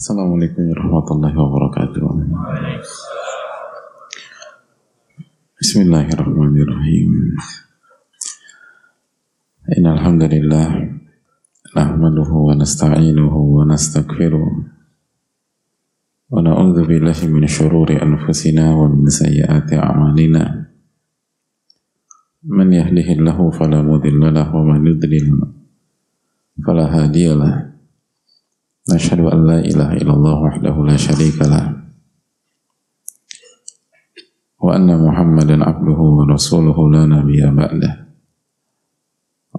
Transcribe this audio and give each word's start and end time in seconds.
Assalamualaikum 0.00 0.64
warahmatullahi 0.72 1.36
wabarakatuh. 1.36 2.00
Bismillahirrahmanirrahim. 5.60 7.36
Innal 9.76 10.00
hamdalillah 10.00 10.72
nahmaduhu 11.76 12.48
wa 12.48 12.56
nasta'inuhu 12.56 13.60
wa 13.60 13.68
nastaghfiruh 13.68 14.48
wa 16.32 16.36
na'udzu 16.48 16.80
billahi 16.88 17.28
min 17.28 17.44
shururi 17.44 18.00
anfusina 18.00 18.72
wa 18.72 18.88
min 18.88 19.04
sayyiati 19.04 19.76
a'malina. 19.76 20.64
Man 22.48 22.72
yahdihillahu 22.72 23.52
fala 23.52 23.84
mudilla 23.84 24.32
lahu 24.32 24.64
wa 24.64 24.72
man 24.72 24.80
yudlil 24.80 25.44
fala 26.64 26.88
hadiya 26.88 27.36
lahu. 27.36 27.69
نشهد 28.94 29.20
أن 29.20 29.46
لا 29.46 29.58
إله 29.58 29.92
إلا 30.02 30.12
الله 30.12 30.36
وحده 30.42 30.74
لا 30.86 30.96
شريك 30.96 31.38
له 31.42 31.64
وأن 34.60 34.88
محمدا 35.06 35.56
عبده 35.64 36.00
ورسوله 36.18 36.78
لا 36.90 37.02
نبي 37.06 37.40
بعده 37.50 37.92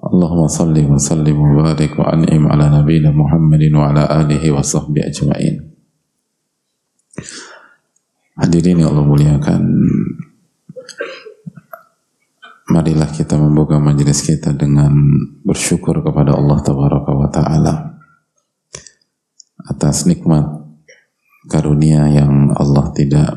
اللهم 0.01 0.47
صل 0.47 0.75
وسلم 0.75 1.37
وبارك 1.39 1.99
وأنعم 1.99 2.43
على 2.47 2.65
نبينا 2.81 3.11
محمد 3.11 3.63
وعلى 3.73 4.03
آله 4.21 4.43
وصحبه 4.51 5.01
أجمعين 5.07 5.55
Hadirin 8.41 8.81
yang 8.81 8.95
Allah 8.95 9.05
muliakan 9.05 9.61
Marilah 12.71 13.11
kita 13.11 13.35
membuka 13.35 13.77
majelis 13.77 14.23
kita 14.23 14.55
dengan 14.55 14.95
bersyukur 15.43 15.99
kepada 15.99 16.39
Allah 16.39 16.57
Tabaraka 16.63 17.11
wa 17.11 17.27
Ta'ala 17.27 18.00
atas 19.71 20.03
nikmat 20.03 20.43
karunia 21.47 22.11
yang 22.11 22.51
Allah 22.51 22.91
tidak 22.91 23.29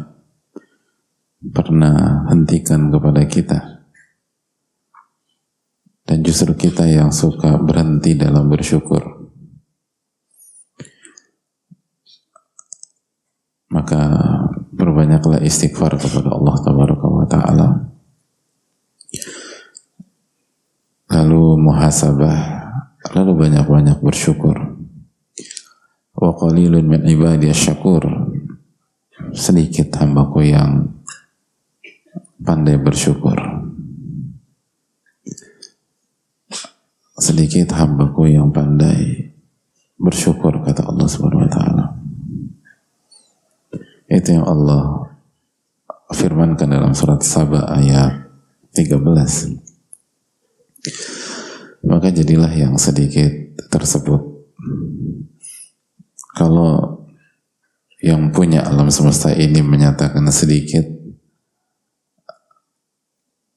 pernah 1.41 2.27
hentikan 2.29 2.91
kepada 2.91 3.23
kita. 3.31 3.59
Dan 6.05 6.21
justru 6.21 6.53
kita 6.53 6.85
yang 6.85 7.15
suka 7.15 7.57
berhenti 7.57 8.13
dalam 8.13 8.51
bersyukur. 8.51 9.25
Maka 13.73 14.03
berbanyaklah 14.71 15.41
istighfar 15.41 15.97
kepada 15.97 16.29
Allah 16.35 16.57
taala. 17.27 17.69
Lalu 21.09 21.45
muhasabah 21.63 22.39
lalu 23.15 23.47
banyak-banyak 23.47 24.03
bersyukur 24.03 24.74
wa 26.25 26.33
qalilun 26.33 26.89
min 26.89 27.05
ibadi 27.05 27.53
syakur. 27.53 28.09
Sedikit 29.37 29.93
hambaku 30.01 30.49
yang 30.49 30.89
pandai 32.41 32.81
bersyukur. 32.81 33.37
Sedikit 37.21 37.77
hambaku 37.77 38.33
yang 38.33 38.49
pandai 38.49 39.33
bersyukur 40.01 40.65
kata 40.65 40.89
Allah 40.89 41.07
Subhanahu 41.07 41.45
wa 41.45 41.51
taala. 41.53 41.85
Itu 44.09 44.41
yang 44.41 44.47
Allah 44.49 45.13
firmankan 46.15 46.71
dalam 46.71 46.95
surat 46.95 47.21
Saba 47.27 47.67
ayat 47.75 48.31
13 48.77 49.65
maka 51.85 52.09
jadilah 52.13 52.53
yang 52.55 52.79
sedikit 52.79 53.31
tersebut 53.73 54.21
kalau 56.35 57.07
yang 58.03 58.35
punya 58.35 58.67
alam 58.67 58.93
semesta 58.93 59.33
ini 59.33 59.65
menyatakan 59.65 60.27
sedikit, 60.29 60.85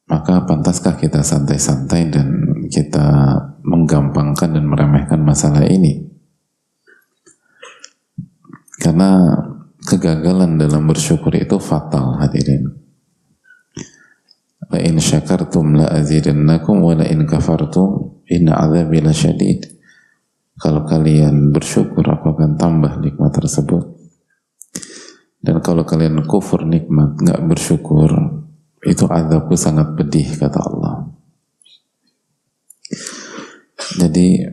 maka 0.07 0.47
pantaskah 0.47 0.95
kita 0.95 1.19
santai-santai 1.19 2.07
dan 2.07 2.27
kita 2.71 3.35
menggampangkan 3.67 4.55
dan 4.55 4.63
meremehkan 4.63 5.19
masalah 5.19 5.67
ini? 5.67 6.07
Karena 8.79 9.35
kegagalan 9.83 10.55
dalam 10.55 10.87
bersyukur 10.87 11.35
itu 11.35 11.59
fatal 11.59 12.15
hadirin. 12.23 12.71
La 14.67 14.83
in 14.83 14.99
syakartum 14.99 15.79
la 15.79 15.87
azidannakum 15.91 16.83
wa 16.83 16.95
la 16.95 17.07
in 17.07 17.23
kafartum 17.27 18.23
inna 18.27 18.55
azabi 18.59 18.99
lasyadid. 18.99 19.76
Kalau 20.57 20.81
kalian 20.89 21.53
bersyukur, 21.53 22.01
aku 22.01 22.33
akan 22.33 22.57
tambah 22.57 22.97
nikmat 22.97 23.29
tersebut. 23.29 23.93
Dan 25.37 25.61
kalau 25.61 25.85
kalian 25.85 26.25
kufur 26.25 26.65
nikmat, 26.65 27.13
nggak 27.21 27.45
bersyukur, 27.45 28.09
itu 28.81 29.05
azabku 29.05 29.53
sangat 29.53 29.93
pedih, 29.93 30.25
kata 30.33 30.57
Allah. 30.57 31.13
Jadi, 34.01 34.49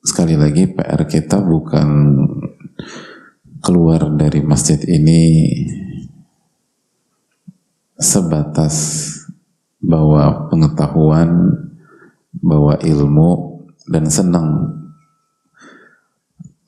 sekali 0.00 0.40
lagi 0.40 0.72
PR 0.72 1.04
kita 1.04 1.44
bukan 1.44 1.88
keluar 3.60 4.08
dari 4.16 4.40
masjid 4.40 4.80
ini 4.88 5.52
sebatas 8.00 8.74
bahwa 9.78 10.48
pengetahuan, 10.48 11.60
bahwa 12.40 12.80
ilmu 12.80 13.51
dan 13.86 14.06
senang 14.06 14.48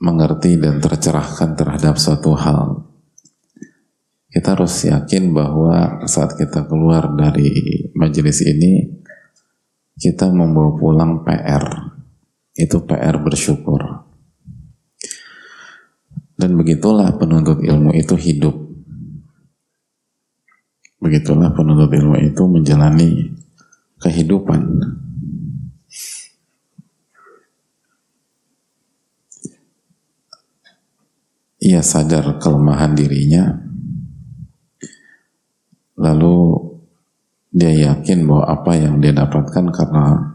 mengerti 0.04 0.60
dan 0.60 0.82
tercerahkan 0.82 1.56
terhadap 1.56 1.96
suatu 1.96 2.36
hal. 2.36 2.84
Kita 4.28 4.58
harus 4.58 4.74
yakin 4.84 5.30
bahwa 5.30 6.04
saat 6.10 6.34
kita 6.34 6.66
keluar 6.66 7.06
dari 7.14 7.54
majelis 7.94 8.42
ini, 8.42 8.82
kita 9.94 10.26
membawa 10.34 10.74
pulang 10.74 11.22
PR. 11.22 11.94
Itu 12.54 12.82
PR 12.82 13.22
bersyukur. 13.22 14.04
Dan 16.34 16.58
begitulah 16.58 17.14
penuntut 17.14 17.62
ilmu 17.62 17.94
itu 17.94 18.18
hidup. 18.18 18.58
Begitulah 20.98 21.54
penuntut 21.54 21.94
ilmu 21.94 22.18
itu 22.18 22.42
menjalani 22.50 23.38
kehidupan. 24.02 24.60
Ia 31.64 31.80
sadar 31.80 32.36
kelemahan 32.36 32.92
dirinya, 32.92 33.56
lalu 35.96 36.60
dia 37.48 37.72
yakin 37.94 38.28
bahwa 38.28 38.44
apa 38.52 38.72
yang 38.76 39.00
dia 39.00 39.16
dapatkan 39.16 39.72
karena 39.72 40.34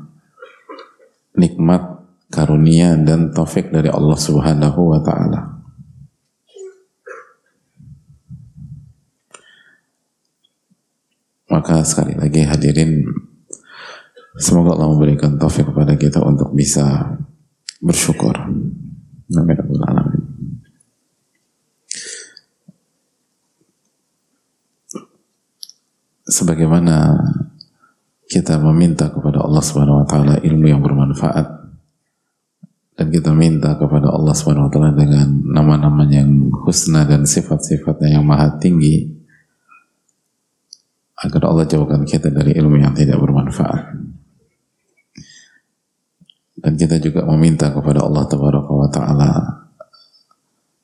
nikmat, 1.38 2.02
karunia, 2.34 2.98
dan 2.98 3.30
taufik 3.30 3.70
dari 3.70 3.94
Allah 3.94 4.18
Subhanahu 4.18 4.90
wa 4.90 5.00
Ta'ala. 5.06 5.42
Maka 11.50 11.82
sekali 11.86 12.18
lagi 12.18 12.46
hadirin, 12.46 13.06
semoga 14.38 14.74
Allah 14.74 14.90
memberikan 14.98 15.38
taufik 15.38 15.70
kepada 15.70 15.94
kita 15.94 16.22
untuk 16.26 16.54
bisa 16.58 17.18
bersyukur. 17.82 18.34
Amin. 19.30 20.09
Sebagaimana 26.30 27.18
kita 28.30 28.62
meminta 28.62 29.10
kepada 29.10 29.42
Allah 29.42 29.64
Subhanahu 29.66 30.06
wa 30.06 30.08
taala 30.08 30.38
ilmu 30.40 30.66
yang 30.70 30.86
bermanfaat 30.86 31.60
dan 32.94 33.08
kita 33.10 33.34
minta 33.34 33.74
kepada 33.74 34.14
Allah 34.14 34.38
Subhanahu 34.38 34.70
wa 34.70 34.72
taala 34.72 34.92
dengan 34.94 35.28
nama-nama 35.50 36.06
yang 36.06 36.54
husna 36.64 37.10
dan 37.10 37.26
sifat-sifatnya 37.26 38.22
yang 38.22 38.24
maha 38.24 38.62
tinggi 38.62 39.10
agar 41.20 41.52
Allah 41.52 41.66
jauhkan 41.68 42.06
kita 42.08 42.32
dari 42.32 42.56
ilmu 42.56 42.80
yang 42.80 42.96
tidak 42.96 43.20
bermanfaat. 43.20 43.92
Dan 46.60 46.76
kita 46.76 47.00
juga 47.00 47.24
meminta 47.24 47.72
kepada 47.72 48.04
Allah 48.04 48.24
Tabaraka 48.28 48.72
wa 48.72 48.90
taala 48.92 49.32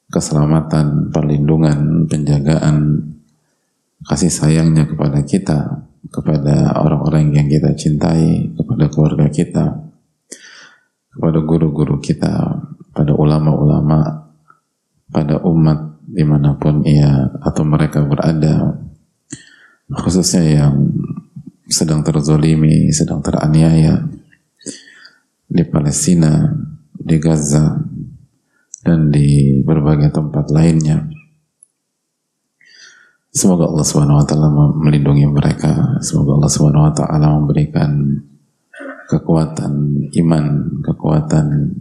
keselamatan, 0.08 1.12
perlindungan, 1.12 2.08
penjagaan 2.08 2.76
kasih 4.04 4.34
sayangnya 4.34 4.84
kepada 4.84 5.24
kita, 5.24 5.88
kepada 6.12 6.76
orang-orang 6.84 7.32
yang 7.32 7.48
kita 7.48 7.72
cintai, 7.78 8.52
kepada 8.52 8.92
keluarga 8.92 9.32
kita, 9.32 9.66
kepada 11.16 11.40
guru-guru 11.40 12.04
kita, 12.04 12.60
pada 12.92 13.12
ulama-ulama, 13.16 14.32
pada 15.08 15.40
umat 15.48 16.04
di 16.06 16.24
mana 16.28 16.60
pun 16.60 16.84
ia 16.84 17.32
atau 17.40 17.64
mereka 17.64 18.04
berada, 18.04 18.84
khususnya 19.90 20.44
yang 20.44 20.76
sedang 21.66 22.06
terzolimi, 22.06 22.94
sedang 22.94 23.26
teraniaya 23.26 24.06
di 25.50 25.64
Palestina, 25.66 26.52
di 26.94 27.18
Gaza, 27.18 27.80
dan 28.86 29.10
di 29.10 29.60
berbagai 29.66 30.14
tempat 30.14 30.54
lainnya. 30.54 31.10
Semoga 33.36 33.68
Allah 33.68 33.84
Subhanahu 33.84 34.24
wa 34.24 34.26
taala 34.26 34.48
melindungi 34.80 35.28
mereka. 35.28 36.00
Semoga 36.00 36.40
Allah 36.40 36.52
Subhanahu 36.56 36.88
wa 36.88 36.94
taala 36.96 37.36
memberikan 37.36 37.92
kekuatan 39.12 40.08
iman, 40.08 40.46
kekuatan 40.80 41.76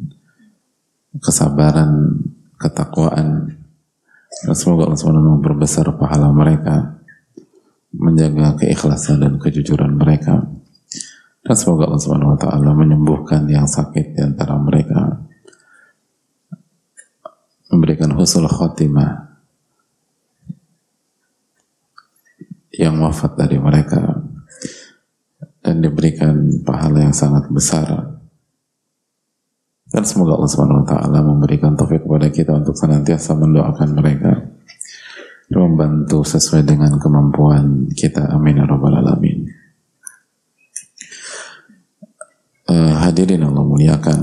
kesabaran, 1.22 2.18
ketakwaan. 2.58 3.54
Dan 4.42 4.54
semoga 4.58 4.90
Allah 4.90 4.98
Subhanahu 4.98 5.30
wa 5.30 5.32
memperbesar 5.38 5.94
pahala 5.94 6.34
mereka, 6.34 6.98
menjaga 7.94 8.58
keikhlasan 8.58 9.22
dan 9.22 9.38
kejujuran 9.38 9.94
mereka. 9.94 10.42
Dan 11.46 11.54
semoga 11.54 11.86
Allah 11.86 12.02
Subhanahu 12.02 12.34
wa 12.34 12.38
taala 12.50 12.74
menyembuhkan 12.74 13.46
yang 13.46 13.70
sakit 13.70 14.18
di 14.18 14.20
antara 14.26 14.58
mereka. 14.58 15.22
Memberikan 17.70 18.10
husnul 18.10 18.50
khotimah 18.50 19.33
yang 22.78 22.98
wafat 22.98 23.38
dari 23.38 23.58
mereka 23.58 24.24
dan 25.64 25.80
diberikan 25.80 26.60
pahala 26.60 27.08
yang 27.08 27.16
sangat 27.16 27.48
besar. 27.48 27.88
Dan 29.88 30.02
semoga 30.02 30.34
Allah 30.34 30.50
Subhanahu 30.50 30.82
wa 30.82 30.88
taala 30.90 31.18
memberikan 31.22 31.78
taufik 31.78 32.02
kepada 32.02 32.26
kita 32.28 32.50
untuk 32.50 32.74
senantiasa 32.74 33.38
mendoakan 33.38 33.88
mereka 33.94 34.32
dan 35.46 35.58
membantu 35.70 36.26
sesuai 36.26 36.66
dengan 36.66 36.98
kemampuan 36.98 37.86
kita. 37.94 38.26
Amin 38.34 38.58
ya 38.58 38.66
rabbal 38.66 38.98
alamin. 38.98 39.46
Uh, 42.66 42.96
hadirin 43.06 43.46
Allah 43.46 43.62
muliakan. 43.62 44.20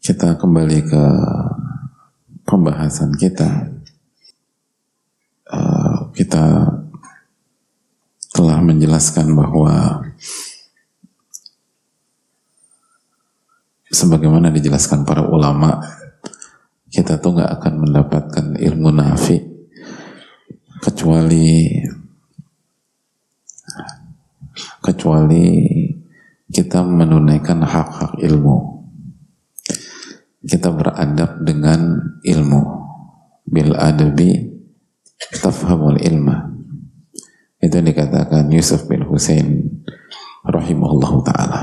Kita 0.00 0.34
kembali 0.34 0.78
ke 0.90 1.04
pembahasan 2.50 3.14
kita 3.14 3.70
uh, 5.46 6.10
kita 6.10 6.74
telah 8.34 8.58
menjelaskan 8.58 9.30
bahwa 9.38 10.02
sebagaimana 13.86 14.50
dijelaskan 14.50 15.06
para 15.06 15.22
ulama 15.26 15.78
kita 16.90 17.22
tuh 17.22 17.38
nggak 17.38 17.52
akan 17.62 17.74
mendapatkan 17.86 18.46
ilmu 18.58 18.90
nafi 18.90 19.38
kecuali 20.82 21.78
kecuali 24.82 25.46
kita 26.50 26.82
menunaikan 26.82 27.62
hak-hak 27.62 28.18
ilmu 28.26 28.79
kita 30.44 30.72
beradab 30.72 31.44
dengan 31.44 32.00
ilmu. 32.24 32.62
Bil 33.50 33.74
adabi 33.76 34.46
tafhamul 35.36 36.00
ilma. 36.00 36.48
Itu 37.60 37.76
yang 37.76 37.88
dikatakan 37.92 38.48
Yusuf 38.48 38.88
bin 38.88 39.04
Hussein 39.04 39.68
rahimahullah 40.48 41.12
ta'ala. 41.28 41.62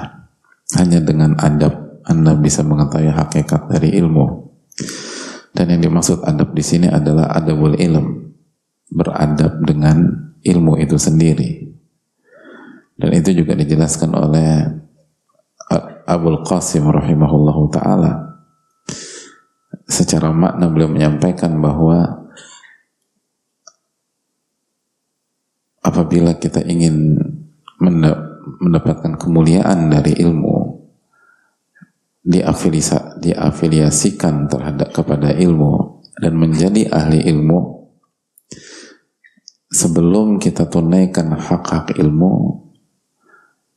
Hanya 0.77 1.01
dengan 1.01 1.33
adab 1.41 1.74
anda 2.06 2.38
bisa 2.38 2.62
mengetahui 2.62 3.09
hakikat 3.09 3.71
dari 3.71 3.97
ilmu. 3.97 4.45
Dan 5.57 5.74
yang 5.74 5.81
dimaksud 5.89 6.21
adab 6.21 6.53
di 6.53 6.62
sini 6.62 6.85
adalah 6.85 7.33
adabul 7.33 7.74
ilm. 7.74 8.29
Beradab 8.94 9.65
dengan 9.65 10.06
ilmu 10.45 10.77
itu 10.77 11.01
sendiri. 11.01 11.65
Dan 12.94 13.09
itu 13.13 13.33
juga 13.41 13.57
dijelaskan 13.57 14.12
oleh 14.13 14.50
Abul 16.07 16.45
Qasim 16.45 16.85
rahimahullah 16.88 17.57
ta'ala 17.74 18.26
secara 19.88 20.36
makna 20.36 20.68
beliau 20.68 20.92
menyampaikan 20.92 21.63
bahwa 21.63 22.28
apabila 25.80 26.36
kita 26.36 26.60
ingin 26.68 27.16
mendapatkan 28.60 29.16
kemuliaan 29.16 29.88
dari 29.88 30.19
ilmu 30.19 30.84
diafiliasikan 33.24 34.51
terhadap 34.51 34.92
kepada 34.92 35.31
ilmu 35.31 36.04
dan 36.19 36.36
menjadi 36.36 36.92
ahli 36.92 37.24
ilmu 37.24 37.88
sebelum 39.72 40.36
kita 40.44 40.68
tunaikan 40.68 41.31
hak-hak 41.31 41.95
ilmu 41.95 42.68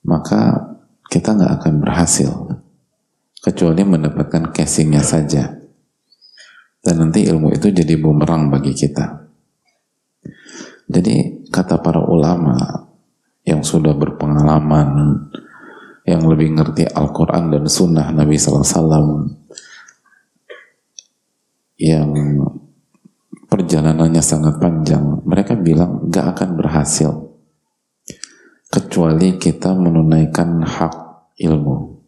maka 0.02 0.74
kita 1.06 1.38
nggak 1.38 1.62
akan 1.62 1.74
berhasil 1.78 2.30
kecuali 3.38 3.86
mendapatkan 3.86 4.50
casingnya 4.50 5.06
saja 5.06 5.59
dan 6.80 6.94
nanti 6.96 7.28
ilmu 7.28 7.52
itu 7.52 7.68
jadi 7.68 7.94
bumerang 8.00 8.48
bagi 8.48 8.72
kita. 8.72 9.28
Jadi 10.90 11.46
kata 11.52 11.78
para 11.78 12.02
ulama 12.02 12.56
yang 13.46 13.62
sudah 13.62 13.94
berpengalaman, 13.94 14.88
yang 16.08 16.24
lebih 16.26 16.56
ngerti 16.56 16.88
Al-Quran 16.88 17.52
dan 17.52 17.64
Sunnah 17.68 18.10
Nabi 18.10 18.34
SAW, 18.34 19.30
yang 21.80 22.10
perjalanannya 23.46 24.22
sangat 24.24 24.58
panjang, 24.58 25.22
mereka 25.22 25.54
bilang 25.54 26.10
gak 26.10 26.36
akan 26.36 26.50
berhasil 26.58 27.10
kecuali 28.70 29.36
kita 29.36 29.74
menunaikan 29.74 30.62
hak 30.62 30.94
ilmu. 31.42 31.99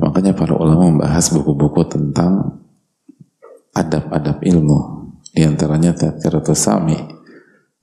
Makanya 0.00 0.32
para 0.32 0.56
ulama 0.56 0.88
membahas 0.88 1.28
buku-buku 1.28 1.84
tentang 1.92 2.64
adab-adab 3.76 4.40
ilmu. 4.40 5.12
Di 5.30 5.44
antaranya 5.46 5.92
Tadkiratus 5.94 6.58
Sami 6.58 6.96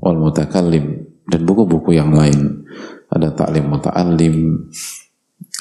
wal 0.01 0.17
Mutakallim 0.17 1.05
dan 1.29 1.41
buku-buku 1.45 1.93
yang 1.93 2.11
lain. 2.11 2.65
Ada 3.07 3.37
Ta'lim 3.37 3.69
Muta'allim. 3.69 4.35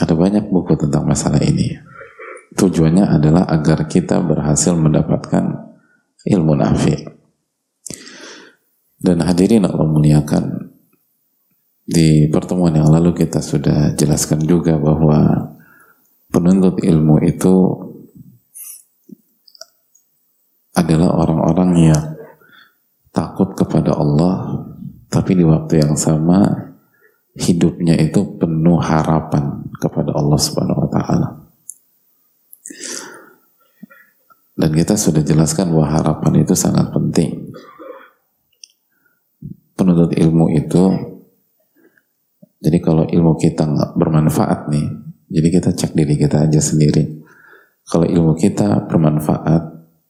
Ada 0.00 0.12
banyak 0.16 0.48
buku 0.48 0.74
tentang 0.80 1.04
masalah 1.04 1.38
ini. 1.44 1.76
Tujuannya 2.56 3.04
adalah 3.04 3.44
agar 3.52 3.84
kita 3.84 4.18
berhasil 4.24 4.72
mendapatkan 4.72 5.76
ilmu 6.24 6.52
nafi. 6.56 6.96
Dan 8.96 9.20
hadirin 9.20 9.68
Allah 9.68 9.86
muliakan 9.86 10.72
di 11.86 12.26
pertemuan 12.32 12.74
yang 12.74 12.90
lalu 12.90 13.14
kita 13.14 13.38
sudah 13.38 13.94
jelaskan 13.94 14.42
juga 14.42 14.74
bahwa 14.80 15.54
penuntut 16.36 16.76
ilmu 16.84 17.16
itu 17.24 17.54
adalah 20.76 21.16
orang-orang 21.16 21.88
yang 21.88 22.04
takut 23.08 23.56
kepada 23.56 23.96
Allah 23.96 24.68
tapi 25.08 25.32
di 25.32 25.48
waktu 25.48 25.80
yang 25.80 25.96
sama 25.96 26.44
hidupnya 27.40 27.96
itu 27.96 28.20
penuh 28.36 28.76
harapan 28.76 29.64
kepada 29.80 30.12
Allah 30.12 30.36
Subhanahu 30.36 30.84
wa 30.84 30.90
taala. 30.92 31.28
Dan 34.56 34.76
kita 34.76 35.00
sudah 35.00 35.24
jelaskan 35.24 35.72
bahwa 35.72 35.88
harapan 35.88 36.44
itu 36.44 36.52
sangat 36.52 36.92
penting. 36.92 37.48
Penuntut 39.72 40.12
ilmu 40.12 40.52
itu 40.52 40.84
jadi 42.60 42.76
kalau 42.84 43.08
ilmu 43.08 43.40
kita 43.40 43.68
nggak 43.68 43.90
bermanfaat 43.96 44.68
nih, 44.72 45.05
jadi 45.26 45.48
kita 45.50 45.70
cek 45.74 45.92
diri 45.98 46.14
kita 46.14 46.46
aja 46.46 46.62
sendiri. 46.62 47.26
Kalau 47.86 48.06
ilmu 48.06 48.34
kita 48.38 48.86
bermanfaat, 48.86 49.62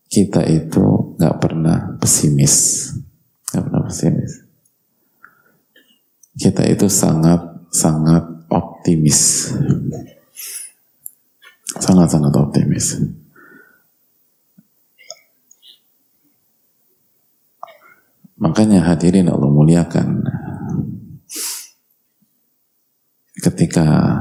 kita 0.09 0.45
itu 0.45 1.17
nggak 1.17 1.37
pernah 1.41 1.97
pesimis, 1.97 2.89
nggak 3.53 3.65
pernah 3.65 3.83
pesimis. 3.85 4.33
Kita 6.37 6.63
itu 6.69 6.87
sangat 6.93 7.69
sangat 7.73 8.25
optimis, 8.53 9.53
sangat 11.81 12.09
sangat 12.13 12.33
optimis. 12.37 13.01
Makanya 18.37 18.85
hadirin 18.85 19.33
Allah 19.33 19.49
muliakan 19.49 20.21
ketika 23.41 24.21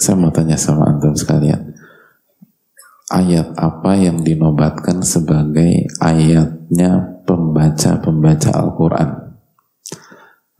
Saya 0.00 0.16
mau 0.16 0.32
tanya 0.32 0.56
sama 0.56 0.88
antum 0.88 1.12
sekalian. 1.12 1.76
Ayat 3.12 3.52
apa 3.60 4.00
yang 4.00 4.24
dinobatkan 4.24 5.04
sebagai 5.04 5.92
ayatnya 6.00 7.20
pembaca-pembaca 7.28 8.48
Al-Quran? 8.48 9.36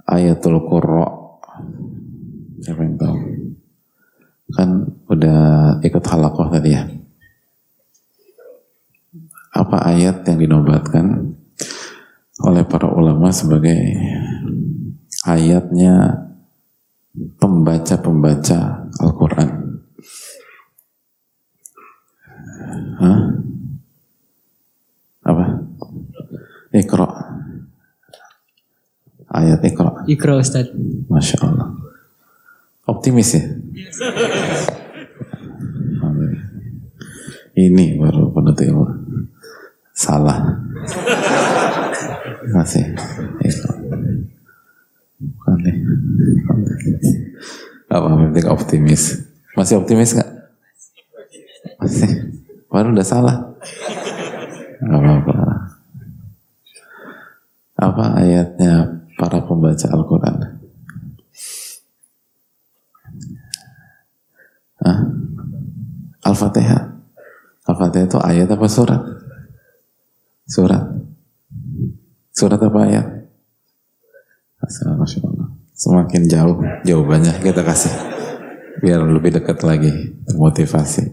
Ayatul 0.04 0.60
Qurra. 0.68 1.08
Siapa 2.60 2.84
yang 2.84 3.00
tahu? 3.00 3.16
Kan 4.52 4.68
udah 5.08 5.40
ikut 5.88 6.04
halakoh 6.04 6.52
tadi 6.52 6.76
ya. 6.76 6.84
Apa 9.56 9.88
ayat 9.88 10.28
yang 10.28 10.36
dinobatkan 10.36 11.32
oleh 12.44 12.64
para 12.68 12.92
ulama 12.92 13.32
sebagai 13.32 13.78
ayatnya 15.24 16.28
pembaca-pembaca 17.14 18.58
Al-Quran. 19.00 19.50
Hah? 23.00 23.20
Apa? 25.26 25.44
Iqra. 26.76 27.08
Ayat 29.30 29.62
Iqra. 29.62 29.90
Iqra 30.06 30.34
Ustaz. 30.38 30.70
Masya 31.10 31.38
Allah. 31.42 31.68
Optimis 32.86 33.30
ya? 33.38 33.42
Ini 37.54 38.00
baru 38.00 38.32
penuntut 38.32 38.66
ilmu. 38.66 38.86
Salah. 39.94 40.58
Masih. 42.50 42.96
Nih. 43.44 43.79
Apa 47.90 48.06
penting 48.06 48.46
optimis? 48.46 49.26
Masih 49.58 49.82
optimis 49.82 50.14
nggak? 50.14 50.30
Masih. 51.82 52.10
Baru 52.70 52.94
udah 52.94 53.06
salah. 53.06 53.36
Apa-apa. 54.80 55.36
Apa 57.80 58.04
ayatnya 58.20 59.02
para 59.18 59.42
pembaca 59.42 59.86
Al-Quran? 59.90 60.60
Al-Fatihah. 66.30 66.82
Al-Fatihah 67.66 68.06
itu 68.06 68.18
ayat 68.22 68.48
apa 68.48 68.66
surat? 68.70 69.02
Surat. 70.46 70.84
Surat 72.30 72.60
apa 72.62 72.78
ayat? 72.86 73.06
Assalamualaikum. 74.62 75.39
Semakin 75.80 76.28
jauh 76.28 76.60
jawabannya 76.84 77.40
kita 77.40 77.64
kasih. 77.64 77.94
Biar 78.84 79.00
lebih 79.00 79.32
dekat 79.40 79.64
lagi. 79.64 79.88
Termotivasi. 80.28 81.08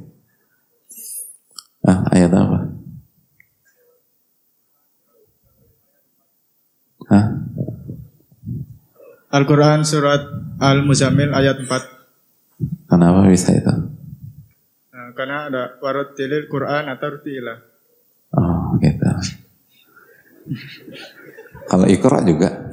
Ah, 1.88 2.03
ayat 2.12 2.36
apa? 2.36 2.59
Hah? 7.07 7.25
Al-Quran 9.31 9.88
surat 9.88 10.27
Al-Muzammil 10.59 11.31
ayat 11.31 11.63
4. 11.63 12.91
Kenapa 12.91 13.24
bisa 13.31 13.55
itu? 13.55 13.71
Nah, 14.91 15.15
karena 15.15 15.47
ada 15.47 15.63
warut 15.79 16.12
tilil 16.19 16.51
Quran 16.51 16.91
atau 16.91 17.15
tilah. 17.24 17.59
Oh 18.36 18.75
gitu. 18.83 19.07
Kalau 21.71 21.88
ikra 21.88 22.19
juga. 22.27 22.67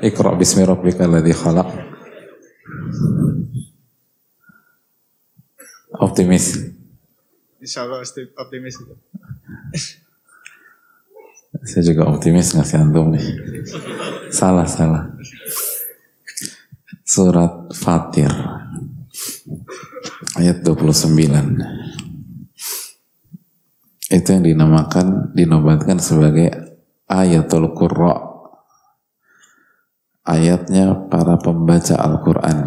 Ikra 0.00 0.32
bismi 0.32 0.64
rabbika 0.64 1.04
alladhi 1.04 1.36
khalaq. 1.36 1.68
Optimis. 6.00 6.56
Insya 7.60 7.84
Allah 7.84 8.00
optimis. 8.40 8.80
Saya 11.60 11.82
juga 11.84 12.08
optimis 12.08 12.56
ngasih 12.56 12.80
antum 12.80 13.12
nih. 13.12 13.26
Salah, 14.32 14.64
salah. 14.64 15.12
Surat 17.04 17.68
Fatir. 17.76 18.32
Ayat 20.40 20.64
29. 20.64 21.10
Itu 24.08 24.28
yang 24.32 24.44
dinamakan, 24.46 25.36
dinobatkan 25.36 26.00
sebagai 26.00 26.48
ayatul 27.10 27.76
qurra. 27.76 28.29
Ayatnya 30.30 31.10
para 31.10 31.34
pembaca 31.42 31.98
Al-Quran. 31.98 32.58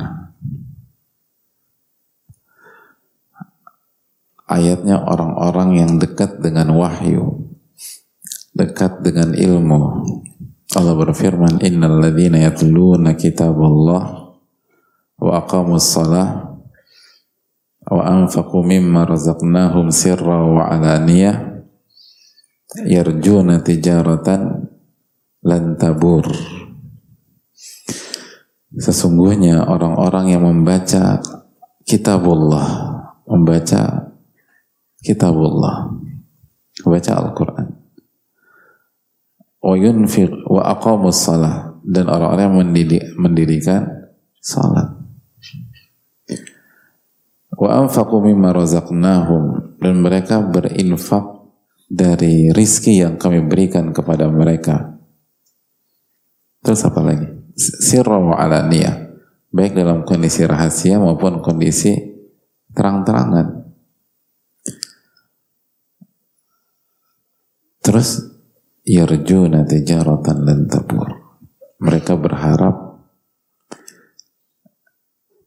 Ayatnya 4.44 5.00
orang-orang 5.00 5.80
yang 5.80 5.92
dekat 5.96 6.44
dengan 6.44 6.76
wahyu 6.76 7.54
dekat 8.54 9.02
dengan 9.02 9.34
ilmu. 9.34 9.82
Allah 10.74 10.96
berfirman, 10.98 11.62
Innal 11.62 12.02
ladhina 12.02 12.42
yatluna 12.42 13.18
kitabullah 13.18 14.34
wa 15.22 15.32
aqamus 15.38 15.86
salah 15.86 16.58
wa 17.84 18.02
anfaqu 18.02 18.64
mimma 18.66 19.06
razaqnahum 19.06 19.94
sirra 19.94 20.40
wa 20.50 20.66
alaniyah 20.72 21.62
yarjuna 22.90 23.62
tijaratan 23.62 24.70
lan 25.46 25.64
tabur. 25.78 26.26
Sesungguhnya 28.74 29.70
orang-orang 29.70 30.34
yang 30.34 30.50
membaca 30.50 31.22
kitabullah, 31.86 32.70
membaca 33.30 34.10
kitabullah, 35.06 35.94
membaca 36.82 37.12
Al-Quran. 37.22 37.68
Wa 39.62 39.76
yunfiq 39.78 40.50
wa 40.50 40.74
aqamus 40.74 41.22
salah. 41.22 41.78
Dan 41.84 42.08
orang-orang 42.08 42.44
yang 42.48 42.58
mendidik, 42.64 43.04
mendirikan 43.20 44.10
salat. 44.40 44.96
Wa 47.54 47.84
anfaqu 47.84 48.26
mimma 48.26 48.56
razaqnahum. 48.58 49.78
Dan 49.78 50.02
mereka 50.02 50.42
berinfak 50.42 51.46
dari 51.92 52.50
rizki 52.50 53.04
yang 53.04 53.22
kami 53.22 53.46
berikan 53.46 53.94
kepada 53.94 54.32
mereka. 54.32 54.98
Terus 56.64 56.82
apa 56.88 57.04
lagi 57.04 57.33
sirra 57.58 58.18
wa 58.20 58.36
alaniyah 58.38 59.14
baik 59.54 59.78
dalam 59.78 60.06
kondisi 60.06 60.46
rahasia 60.46 60.98
maupun 60.98 61.42
kondisi 61.46 61.94
terang-terangan 62.74 63.64
terus 67.84 68.34
yarjuna 68.84 69.64
tijaratan 69.64 70.38
lan 70.44 70.60
tabur. 70.68 71.08
Mereka 71.84 72.16
berharap 72.16 73.04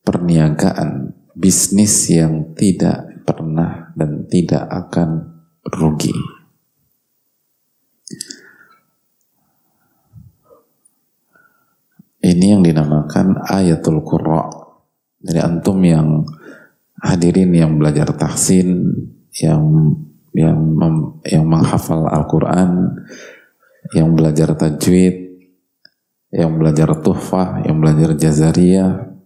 perniagaan 0.04 1.16
bisnis 1.32 2.12
yang 2.12 2.52
tidak 2.52 3.24
pernah 3.24 3.92
dan 3.96 4.28
tidak 4.28 4.68
akan 4.68 5.40
rugi. 5.64 6.12
Ini 12.26 12.58
yang 12.58 12.62
dinamakan 12.66 13.46
ayatul 13.46 14.02
qurra. 14.02 14.50
Jadi 15.22 15.38
antum 15.38 15.78
yang 15.86 16.26
hadirin 16.98 17.54
yang 17.54 17.78
belajar 17.78 18.10
tahsin, 18.18 18.90
yang 19.38 19.62
yang 20.34 20.58
mem, 20.58 21.22
yang 21.22 21.46
menghafal 21.46 22.10
Al-Quran, 22.10 22.98
yang 23.94 24.10
belajar 24.18 24.58
tajwid, 24.58 25.38
yang 26.34 26.58
belajar 26.58 26.98
tuhfah, 26.98 27.62
yang 27.62 27.78
belajar 27.78 28.18
jazariyah, 28.18 29.16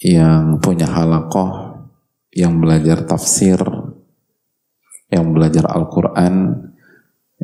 yang 0.00 0.62
punya 0.62 0.86
halakoh, 0.86 1.82
yang 2.30 2.62
belajar 2.62 3.02
tafsir, 3.02 3.58
yang 5.10 5.34
belajar 5.34 5.66
Al-Quran, 5.66 6.62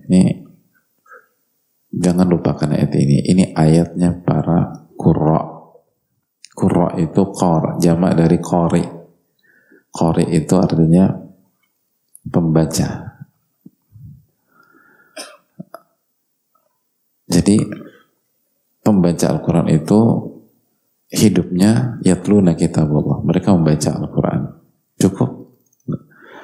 ini 0.07 0.42
jangan 1.93 2.27
lupakan 2.27 2.73
ayat 2.73 2.93
ini. 2.97 3.21
Ini 3.21 3.45
ayatnya 3.53 4.17
para 4.25 4.89
kurra. 4.97 5.63
Kurra 6.53 6.97
itu 7.01 7.23
kor, 7.33 7.81
jamak 7.81 8.17
dari 8.17 8.37
kori. 8.37 8.85
Kori 9.93 10.25
itu 10.33 10.55
artinya 10.57 11.09
pembaca. 12.29 12.89
Jadi 17.33 17.57
pembaca 18.85 19.27
Al-Quran 19.33 19.69
itu 19.73 20.01
hidupnya 21.09 21.97
yatluna 22.05 22.53
kitabullah. 22.53 23.25
Mereka 23.25 23.57
membaca 23.57 23.91
Al-Quran. 23.97 24.41
Cukup. 25.01 25.31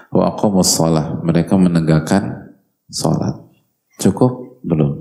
Wa 0.08 0.32
aqamus 0.32 0.72
sholah. 0.72 1.20
Mereka 1.20 1.60
menegakkan 1.60 2.56
sholat. 2.88 3.36
Cukup? 4.00 4.64
Belum. 4.64 5.00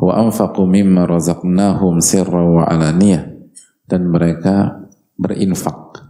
Wa 0.00 0.16
anfaqu 0.16 0.64
mimma 0.64 1.04
razaqnahum 1.04 2.00
sirra 2.00 2.40
wa. 2.40 2.64
Dan 3.84 4.08
mereka 4.08 4.88
berinfak. 5.20 6.08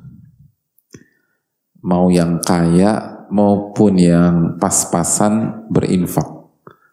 Mau 1.82 2.06
yang 2.12 2.38
kaya 2.38 3.26
maupun 3.34 3.98
yang 3.98 4.34
pas-pasan 4.62 5.66
berinfak. 5.66 6.28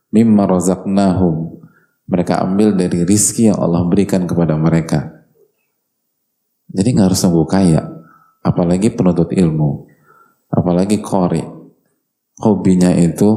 Mimma 0.10 0.50
razaqnahum. 0.50 1.62
Mereka 2.08 2.40
ambil 2.40 2.74
dari 2.74 3.04
rizki 3.06 3.52
yang 3.52 3.60
Allah 3.62 3.84
berikan 3.86 4.26
kepada 4.26 4.56
mereka. 4.58 5.28
Jadi 6.72 6.88
nggak 6.98 7.14
harus 7.14 7.22
nunggu 7.28 7.46
kaya. 7.46 7.84
Apalagi 8.42 8.96
penuntut 8.96 9.36
ilmu. 9.36 9.86
Apalagi 10.50 11.04
kori. 11.04 11.44
Hobinya 12.42 12.96
itu 12.96 13.30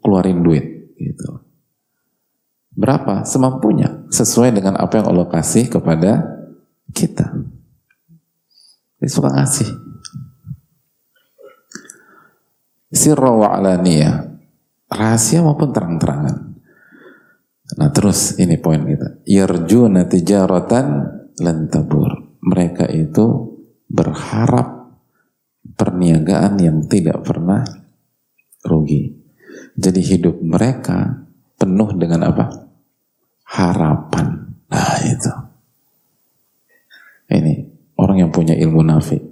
keluarin 0.00 0.40
duit. 0.40 0.64
gitu. 1.02 1.51
Berapa? 2.72 3.28
Semampunya. 3.28 4.08
Sesuai 4.08 4.56
dengan 4.56 4.80
apa 4.80 5.00
yang 5.00 5.12
Allah 5.12 5.28
kasih 5.28 5.68
kepada 5.68 6.24
kita. 6.92 7.32
Dia 9.02 9.10
suka 9.10 9.28
ngasih. 9.32 9.68
Sirra 12.92 13.32
wa 13.32 13.48
alaniyah. 13.52 14.28
Rahasia 14.92 15.40
maupun 15.40 15.72
terang-terangan. 15.72 16.36
Nah 17.72 17.88
terus 17.92 18.36
ini 18.36 18.60
poin 18.60 18.84
kita. 18.84 19.24
Yarjuna 19.24 20.04
tijaratan 20.04 20.86
lantabur. 21.40 22.36
Mereka 22.44 22.92
itu 22.92 23.56
berharap 23.88 25.00
perniagaan 25.76 26.60
yang 26.60 26.84
tidak 26.84 27.24
pernah 27.24 27.64
rugi. 28.64 29.16
Jadi 29.72 30.00
hidup 30.04 30.36
mereka 30.44 31.24
penuh 31.62 31.94
dengan 31.94 32.26
apa? 32.26 32.50
Harapan. 33.46 34.58
Nah 34.66 34.98
itu. 35.06 35.32
Ini 37.30 37.54
orang 38.02 38.26
yang 38.26 38.30
punya 38.34 38.58
ilmu 38.58 38.82
nafik. 38.82 39.22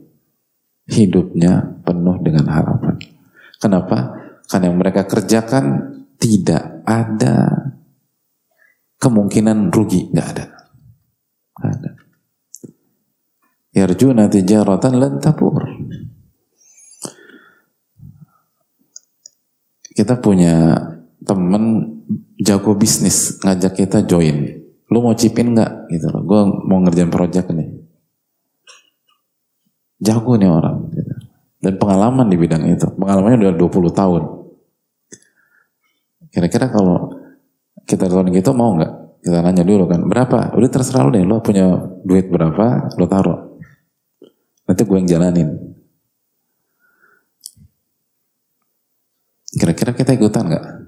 Hidupnya 0.86 1.82
penuh 1.82 2.22
dengan 2.22 2.46
harapan. 2.46 2.94
Kenapa? 3.58 4.14
Karena 4.46 4.70
yang 4.70 4.78
mereka 4.78 5.10
kerjakan 5.10 5.90
tidak 6.22 6.86
ada 6.86 7.66
kemungkinan 9.02 9.74
rugi. 9.74 10.14
Nggak 10.14 10.28
ada. 10.38 10.46
Nggak 11.58 11.72
ada. 11.82 11.90
Yarjuna 13.70 14.30
tijaratan 14.30 14.94
lan 14.98 15.18
tabur. 15.18 15.66
Kita 19.90 20.16
punya 20.18 20.78
temen 21.20 21.99
jago 22.40 22.74
bisnis 22.74 23.38
ngajak 23.42 23.72
kita 23.86 24.02
join. 24.06 24.60
Lu 24.90 24.98
mau 25.02 25.14
chipin 25.14 25.54
nggak? 25.54 25.92
Gitu 25.92 26.06
loh. 26.10 26.22
Gue 26.26 26.40
mau 26.66 26.82
ngerjain 26.82 27.12
project 27.12 27.54
nih. 27.54 27.70
Jago 30.02 30.34
nih 30.34 30.50
orang. 30.50 30.90
Gitu. 30.90 31.14
Dan 31.60 31.78
pengalaman 31.78 32.26
di 32.26 32.36
bidang 32.40 32.66
itu. 32.66 32.90
Pengalamannya 32.98 33.38
udah 33.38 33.54
20 33.54 33.94
tahun. 33.94 34.22
Kira-kira 36.30 36.66
kalau 36.70 37.14
kita 37.86 38.10
tahun 38.10 38.34
gitu 38.34 38.50
mau 38.54 38.74
nggak? 38.74 39.22
Kita 39.22 39.38
nanya 39.44 39.62
dulu 39.62 39.86
kan. 39.86 40.00
Berapa? 40.08 40.56
Udah 40.58 40.68
terserah 40.72 41.06
lu 41.06 41.14
deh. 41.14 41.22
Lu 41.22 41.38
punya 41.38 41.70
duit 42.02 42.26
berapa? 42.26 42.90
Lu 42.98 43.06
taruh. 43.06 43.60
Nanti 44.66 44.82
gue 44.82 44.96
yang 44.98 45.06
jalanin. 45.06 45.50
Kira-kira 49.50 49.94
kita 49.94 50.14
ikutan 50.14 50.46
nggak? 50.46 50.79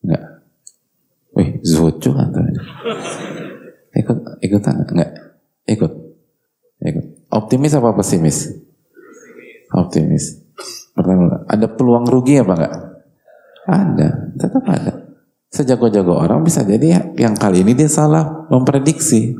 Nggak. 0.00 0.24
Wih, 1.36 1.50
zuhud 1.62 1.96
juga 2.02 2.26
tuh. 2.30 2.42
Ikut, 3.94 4.18
ikutan 4.42 4.82
nggak? 4.86 5.10
Ikut. 5.70 5.92
Ikut. 6.80 7.04
Optimis 7.30 7.76
apa 7.76 7.94
pesimis? 7.94 8.50
Optimis. 9.70 10.42
Pertama, 10.96 11.46
ada 11.46 11.66
peluang 11.70 12.04
rugi 12.10 12.42
apa 12.42 12.52
enggak? 12.58 12.74
Ada, 13.70 14.08
tetap 14.34 14.64
ada. 14.66 14.92
Sejago-jago 15.50 16.14
orang 16.14 16.42
bisa 16.42 16.62
jadi 16.62 17.14
yang 17.14 17.34
kali 17.38 17.62
ini 17.62 17.74
dia 17.74 17.90
salah 17.90 18.46
memprediksi. 18.50 19.34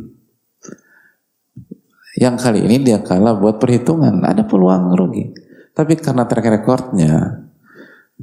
Yang 2.18 2.36
kali 2.42 2.60
ini 2.66 2.76
dia 2.82 3.00
kalah 3.00 3.38
buat 3.38 3.62
perhitungan, 3.62 4.22
ada 4.22 4.44
peluang 4.44 4.92
rugi. 4.94 5.32
Tapi 5.72 5.96
karena 5.96 6.26
track 6.26 6.46
recordnya, 6.50 7.46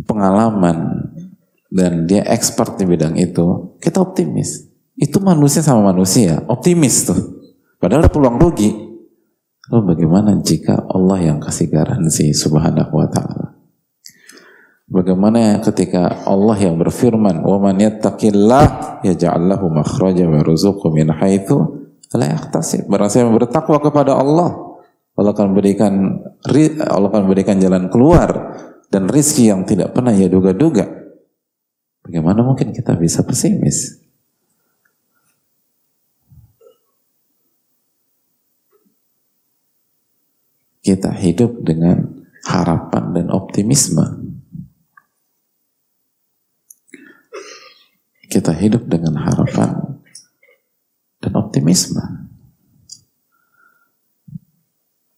pengalaman, 0.06 1.10
dan 1.68 2.06
dia 2.08 2.24
expert 2.28 2.78
di 2.80 2.86
bidang 2.86 3.18
itu, 3.18 3.78
kita 3.82 4.04
optimis. 4.04 4.68
Itu 4.98 5.22
manusia 5.22 5.62
sama 5.62 5.94
manusia, 5.94 6.42
optimis 6.50 7.06
tuh. 7.06 7.20
Padahal 7.78 8.06
ada 8.06 8.12
peluang 8.12 8.42
rugi. 8.42 8.74
Lalu 9.68 9.84
bagaimana 9.94 10.40
jika 10.42 10.88
Allah 10.90 11.22
yang 11.22 11.38
kasih 11.44 11.70
garansi 11.70 12.32
subhanahu 12.34 12.94
wa 12.98 13.08
ta'ala? 13.12 13.58
Bagaimana 14.88 15.60
ketika 15.60 16.24
Allah 16.24 16.56
yang 16.64 16.80
berfirman, 16.80 17.44
"Wa 17.44 17.60
man 17.60 17.76
yattaqillah 17.76 19.04
yaj'al 19.04 19.44
lahu 19.44 19.68
makhraja 19.68 20.24
wa 20.24 20.40
yarzuqhu 20.40 20.88
min 20.96 21.12
haitsu 21.12 21.92
yahtasib." 22.16 22.88
Barang 22.88 23.12
siapa 23.12 23.28
bertakwa 23.36 23.84
kepada 23.84 24.16
Allah, 24.16 24.56
Allah 25.20 25.32
akan 25.36 25.52
berikan 25.52 26.24
Allah 26.88 27.10
akan 27.12 27.28
berikan 27.28 27.60
jalan 27.60 27.92
keluar 27.92 28.56
dan 28.88 29.12
rizki 29.12 29.52
yang 29.52 29.68
tidak 29.68 29.92
pernah 29.92 30.16
ia 30.16 30.32
duga-duga. 30.32 30.88
Bagaimana 32.08 32.40
mungkin 32.40 32.72
kita 32.72 32.96
bisa 32.96 33.20
pesimis? 33.28 34.00
Kita 40.80 41.12
hidup 41.12 41.68
dengan 41.68 42.24
harapan 42.48 43.12
dan 43.12 43.28
optimisme. 43.28 44.24
Kita 48.32 48.56
hidup 48.56 48.88
dengan 48.88 49.20
harapan 49.20 50.00
dan 51.20 51.34
optimisme. 51.36 52.00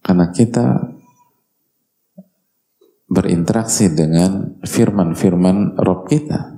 Karena 0.02 0.26
kita 0.34 0.90
berinteraksi 3.10 3.90
dengan 3.90 4.62
firman-firman 4.62 5.76
Rob 5.82 6.06
kita 6.06 6.54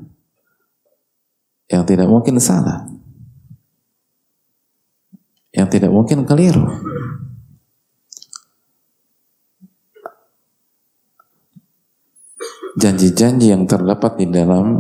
yang 1.72 1.88
tidak 1.88 2.12
mungkin 2.12 2.36
salah, 2.44 2.92
yang 5.56 5.72
tidak 5.72 5.90
mungkin 5.96 6.28
keliru. 6.28 6.68
Janji-janji 12.76 13.52
yang 13.52 13.68
terdapat 13.68 14.20
di 14.20 14.28
dalam 14.32 14.80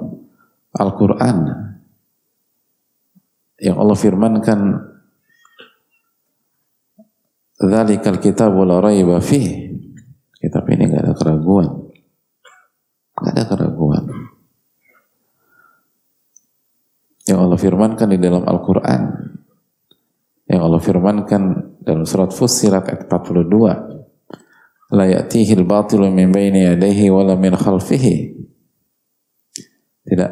Al-Quran 0.72 1.38
yang 3.60 3.78
Allah 3.78 4.00
firmankan 4.00 4.92
Zalikal 7.62 8.18
kitabu 8.18 8.66
la 8.66 8.82
raiba 8.82 9.22
fih. 9.22 9.71
Kitab 10.42 10.66
ini 10.74 10.90
nggak 10.90 11.06
ada 11.06 11.14
keraguan. 11.14 11.70
Nggak 13.14 13.34
ada 13.38 13.44
keraguan. 13.46 14.04
Yang 17.30 17.40
Allah 17.46 17.60
firmankan 17.62 18.10
di 18.10 18.18
dalam 18.18 18.42
Al-Quran. 18.50 19.02
Yang 20.50 20.62
Allah 20.66 20.82
firmankan 20.82 21.42
dalam 21.86 22.10
surat 22.10 22.34
Fussilat 22.34 22.90
ayat 22.90 23.06
42. 23.06 24.98
La 24.98 25.06
ya'tihi 25.06 25.54
al-batilu 25.62 26.10
min 26.10 26.34
baini 26.34 26.74
yadayhi 26.74 27.14
wala 27.14 27.38
min 27.38 27.54
khalfihi. 27.54 28.34
Tidak. 30.10 30.32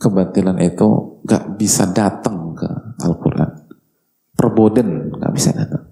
Kebatilan 0.00 0.56
itu 0.64 1.20
nggak 1.28 1.60
bisa 1.60 1.92
datang 1.92 2.56
ke 2.56 2.68
Al-Quran. 3.04 3.68
Perboden 4.32 5.12
nggak 5.12 5.32
bisa 5.36 5.52
datang. 5.52 5.84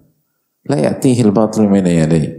La 0.65 0.81
ya'tihi 0.81 1.21
al-batilu 1.21 1.69
min 1.69 1.85
yadayhi. 1.85 2.38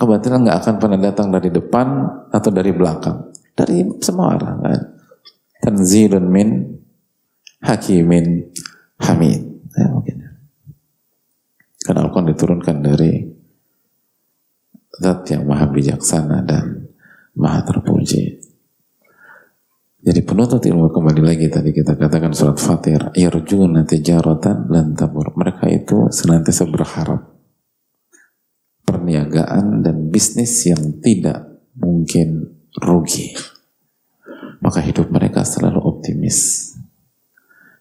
Kebatilan 0.00 0.48
nggak 0.48 0.58
akan 0.64 0.74
pernah 0.80 0.96
datang 0.96 1.28
dari 1.28 1.52
depan 1.52 1.86
atau 2.32 2.48
dari 2.48 2.72
belakang. 2.72 3.36
Dari 3.52 3.84
semua 4.00 4.32
arah. 4.32 4.56
Kan? 4.56 4.82
Tanzilun 5.60 6.24
min 6.24 6.48
hakimin 7.60 8.48
hamid. 8.96 9.44
Ya, 9.76 9.86
mungkin. 9.92 10.24
Karena 11.84 12.00
Al-Quran 12.08 12.32
diturunkan 12.32 12.76
dari 12.80 13.12
zat 14.96 15.28
yang 15.28 15.44
maha 15.44 15.68
bijaksana 15.68 16.48
dan 16.48 16.88
maha 17.36 17.60
terpuji. 17.68 18.40
Jadi 20.00 20.20
penuntut 20.24 20.64
ilmu 20.64 20.88
kembali 20.88 21.20
lagi 21.20 21.52
tadi 21.52 21.76
kita 21.76 21.92
katakan 21.92 22.32
surat 22.32 22.56
Fatir, 22.56 23.12
yarjuna 23.12 23.84
tijaratan 23.84 24.72
lan 24.72 24.96
tabur. 24.96 25.36
Mereka 25.36 25.68
itu 25.68 26.08
senantiasa 26.08 26.64
berharap 26.64 27.29
perniagaan 28.90 29.86
dan 29.86 30.10
bisnis 30.10 30.66
yang 30.66 30.98
tidak 30.98 31.46
mungkin 31.78 32.58
rugi. 32.74 33.38
Maka 34.58 34.82
hidup 34.82 35.14
mereka 35.14 35.46
selalu 35.46 35.78
optimis. 35.78 36.74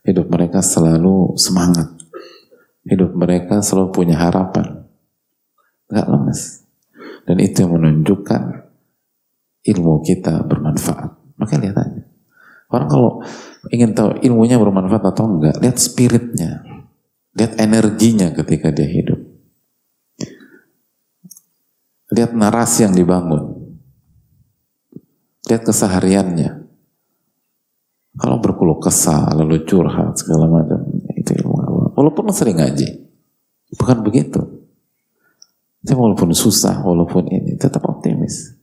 Hidup 0.06 0.30
mereka 0.30 0.62
selalu 0.62 1.34
semangat. 1.34 1.90
Hidup 2.86 3.18
mereka 3.18 3.66
selalu 3.66 3.90
punya 3.90 4.22
harapan. 4.22 4.86
Gak 5.90 6.06
lemes. 6.06 6.62
Dan 7.26 7.42
itu 7.42 7.66
yang 7.66 7.74
menunjukkan 7.74 8.42
ilmu 9.66 10.06
kita 10.06 10.46
bermanfaat. 10.46 11.18
Maka 11.42 11.58
lihat 11.58 11.78
aja. 11.78 12.04
Orang 12.70 12.88
kalau 12.88 13.12
ingin 13.74 13.98
tahu 13.98 14.22
ilmunya 14.22 14.62
bermanfaat 14.62 15.04
atau 15.10 15.26
enggak, 15.26 15.58
lihat 15.58 15.78
spiritnya. 15.82 16.64
Lihat 17.34 17.58
energinya 17.58 18.30
ketika 18.32 18.70
dia 18.70 18.88
hidup. 18.88 19.19
Lihat 22.10 22.34
narasi 22.34 22.90
yang 22.90 22.94
dibangun. 22.98 23.78
Lihat 25.46 25.62
kesehariannya. 25.62 26.66
Kalau 28.20 28.42
berkeluh 28.42 28.82
kesah, 28.82 29.32
lalu 29.38 29.64
curhat, 29.64 30.18
segala 30.18 30.50
macam, 30.50 30.82
itu 31.16 31.32
ilmu 31.40 31.56
awal. 31.62 31.88
Walaupun 31.94 32.34
sering 32.34 32.58
ngaji. 32.58 32.90
Bukan 33.78 34.02
begitu. 34.02 34.42
Tapi 35.86 35.96
walaupun 35.96 36.34
susah, 36.34 36.82
walaupun 36.84 37.30
ini, 37.30 37.56
tetap 37.56 37.86
optimis. 37.88 38.58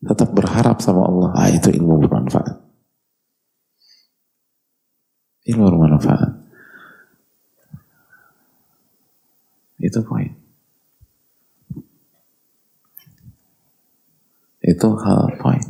Tetap 0.00 0.32
berharap 0.32 0.80
sama 0.80 1.04
Allah. 1.04 1.30
Ah, 1.34 1.50
itu 1.50 1.68
ilmu 1.68 2.00
bermanfaat. 2.06 2.56
Ilmu 5.44 5.64
bermanfaat. 5.68 6.30
Itu 9.82 10.00
poin. 10.06 10.43
Itu 14.64 14.96
hal 14.96 15.36
poin. 15.36 15.60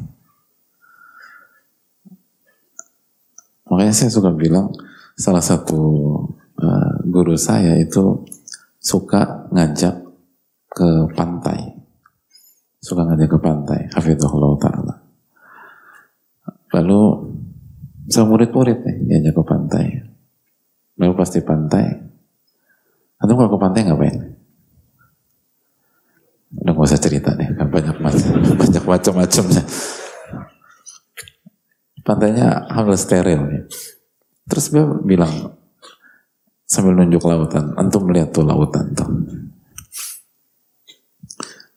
Makanya 3.67 3.91
saya 3.91 4.11
suka 4.15 4.31
bilang 4.31 4.71
salah 5.19 5.43
satu 5.43 5.83
uh, 6.63 6.95
guru 7.03 7.35
saya 7.35 7.75
itu 7.83 8.23
suka 8.79 9.51
ngajak 9.51 9.99
ke 10.71 11.11
pantai. 11.11 11.75
Suka 12.79 13.03
ngajak 13.03 13.35
ke 13.35 13.39
pantai. 13.43 13.81
Hafizahullah 13.91 14.53
ta'ala. 14.63 14.95
Lalu 16.79 17.03
sama 18.07 18.37
murid-murid 18.37 18.79
nih 18.85 18.97
diajak 19.11 19.35
ke 19.41 19.43
pantai. 19.43 19.87
Lalu 21.01 21.13
pasti 21.19 21.43
pantai. 21.43 21.87
Atau 23.19 23.35
kalau 23.35 23.51
ke 23.51 23.59
pantai 23.59 23.81
ngapain? 23.89 24.19
Udah 26.55 26.71
gak 26.71 26.87
usah 26.87 27.03
cerita 27.03 27.35
deh, 27.35 27.44
banyak 27.75 27.97
macam 27.99 28.31
banyak 28.55 28.85
macam-macamnya. 28.87 29.63
Pantainya 32.07 32.71
hampir 32.71 32.95
steril. 32.95 33.67
Terus 34.47 34.71
dia 34.71 34.87
bilang 35.03 35.59
sambil 36.69 36.95
nunjuk 36.95 37.27
lautan, 37.27 37.75
antum 37.75 38.07
melihat 38.07 38.31
tuh 38.31 38.47
lautan 38.47 38.95
tuh. 38.95 39.11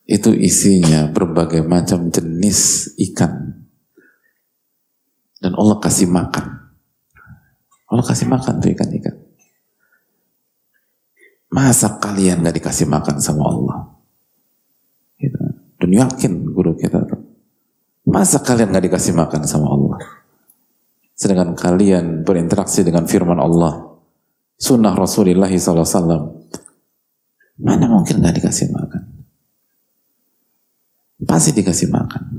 Itu 0.08 0.32
isinya 0.32 1.10
berbagai 1.10 1.66
macam 1.66 2.08
jenis 2.08 2.92
ikan. 3.10 3.66
Dan 5.38 5.52
Allah 5.58 5.76
kasih 5.82 6.08
makan. 6.08 6.46
Allah 7.88 8.04
kasih 8.04 8.28
makan 8.28 8.60
tuh 8.60 8.72
ikan-ikan. 8.72 9.16
Masa 11.48 11.96
kalian 11.96 12.44
gak 12.44 12.56
dikasih 12.60 12.84
makan 12.84 13.16
sama 13.20 13.48
Allah? 13.48 13.97
Dan 15.88 16.04
yakin 16.04 16.52
guru 16.52 16.76
kita 16.76 17.00
tuh. 17.08 17.16
Masa 18.12 18.44
kalian 18.44 18.76
gak 18.76 18.92
dikasih 18.92 19.16
makan 19.16 19.48
sama 19.48 19.72
Allah? 19.72 19.96
Sedangkan 21.16 21.56
kalian 21.56 22.28
berinteraksi 22.28 22.84
dengan 22.84 23.08
firman 23.08 23.40
Allah, 23.40 23.96
sunnah 24.60 24.92
Rasulullah 24.92 25.48
SAW, 25.48 26.44
mana 27.64 27.88
mungkin 27.88 28.20
gak 28.20 28.36
dikasih 28.36 28.68
makan? 28.68 29.02
Pasti 31.24 31.56
dikasih 31.56 31.88
makan. 31.88 32.36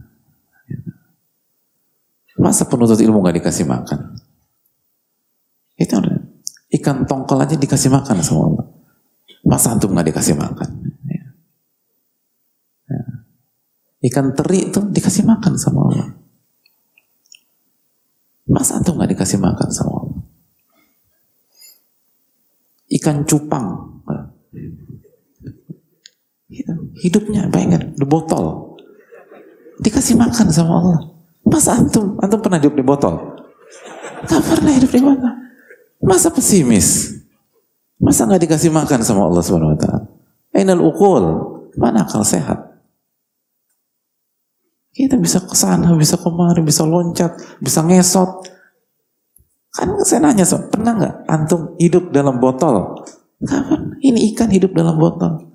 Masa 2.38 2.70
penuntut 2.70 3.02
ilmu 3.02 3.26
gak 3.26 3.42
dikasih 3.42 3.66
makan? 3.66 4.14
Itu 5.74 5.98
ikan 6.78 7.10
tongkol 7.10 7.42
aja 7.42 7.58
dikasih 7.58 7.90
makan 7.90 8.22
sama 8.22 8.42
Allah. 8.46 8.66
Masa 9.42 9.74
antum 9.74 9.98
gak 9.98 10.06
dikasih 10.06 10.38
makan? 10.38 10.99
Ikan 14.00 14.32
teri 14.32 14.72
itu 14.72 14.80
dikasih 14.80 15.28
makan 15.28 15.60
sama 15.60 15.80
Allah. 15.92 16.10
Masa 18.50 18.80
antum 18.80 18.96
nggak 18.96 19.12
dikasih 19.14 19.38
makan 19.38 19.70
sama 19.70 19.94
Allah? 20.08 20.20
Ikan 22.90 23.28
cupang. 23.28 23.68
Hidupnya 27.00 27.52
bayangkan 27.52 27.94
di 27.94 28.06
botol. 28.08 28.76
Dikasih 29.84 30.16
makan 30.16 30.48
sama 30.50 30.74
Allah. 30.80 31.00
Masa 31.46 31.78
antum? 31.78 32.18
Antum 32.20 32.40
pernah 32.40 32.60
hidup 32.60 32.76
di 32.76 32.84
botol? 32.84 33.16
Gak 34.28 34.44
pernah 34.44 34.72
hidup 34.76 34.92
di 34.92 35.02
botol. 35.04 35.34
Masa 36.04 36.32
pesimis? 36.32 37.20
Masa 38.00 38.24
nggak 38.24 38.48
dikasih 38.48 38.72
makan 38.72 39.04
sama 39.04 39.28
Allah 39.28 39.44
Subhanahu 39.44 39.76
wa 39.76 39.80
taala? 39.80 40.08
Ukul? 40.80 41.24
Mana 41.76 42.08
akal 42.08 42.24
sehat? 42.24 42.69
Kita 44.89 45.15
bisa 45.15 45.39
ke 45.45 45.56
sana, 45.56 45.93
bisa 45.95 46.17
kemari, 46.17 46.65
bisa 46.65 46.84
loncat, 46.84 47.38
bisa 47.62 47.86
ngesot. 47.86 48.30
Kan 49.69 50.02
saya 50.02 50.25
nanya, 50.25 50.43
so, 50.43 50.58
pernah 50.67 50.97
nggak 50.97 51.15
antum 51.30 51.78
hidup 51.78 52.10
dalam 52.10 52.41
botol? 52.41 53.06
Kapan? 53.39 53.95
Ini 54.02 54.34
ikan 54.34 54.49
hidup 54.49 54.73
dalam 54.73 54.97
botol. 54.97 55.49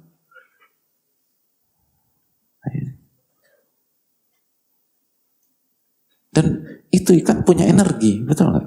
Dan 6.34 6.46
itu 6.90 7.14
ikan 7.22 7.46
punya 7.46 7.70
energi, 7.70 8.18
betul 8.26 8.50
nggak? 8.50 8.66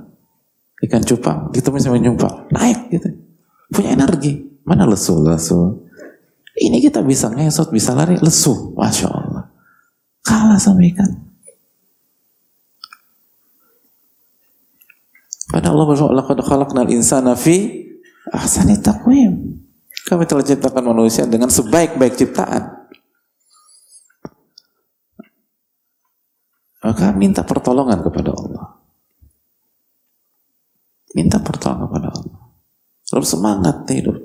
Ikan 0.88 1.04
cupang, 1.04 1.52
ditemuin 1.52 1.84
sama 1.84 2.00
nyumpang, 2.00 2.48
naik 2.48 2.88
gitu. 2.96 3.12
Punya 3.68 3.92
energi. 3.92 4.48
Mana 4.64 4.88
lesu, 4.88 5.20
lesu. 5.24 5.84
Ini 6.56 6.80
kita 6.80 7.04
bisa 7.04 7.28
ngesot, 7.28 7.72
bisa 7.72 7.92
lari, 7.92 8.16
lesu. 8.20 8.72
Masya 8.76 9.08
Allah. 9.12 9.27
Kalah 10.28 10.60
sama 10.60 10.84
ikan. 10.92 11.08
Pada 15.48 15.72
Allah 15.72 15.88
berfirman, 15.88 16.20
"Laqad 16.20 16.44
khalaqnal 16.44 16.92
insana 16.92 17.32
fi 17.40 17.88
ahsani 18.36 18.76
taqwim." 18.84 19.64
Kami 20.08 20.24
telah 20.28 20.44
ciptakan 20.44 20.92
manusia 20.92 21.24
dengan 21.24 21.48
sebaik-baik 21.48 22.20
ciptaan. 22.20 22.92
Maka 26.84 27.12
minta 27.16 27.44
pertolongan 27.44 28.00
kepada 28.00 28.32
Allah. 28.32 28.80
Minta 31.12 31.40
pertolongan 31.44 31.88
kepada 31.92 32.08
Allah. 32.12 32.40
Lalu 33.16 33.26
semangat 33.28 33.78
hidup. 33.92 34.20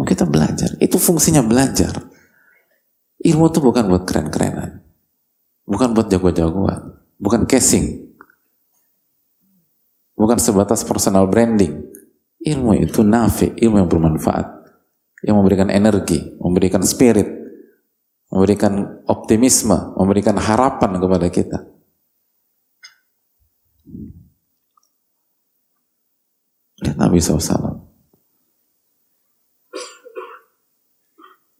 Kita 0.00 0.26
belajar. 0.26 0.74
Itu 0.82 0.98
fungsinya 0.98 1.42
belajar. 1.46 2.09
Ilmu 3.20 3.52
itu 3.52 3.60
bukan 3.60 3.84
buat 3.92 4.04
keren-kerenan. 4.08 4.80
Bukan 5.68 5.92
buat 5.92 6.08
jago-jagoan. 6.08 6.96
Bukan 7.20 7.44
casing. 7.44 8.16
Bukan 10.16 10.40
sebatas 10.40 10.84
personal 10.88 11.28
branding. 11.28 11.84
Ilmu 12.40 12.80
itu 12.80 13.04
nafi, 13.04 13.52
ilmu 13.60 13.84
yang 13.84 13.90
bermanfaat. 13.92 14.48
Yang 15.20 15.36
memberikan 15.36 15.68
energi, 15.68 16.32
memberikan 16.40 16.80
spirit, 16.80 17.28
memberikan 18.32 19.04
optimisme, 19.04 19.76
memberikan 20.00 20.40
harapan 20.40 20.96
kepada 20.96 21.28
kita. 21.28 21.58
Lihat 26.80 26.96
Nabi 26.96 27.20
SAW. 27.20 27.69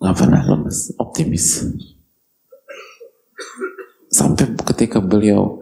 Nggak 0.01 0.17
pernah 0.17 0.43
lemes, 0.43 0.97
optimis. 0.97 1.69
Sampai 4.11 4.51
ketika 4.75 4.99
beliau 4.99 5.61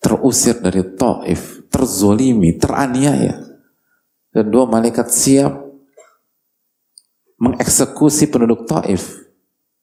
terusir 0.00 0.62
dari 0.62 0.86
Taif, 0.94 1.66
terzolimi, 1.68 2.54
teraniaya, 2.56 3.42
dan 4.30 4.46
dua 4.46 4.64
malaikat 4.70 5.10
siap 5.10 5.52
mengeksekusi 7.42 8.30
penduduk 8.30 8.64
Taif. 8.64 9.26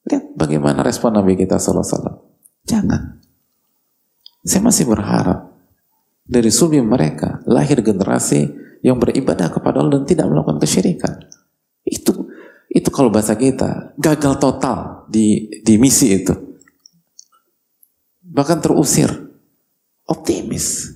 Lihat 0.08 0.34
bagaimana 0.36 0.82
respon 0.82 1.16
Nabi 1.16 1.38
kita 1.38 1.60
Sallallahu 1.60 2.34
Jangan. 2.64 3.22
Saya 4.44 4.60
masih 4.64 4.88
berharap 4.88 5.56
dari 6.24 6.52
sulbi 6.52 6.80
mereka 6.80 7.44
lahir 7.48 7.80
generasi 7.80 8.52
yang 8.84 9.00
beribadah 9.00 9.52
kepada 9.52 9.80
Allah 9.80 10.00
dan 10.00 10.04
tidak 10.08 10.28
melakukan 10.28 10.60
kesyirikan. 10.60 11.14
Itu 11.88 12.23
itu 12.74 12.90
kalau 12.90 13.14
bahasa 13.14 13.38
kita, 13.38 13.94
gagal 14.02 14.42
total 14.42 15.06
di, 15.06 15.46
di 15.62 15.78
misi 15.78 16.10
itu. 16.10 16.34
Bahkan 18.26 18.66
terusir. 18.66 19.14
Optimis. 20.10 20.90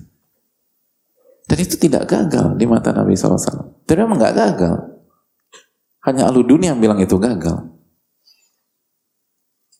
Dan 1.48 1.58
itu 1.64 1.80
tidak 1.80 2.10
gagal 2.10 2.58
di 2.58 2.66
mata 2.66 2.90
Nabi 2.90 3.14
SAW. 3.14 3.86
Dan 3.86 4.04
memang 4.04 4.18
nggak 4.18 4.36
gagal. 4.36 4.76
Hanya 6.04 6.28
alu 6.28 6.42
dunia 6.44 6.74
yang 6.74 6.82
bilang 6.82 6.98
itu 6.98 7.14
gagal. 7.16 7.72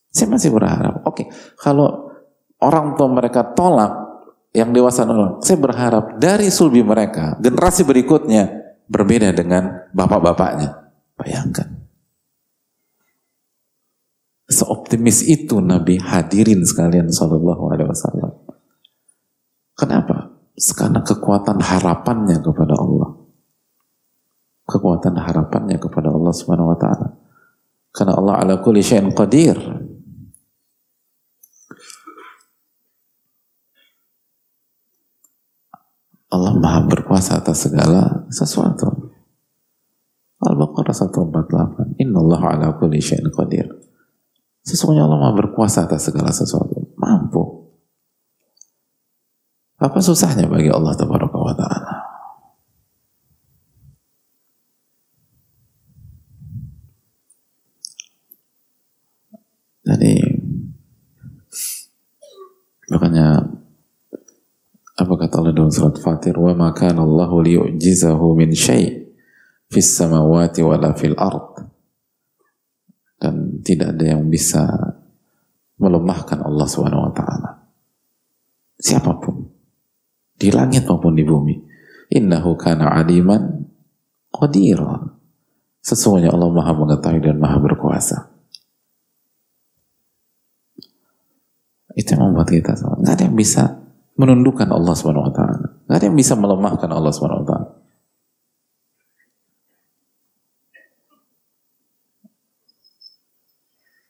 Saya 0.08 0.32
masih 0.32 0.50
berharap, 0.50 1.04
oke, 1.04 1.14
okay, 1.14 1.26
kalau 1.60 2.10
orang 2.58 2.96
tua 2.96 3.06
mereka 3.12 3.44
tolak, 3.54 4.08
yang 4.56 4.74
dewasa 4.74 5.04
nolak, 5.04 5.44
saya 5.44 5.60
berharap 5.60 6.18
dari 6.18 6.48
sulbi 6.48 6.80
mereka, 6.80 7.36
generasi 7.38 7.84
berikutnya 7.84 8.48
berbeda 8.88 9.30
dengan 9.36 9.86
bapak-bapaknya. 9.94 10.90
Bayangkan. 11.14 11.77
Seoptimis 14.48 15.28
itu 15.28 15.60
Nabi 15.60 16.00
hadirin 16.00 16.64
sekalian 16.64 17.12
Sallallahu 17.12 17.68
Alaihi 17.68 17.88
Wasallam. 17.92 18.32
Kenapa? 19.76 20.40
Karena 20.56 21.04
kekuatan 21.04 21.60
harapannya 21.60 22.40
kepada 22.40 22.74
Allah. 22.74 23.12
Kekuatan 24.64 25.20
harapannya 25.20 25.76
kepada 25.76 26.08
Allah 26.08 26.32
Subhanahu 26.32 26.72
wa 26.72 26.78
taala. 26.80 27.08
Karena 27.92 28.16
Allah 28.16 28.34
ala 28.40 28.54
kulli 28.64 28.80
syai'in 28.80 29.12
qadir. 29.12 29.54
Allah 36.28 36.52
maha 36.60 36.84
berkuasa 36.84 37.40
atas 37.40 37.68
segala 37.68 38.28
sesuatu. 38.28 39.12
Al-Baqarah 40.40 40.92
148. 40.92 42.00
Inna 42.00 42.18
Allah 42.20 42.42
ala 42.44 42.66
kulli 42.76 43.00
syai'in 43.00 43.32
qadir. 43.32 43.87
Sesungguhnya 44.68 45.08
Allah 45.08 45.16
maha 45.16 45.32
berkuasa 45.32 45.88
atas 45.88 46.12
segala 46.12 46.28
sesuatu. 46.28 46.92
Mampu. 47.00 47.72
Apa 49.80 49.96
susahnya 50.04 50.44
bagi 50.44 50.68
Allah 50.68 50.92
Tabaraka 50.92 51.38
wa 51.40 51.54
Ta'ala? 51.56 51.94
Jadi 59.88 60.20
makanya 62.92 63.40
apa 65.00 65.14
kata 65.16 65.34
Allah 65.40 65.56
dalam 65.56 65.72
surat 65.72 65.96
Fatir 65.96 66.36
wa 66.36 66.52
ma 66.52 66.76
kana 66.76 67.00
Allah 67.00 67.32
liyu'jizahu 67.32 68.36
min 68.36 68.52
syai' 68.52 69.16
fis 69.72 69.96
samawati 69.96 70.60
wala 70.60 70.92
fil 70.92 71.16
ard 71.16 71.72
dan 73.16 73.47
tidak 73.62 73.96
ada 73.96 74.18
yang 74.18 74.26
bisa 74.30 74.64
melemahkan 75.78 76.42
Allah 76.42 76.66
Subhanahu 76.66 77.08
wa 77.08 77.12
taala. 77.14 77.50
Siapa 78.78 79.18
pun. 79.18 79.46
Di 80.38 80.54
langit 80.54 80.86
maupun 80.86 81.18
di 81.18 81.26
bumi. 81.26 81.54
Innahu 82.14 82.54
kana 82.54 82.94
aliman 82.94 83.66
qadira 84.30 85.18
sesungguhnya 85.82 86.32
Allah 86.32 86.48
Maha 86.52 86.72
mengetahui 86.76 87.20
dan 87.24 87.36
Maha 87.40 87.58
berkuasa. 87.60 88.28
Itu 91.98 92.14
yang 92.14 92.30
membuat 92.30 92.52
kita 92.52 92.78
sama. 92.78 93.00
Nggak 93.02 93.14
ada 93.18 93.24
yang 93.26 93.36
bisa 93.36 93.62
menundukkan 94.18 94.68
Allah 94.70 94.94
Subhanahu 94.94 95.26
wa 95.26 95.32
ada 95.88 96.04
yang 96.04 96.18
bisa 96.18 96.34
melemahkan 96.38 96.90
Allah 96.90 97.10
taala. 97.14 97.68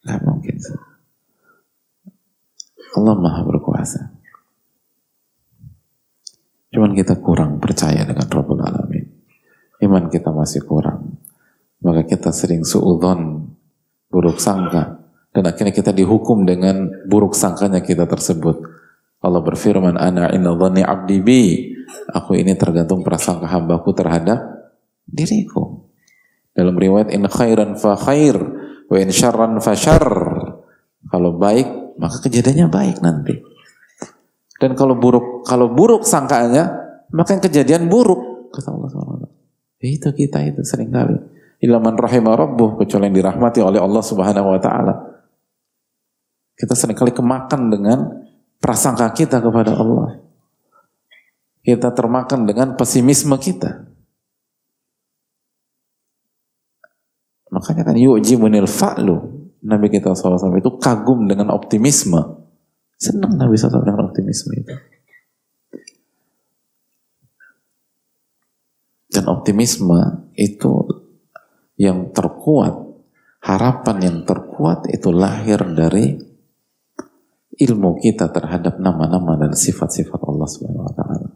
Nggak 0.09 0.25
mungkin. 0.25 0.57
Allah 2.97 3.14
Maha 3.21 3.44
berkuasa. 3.44 4.01
Cuman 6.73 6.97
kita 6.97 7.21
kurang 7.21 7.61
percaya 7.61 8.09
dengan 8.09 8.25
Rabbul 8.25 8.64
Alamin. 8.64 9.05
Iman 9.85 10.09
kita 10.09 10.33
masih 10.33 10.64
kurang. 10.64 11.21
Maka 11.85 12.09
kita 12.09 12.33
sering 12.33 12.64
suudon, 12.64 13.53
buruk 14.09 14.40
sangka 14.40 14.99
dan 15.37 15.44
akhirnya 15.44 15.77
kita 15.77 15.92
dihukum 15.92 16.49
dengan 16.49 16.88
buruk 17.05 17.37
sangkanya 17.37 17.85
kita 17.85 18.09
tersebut. 18.09 18.64
Allah 19.21 19.44
berfirman, 19.44 20.01
"Ana 20.01 20.33
inna 20.33 20.57
'abdi 20.57 21.18
bi." 21.21 21.42
Aku 22.16 22.37
ini 22.37 22.57
tergantung 22.57 23.05
prasangka 23.05 23.49
hambaku 23.49 23.92
terhadap 23.92 24.40
diriku. 25.05 25.88
Dalam 26.57 26.75
riwayat 26.75 27.14
in 27.14 27.29
khairan 27.29 27.79
fa 27.79 27.94
khair 27.94 28.35
wa 28.88 28.96
in 28.96 29.12
syarran 29.12 29.61
fa 29.61 29.77
syarr. 29.77 30.09
Kalau 31.09 31.37
baik, 31.40 31.96
maka 31.96 32.20
kejadiannya 32.24 32.68
baik 32.68 33.01
nanti. 33.01 33.38
Dan 34.59 34.74
kalau 34.74 34.98
buruk, 34.98 35.46
kalau 35.46 35.70
buruk 35.70 36.03
sangkanya, 36.03 36.68
maka 37.14 37.38
yang 37.38 37.44
kejadian 37.46 37.83
buruk 37.87 38.51
kata 38.51 38.74
Allah 38.74 38.88
SWT. 38.90 39.27
Itu 39.79 40.11
kita 40.11 40.42
itu 40.42 40.61
sering 40.66 40.90
kali. 40.90 41.14
Ilaman 41.62 41.94
rahimah 41.94 42.35
rabbuh 42.35 42.79
kecuali 42.79 43.11
yang 43.11 43.16
dirahmati 43.22 43.62
oleh 43.62 43.79
Allah 43.79 44.03
Subhanahu 44.03 44.48
wa 44.51 44.61
taala. 44.61 44.94
Kita 46.59 46.74
sering 46.74 46.98
kali 46.98 47.14
kemakan 47.14 47.70
dengan 47.70 47.98
prasangka 48.59 49.07
kita 49.14 49.38
kepada 49.38 49.79
Allah. 49.79 50.18
Kita 51.62 51.94
termakan 51.94 52.46
dengan 52.46 52.74
pesimisme 52.74 53.35
kita. 53.38 53.88
Makanya 57.49 57.83
kan 57.85 57.97
yu'jimunil 57.97 58.69
fa'lu. 58.69 59.17
Nabi 59.59 59.91
kita 59.91 60.15
SAW 60.15 60.55
itu 60.55 60.71
kagum 60.79 61.27
dengan 61.27 61.51
optimisme. 61.51 62.21
Senang 62.95 63.35
Nabi 63.35 63.59
SAW 63.59 63.83
dengan 63.83 64.07
optimisme 64.07 64.55
itu. 64.55 64.75
Dan 69.09 69.25
optimisme 69.27 70.31
itu 70.39 70.87
yang 71.75 72.15
terkuat, 72.15 72.75
harapan 73.43 73.97
yang 74.05 74.19
terkuat 74.23 74.87
itu 74.93 75.11
lahir 75.11 75.59
dari 75.75 76.15
ilmu 77.59 77.99
kita 77.99 78.31
terhadap 78.31 78.79
nama-nama 78.79 79.35
dan 79.35 79.59
sifat-sifat 79.59 80.23
Allah 80.23 80.47
Subhanahu 80.47 80.87
wa 80.87 80.95
taala. 80.95 81.29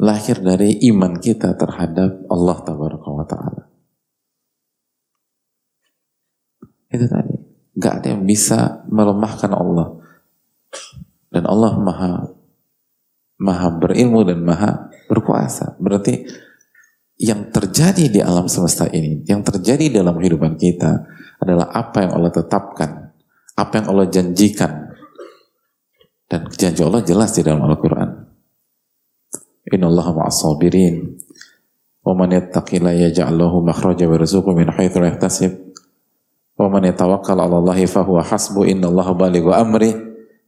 Lahir 0.00 0.42
dari 0.42 0.80
iman 0.90 1.20
kita 1.22 1.54
terhadap 1.54 2.26
Allah 2.26 2.56
Tabaraka 2.66 3.08
wa 3.14 3.26
taala. 3.28 3.69
Itu 6.90 7.06
tadi. 7.06 7.34
Gak 7.78 8.02
ada 8.02 8.06
yang 8.12 8.26
bisa 8.26 8.84
melemahkan 8.90 9.50
Allah. 9.54 9.96
Dan 11.30 11.46
Allah 11.46 11.72
maha 11.78 12.12
maha 13.40 13.68
berilmu 13.78 14.26
dan 14.26 14.42
maha 14.42 14.90
berkuasa. 15.08 15.78
Berarti 15.80 16.26
yang 17.16 17.48
terjadi 17.54 18.10
di 18.10 18.20
alam 18.20 18.50
semesta 18.50 18.90
ini, 18.90 19.24
yang 19.24 19.40
terjadi 19.46 20.02
dalam 20.02 20.18
kehidupan 20.18 20.58
kita 20.58 21.06
adalah 21.40 21.72
apa 21.72 22.04
yang 22.04 22.12
Allah 22.20 22.32
tetapkan 22.32 23.10
apa 23.60 23.72
yang 23.80 23.86
Allah 23.92 24.06
janjikan 24.08 24.72
dan 26.30 26.48
janji 26.54 26.80
Allah 26.80 27.04
jelas 27.04 27.36
di 27.36 27.42
dalam 27.44 27.64
Al-Quran 27.68 28.08
Inna 29.70 29.86
Allah 29.92 30.08
ma'asabirin 30.16 31.20
wa 32.00 32.12
man 32.16 32.32
yattaqila 32.32 32.96
yaj'allahu 32.96 33.60
makhraja 33.60 34.08
wa 34.08 34.16
rizquhu 34.16 34.56
min 34.56 34.72
haitsu 34.72 35.00
la 35.04 35.12
yahtasib 35.12 35.69
wa 36.60 36.68
man 36.68 36.84
yatawakkal 36.84 37.40
'ala 37.40 37.56
Allah 37.56 37.80
fa 37.88 38.04
huwa 38.04 38.20
hasbu 38.20 38.68
inna 38.68 38.92
Allah 38.92 39.08
balighu 39.16 39.48
amri. 39.48 39.96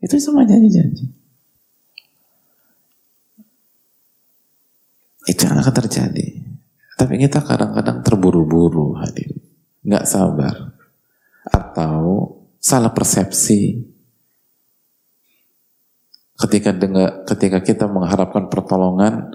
Itu 0.05 0.21
semua 0.21 0.45
janji-janji 0.45 1.23
itu 5.27 5.43
yang 5.47 5.59
akan 5.63 5.75
terjadi. 5.75 6.27
Tapi 6.99 7.15
kita 7.19 7.43
kadang-kadang 7.43 8.03
terburu-buru 8.03 8.99
hadir. 8.99 9.39
Nggak 9.83 10.07
sabar. 10.07 10.55
Atau 11.47 11.99
salah 12.59 12.95
persepsi. 12.95 13.91
Ketika 16.39 16.75
dengar 16.75 17.23
ketika 17.27 17.63
kita 17.63 17.87
mengharapkan 17.87 18.51
pertolongan 18.51 19.31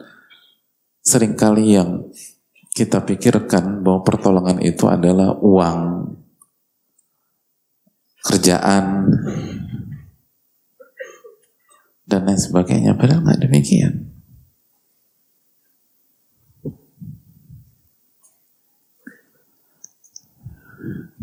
sering 1.00 1.40
kali 1.40 1.80
yang 1.80 2.12
kita 2.76 3.00
pikirkan 3.08 3.80
bahwa 3.80 4.04
pertolongan 4.04 4.60
itu 4.60 4.92
adalah 4.92 5.40
uang 5.40 5.80
kerjaan 8.28 9.08
dan 12.08 12.22
lain 12.28 12.40
sebagainya 12.40 12.96
padahal 13.00 13.24
nggak 13.24 13.42
demikian 13.48 14.12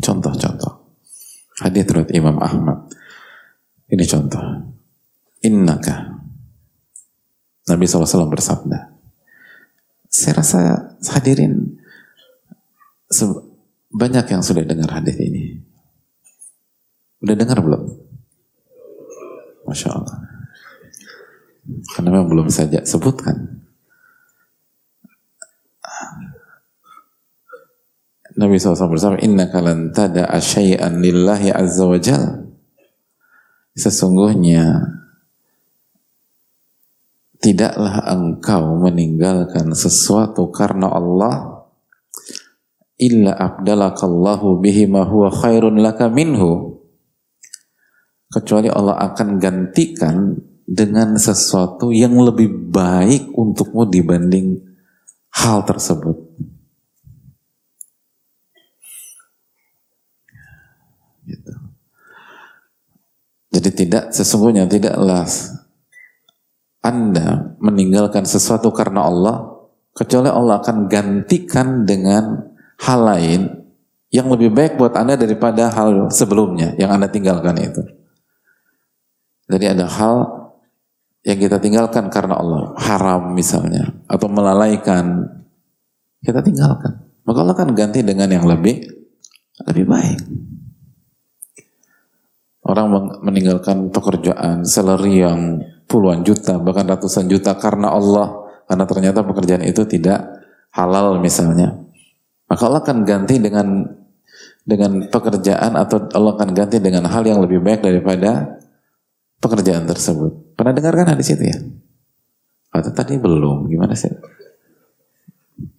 contoh-contoh 0.01 0.85
Hadis 1.55 1.87
riwayat 1.87 2.11
Imam 2.11 2.35
Ahmad. 2.43 2.91
Ini 3.87 4.03
contoh. 4.03 4.43
Innaka. 5.47 6.19
Nabi 7.65 7.87
SAW 7.87 8.27
bersabda. 8.27 8.91
Saya 10.11 10.33
rasa 10.39 10.59
hadirin 11.15 11.79
banyak 13.95 14.25
yang 14.27 14.43
sudah 14.43 14.67
dengar 14.67 14.99
hadis 14.99 15.15
ini. 15.15 15.63
Udah 17.25 17.33
dengar 17.33 17.57
belum? 17.57 17.81
Masya 19.65 19.89
Allah. 19.97 20.17
Karena 21.97 22.09
memang 22.13 22.29
belum 22.29 22.47
saja 22.53 22.85
sebutkan. 22.85 23.65
Nabi 28.37 28.61
SAW 28.61 28.93
bersama 28.93 29.17
Inna 29.25 29.49
kalan 29.49 29.89
tada 29.89 30.29
asyai'an 30.29 31.01
lillahi 31.01 31.55
azza 31.55 31.87
wa 31.87 31.95
jal 31.95 32.51
Sesungguhnya 33.73 34.91
Tidaklah 37.39 38.11
engkau 38.11 38.75
meninggalkan 38.83 39.71
sesuatu 39.71 40.51
karena 40.51 40.91
Allah 40.91 41.63
Illa 42.99 43.39
abdalakallahu 43.39 44.59
bihi 44.59 44.83
ma 44.91 45.07
huwa 45.07 45.31
khairun 45.31 45.79
laka 45.79 46.11
minhu 46.11 46.74
Kecuali 48.31 48.67
Allah 48.67 48.99
akan 49.11 49.37
gantikan 49.37 50.35
dengan 50.65 51.13
sesuatu 51.15 51.93
yang 51.93 52.17
lebih 52.17 52.73
baik 52.73 53.31
untukmu 53.37 53.85
dibanding 53.85 54.65
hal 55.29 55.61
tersebut. 55.61 56.17
Gitu. 61.25 61.53
Jadi 63.53 63.69
tidak 63.71 64.03
sesungguhnya 64.13 64.65
tidaklah 64.65 65.25
Anda 66.81 67.57
meninggalkan 67.61 68.25
sesuatu 68.25 68.69
karena 68.73 69.05
Allah 69.05 69.55
kecuali 69.95 70.27
Allah 70.27 70.59
akan 70.59 70.91
gantikan 70.91 71.87
dengan 71.87 72.51
hal 72.83 72.99
lain 72.99 73.41
yang 74.11 74.27
lebih 74.29 74.51
baik 74.53 74.77
buat 74.77 74.93
Anda 74.93 75.15
daripada 75.17 75.71
hal 75.71 76.11
sebelumnya 76.11 76.75
yang 76.77 76.93
Anda 76.93 77.09
tinggalkan 77.09 77.57
itu. 77.57 78.04
Jadi 79.45 79.65
ada 79.69 79.85
hal 79.85 80.15
yang 81.25 81.37
kita 81.41 81.57
tinggalkan 81.57 82.09
karena 82.13 82.37
Allah, 82.37 82.73
haram 82.77 83.33
misalnya, 83.33 83.93
atau 84.05 84.29
melalaikan, 84.29 85.25
kita 86.21 86.41
tinggalkan. 86.41 87.01
Maka 87.25 87.37
Allah 87.41 87.55
akan 87.57 87.73
ganti 87.73 88.05
dengan 88.05 88.29
yang 88.29 88.45
lebih 88.45 88.85
lebih 89.65 89.85
baik. 89.89 90.19
Orang 92.65 92.89
meninggalkan 93.21 93.93
pekerjaan, 93.93 94.65
salary 94.65 95.21
yang 95.21 95.61
puluhan 95.85 96.25
juta, 96.25 96.57
bahkan 96.57 96.89
ratusan 96.89 97.29
juta 97.29 97.53
karena 97.57 97.93
Allah, 97.93 98.41
karena 98.65 98.85
ternyata 98.89 99.21
pekerjaan 99.21 99.61
itu 99.61 99.85
tidak 99.85 100.25
halal 100.73 101.21
misalnya. 101.21 101.77
Maka 102.49 102.61
Allah 102.65 102.81
akan 102.81 103.05
ganti 103.05 103.37
dengan 103.37 103.85
dengan 104.65 105.05
pekerjaan 105.13 105.77
atau 105.77 106.09
Allah 106.17 106.33
akan 106.33 106.57
ganti 106.57 106.81
dengan 106.81 107.05
hal 107.05 107.21
yang 107.21 107.37
lebih 107.37 107.61
baik 107.61 107.85
daripada 107.85 108.57
pekerjaan 109.45 109.85
tersebut. 109.85 110.57
Pernah 110.57 110.73
dengarkan 110.73 111.13
hadis 111.13 111.29
itu 111.29 111.45
ya? 111.45 111.57
Atau 112.73 112.91
tadi 112.91 113.21
belum? 113.21 113.69
Gimana 113.69 113.93
sih? 113.93 114.09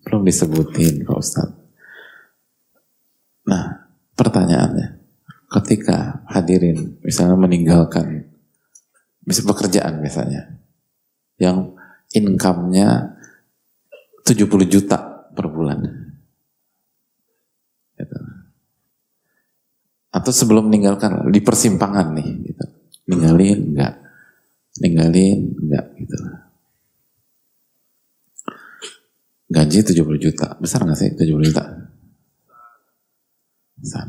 Belum 0.07 0.23
disebutin 0.23 1.03
Pak 1.03 1.19
Ustadz. 1.19 1.59
Nah, 3.47 3.91
pertanyaannya, 4.15 5.03
ketika 5.51 6.27
hadirin 6.31 6.99
misalnya 7.03 7.39
meninggalkan 7.39 8.27
bisa 9.27 9.43
pekerjaan 9.43 9.99
misalnya 10.03 10.59
yang 11.39 11.75
income-nya 12.15 13.19
70 14.27 14.67
juta 14.67 14.99
per 15.31 15.47
bulan. 15.51 15.83
Gitu. 17.95 18.19
Atau 20.11 20.33
sebelum 20.35 20.67
meninggalkan 20.67 21.31
di 21.31 21.39
persimpangan 21.43 22.15
nih 22.17 22.29
gitu. 22.51 22.67
Ninggalin 23.07 23.75
enggak. 23.75 23.95
Ninggalin 24.83 25.39
enggak 25.63 25.87
gitu. 25.99 26.17
Gaji 29.47 29.79
70 29.95 30.19
juta. 30.19 30.59
Besar 30.59 30.83
nggak 30.83 30.99
sih 30.99 31.11
70 31.15 31.49
juta? 31.51 31.65
Besar. 33.79 34.07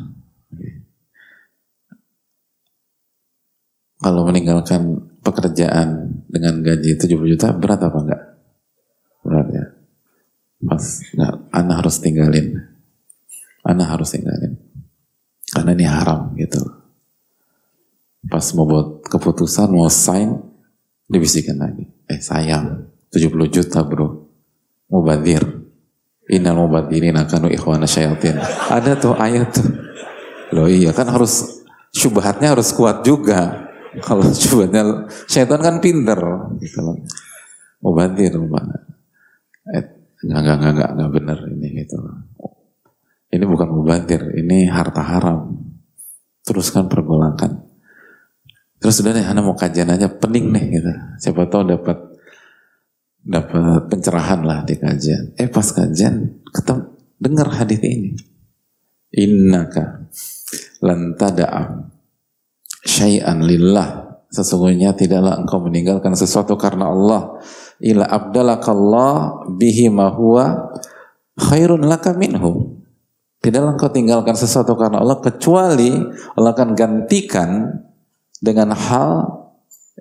Kalau 3.97 4.29
meninggalkan 4.29 5.09
pekerjaan 5.25 6.21
dengan 6.29 6.61
gaji 6.61 6.97
70 6.97 7.33
juta 7.33 7.53
berat 7.53 7.81
apa 7.81 7.97
enggak? 8.01 8.23
Berat 9.25 9.47
ya. 9.53 9.65
Pas 10.57 10.83
enggak, 11.13 11.33
Anda 11.53 11.73
harus 11.77 11.95
tinggalin. 12.01 12.47
Anda 13.61 13.85
harus 13.89 14.13
tinggalin. 14.13 14.57
Karena 15.49 15.73
ini 15.73 15.85
haram 15.85 16.33
gitu. 16.37 16.76
Pas 18.27 18.43
mau 18.53 18.67
buat 18.67 19.07
keputusan, 19.07 19.71
mau 19.71 19.87
sign, 19.87 20.35
dibisikan 21.07 21.57
lagi. 21.57 21.87
Eh 22.07 22.19
sayang, 22.19 22.91
70 23.11 23.47
juta 23.47 23.83
bro. 23.87 24.27
Mubadir. 24.91 25.43
Innal 26.27 26.59
mubadirin 26.59 27.15
akanu 27.15 27.47
ikhwana 27.47 27.87
syayatin. 27.87 28.35
Ada 28.67 28.99
tuh 28.99 29.15
ayat 29.15 29.47
tuh. 29.55 29.67
Loh 30.51 30.67
iya 30.67 30.91
kan 30.91 31.07
harus 31.07 31.63
syubhatnya 31.95 32.51
harus 32.55 32.71
kuat 32.75 33.03
juga. 33.03 33.71
Kalau 34.03 34.23
syubhatnya 34.31 35.07
syaitan 35.27 35.59
kan 35.63 35.79
pinter 35.79 36.19
gitu 36.59 36.79
loh. 36.83 36.99
Mubadir. 37.79 38.35
Eh, 38.35 39.83
enggak, 40.23 40.39
enggak, 40.43 40.55
enggak, 40.55 40.71
enggak, 40.71 40.89
enggak 40.95 41.11
benar 41.15 41.37
ini 41.47 41.67
gitu. 41.83 41.95
Ini 43.27 43.43
bukan 43.43 43.69
mubadir, 43.71 44.21
ini 44.39 44.71
harta 44.71 45.03
haram. 45.03 45.51
Teruskan 46.47 46.87
pergolakan. 46.87 47.66
Terus 48.77 48.93
sudah 49.01 49.11
nih, 49.13 49.25
Anda 49.25 49.41
mau 49.41 49.57
kajian 49.57 49.89
aja, 49.89 50.05
pening 50.05 50.53
nih 50.53 50.65
gitu. 50.77 50.91
Siapa 51.17 51.49
tahu 51.49 51.73
dapat 51.73 51.97
dapat 53.27 53.91
pencerahan 53.91 54.41
lah 54.45 54.63
di 54.63 54.79
kajian. 54.79 55.35
Eh 55.35 55.51
pas 55.51 55.65
kajian, 55.65 56.45
ketemu 56.53 56.81
dengar 57.19 57.47
hadis 57.51 57.81
ini. 57.83 58.15
Innaka 59.11 60.07
lantada'a 60.79 61.91
syai'an 62.85 63.43
lillah. 63.43 64.05
Sesungguhnya 64.27 64.91
tidaklah 64.95 65.39
engkau 65.39 65.63
meninggalkan 65.63 66.13
sesuatu 66.15 66.59
karena 66.59 66.91
Allah. 66.91 67.39
Ila 67.79 68.05
abdalakallah 68.07 69.47
bihi 69.55 69.87
ma 69.87 70.11
huwa 70.11 70.75
khairun 71.39 71.87
laka 71.87 72.15
minhu. 72.15 72.79
Tidaklah 73.39 73.77
engkau 73.77 73.91
tinggalkan 73.93 74.35
sesuatu 74.35 74.75
karena 74.75 74.99
Allah 74.99 75.23
kecuali 75.23 75.93
Allah 76.35 76.51
akan 76.51 76.69
gantikan 76.73 77.49
dengan 78.39 78.73
hal 78.73 79.37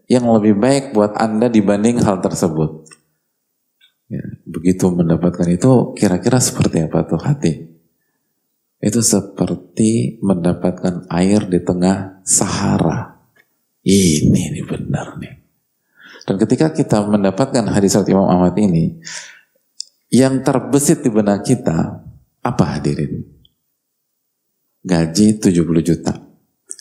yang 0.06 0.28
lebih 0.28 0.60
baik 0.60 0.84
buat 0.92 1.16
Anda 1.16 1.48
dibanding 1.48 2.04
hal 2.04 2.20
tersebut. 2.20 2.84
Ya, 4.06 4.22
begitu 4.46 4.86
mendapatkan 4.92 5.50
itu 5.50 5.96
kira-kira 5.98 6.38
seperti 6.38 6.86
apa 6.86 7.02
tuh 7.08 7.18
hati? 7.18 7.74
Itu 8.78 9.02
seperti 9.02 10.22
mendapatkan 10.22 11.10
air 11.10 11.48
di 11.48 11.58
tengah 11.64 12.22
Sahara. 12.22 13.18
Ini 13.82 14.42
nih 14.52 14.64
benar 14.66 15.18
nih. 15.18 15.34
Dan 16.26 16.36
ketika 16.42 16.74
kita 16.74 17.06
mendapatkan 17.06 17.66
hadis 17.70 17.94
Imam 18.06 18.26
Ahmad 18.26 18.54
ini, 18.58 18.98
yang 20.10 20.42
terbesit 20.42 21.02
di 21.02 21.10
benak 21.10 21.46
kita, 21.46 22.02
apa 22.42 22.64
hadirin? 22.78 23.26
Gaji 24.86 25.38
70 25.38 25.82
juta. 25.82 26.14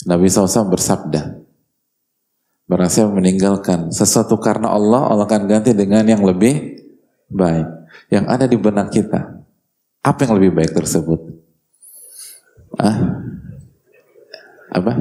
Nabi 0.06 0.30
SAW 0.30 0.70
bersabda, 0.70 1.45
Berhasil 2.66 3.06
meninggalkan 3.06 3.94
sesuatu 3.94 4.42
karena 4.42 4.74
Allah, 4.74 5.06
Allah 5.06 5.30
akan 5.30 5.46
ganti 5.46 5.78
dengan 5.78 6.02
yang 6.02 6.26
lebih 6.26 6.82
baik. 7.30 7.68
Yang 8.10 8.26
ada 8.26 8.46
di 8.50 8.58
benak 8.58 8.90
kita. 8.90 9.46
Apa 10.02 10.26
yang 10.26 10.34
lebih 10.42 10.58
baik 10.58 10.74
tersebut? 10.74 11.22
Ah? 12.78 13.22
Apa? 14.74 14.92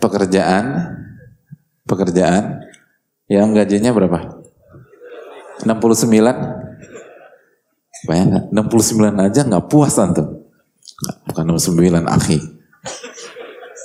Pekerjaan? 0.00 0.64
Pekerjaan? 1.84 2.64
Yang 3.28 3.48
gajinya 3.60 3.92
berapa? 3.92 4.40
69? 5.64 6.62
Bayangkan, 8.02 8.50
69 8.50 9.14
aja 9.14 9.40
nggak 9.46 9.66
puas 9.70 9.94
antum. 10.00 10.42
Bukan 11.28 11.44
69, 11.44 12.08
akhi. 12.08 12.61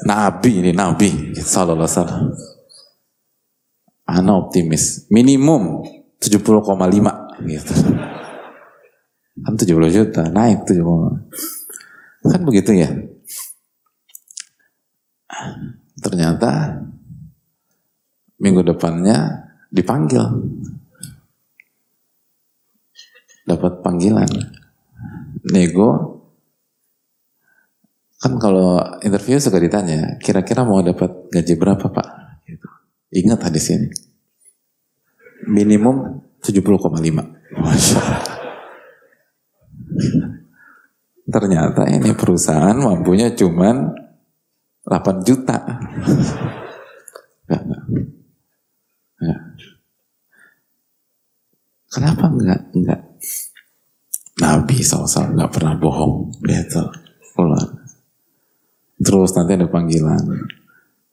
Nabi 0.06 0.62
ini 0.62 0.72
Nabi 0.76 1.34
sallallahu 1.34 1.82
alaihi 1.82 1.90
wasallam. 1.90 2.24
Ana 4.08 4.40
optimis, 4.40 5.10
minimum 5.12 5.84
70,5 6.22 7.44
gitu. 7.44 7.74
Kan 9.38 9.54
70 9.54 9.94
juta, 9.94 10.24
naik 10.32 10.64
70. 10.66 11.28
Kan 12.26 12.42
begitu 12.48 12.72
ya. 12.74 12.90
Ternyata 16.02 16.82
minggu 18.40 18.64
depannya 18.64 19.50
dipanggil. 19.70 20.24
Dapat 23.44 23.84
panggilan. 23.84 24.30
Nego 25.52 26.17
Kan 28.18 28.42
kalau 28.42 28.82
interview 29.06 29.38
suka 29.38 29.62
ditanya, 29.62 30.18
kira-kira 30.18 30.66
mau 30.66 30.82
dapat 30.82 31.30
gaji 31.30 31.54
berapa 31.54 31.86
pak? 31.86 32.08
Gitu. 32.50 32.68
Ingat 33.14 33.46
hadis 33.46 33.70
ini. 33.70 33.94
Minimum 35.46 36.26
70,5. 36.42 37.62
Masya 37.62 37.98
Allah. 38.02 38.22
Ternyata 41.28 41.84
ini 41.92 42.16
perusahaan 42.16 42.74
mampunya 42.74 43.36
cuman 43.36 43.94
8 44.88 45.28
juta. 45.28 45.60
Enggak, 47.46 47.62
enggak. 47.68 49.42
Kenapa 51.92 52.24
enggak? 52.32 52.62
Enggak. 52.74 53.02
Nabi 54.40 54.78
SAW 54.82 55.36
enggak 55.36 55.52
pernah 55.52 55.76
bohong. 55.76 56.32
Gitu. 56.42 56.82
Terus 58.98 59.32
nanti 59.38 59.52
ada 59.54 59.68
panggilan. 59.70 60.24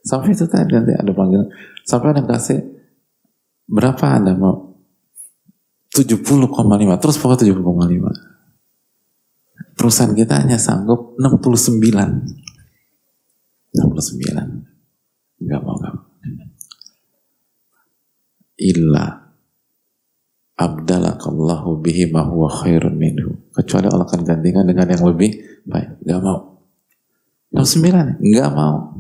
Sampai 0.04 0.32
itu 0.32 0.44
tadi 0.48 0.72
nanti 0.72 0.92
ada 0.96 1.12
panggilan. 1.12 1.48
Sampai 1.84 2.16
ada 2.16 2.24
kasih 2.24 2.60
berapa 3.68 4.04
anda 4.20 4.32
mau? 4.36 4.72
70,5 5.94 6.34
terus 6.98 7.16
pokoknya 7.22 7.54
70,5 7.54 8.34
perusahaan 9.78 10.10
kita 10.10 10.42
hanya 10.42 10.58
sanggup 10.58 11.14
69 11.22 11.78
69 13.74 13.78
enggak 15.44 15.60
mau 15.62 15.74
enggak 15.78 15.94
mau. 15.94 16.06
Illa 18.54 19.34
abdalakallahu 20.54 21.82
bihi 21.82 22.06
ma 22.14 22.22
huwa 22.22 22.46
khairun 22.46 22.94
minhu. 22.94 23.34
Kecuali 23.50 23.90
Allah 23.90 24.06
akan 24.06 24.22
gantikan 24.22 24.62
dengan 24.62 24.86
yang 24.86 25.02
lebih 25.02 25.34
baik. 25.66 26.06
Enggak 26.06 26.22
mau 26.22 26.53
69 27.54 28.18
enggak 28.20 28.50
mau 28.50 28.98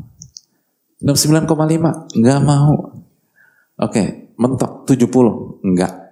69,5 1.02 2.16
enggak 2.16 2.40
mau 2.40 2.72
oke 3.82 4.04
mentok 4.38 4.86
70 4.86 5.66
enggak 5.66 6.04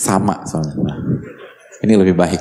sama 0.00 0.48
soalnya. 0.48 0.96
Ini 1.84 1.92
lebih 1.96 2.16
baik. 2.16 2.40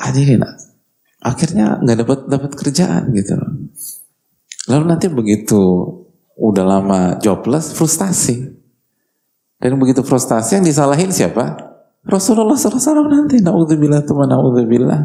Hadirin, 0.00 0.44
akhirnya 1.20 1.80
nggak 1.80 1.98
dapat 2.04 2.18
dapat 2.28 2.50
kerjaan 2.56 3.12
gitu. 3.16 3.36
Lalu 4.68 4.84
nanti 4.84 5.06
begitu 5.08 5.60
udah 6.36 6.64
lama 6.64 7.00
jobless, 7.20 7.72
frustasi. 7.76 8.48
Dan 9.60 9.76
begitu 9.76 10.00
frustasi 10.00 10.56
yang 10.56 10.64
disalahin 10.64 11.12
siapa? 11.12 11.69
Rasulullah 12.06 12.56
SAW 12.56 13.08
nanti. 13.08 13.42
Na'udzubillah 13.44 14.00
tuh 14.04 14.24
na'udzubillah. 14.24 15.00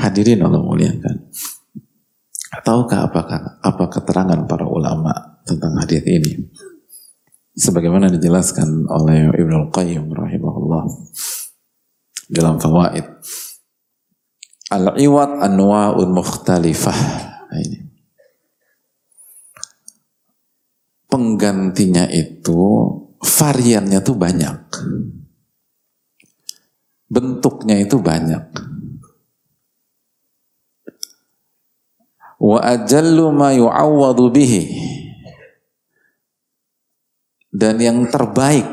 Hadirin 0.00 0.42
Allah 0.42 0.62
muliakan. 0.62 1.30
Tahukah 2.66 3.06
apakah 3.06 3.62
apa 3.62 3.84
keterangan 3.88 4.40
para 4.48 4.66
ulama 4.66 5.42
tentang 5.46 5.78
hadis 5.78 6.02
ini? 6.02 6.50
sebagaimana 7.60 8.08
dijelaskan 8.08 8.86
oleh 8.86 9.28
Ibnu 9.34 9.68
Al-Qayyim 9.68 10.08
rahimahullah 10.08 10.84
dalam 12.30 12.56
fawaid 12.62 13.06
al-iwat 14.70 15.44
anwa'un 15.44 16.08
mukhtalifah 16.14 16.98
nah, 17.50 17.60
ini 17.60 17.90
penggantinya 21.10 22.06
itu 22.06 22.60
variannya 23.18 23.98
tuh 24.00 24.16
banyak 24.16 24.58
bentuknya 27.10 27.82
itu 27.82 27.98
banyak 27.98 28.46
wa 32.40 32.58
ajallu 32.62 33.34
ma 33.34 33.52
yu'awwadu 33.52 34.32
bihi 34.32 34.90
dan 37.50 37.82
yang 37.82 38.06
terbaik, 38.06 38.66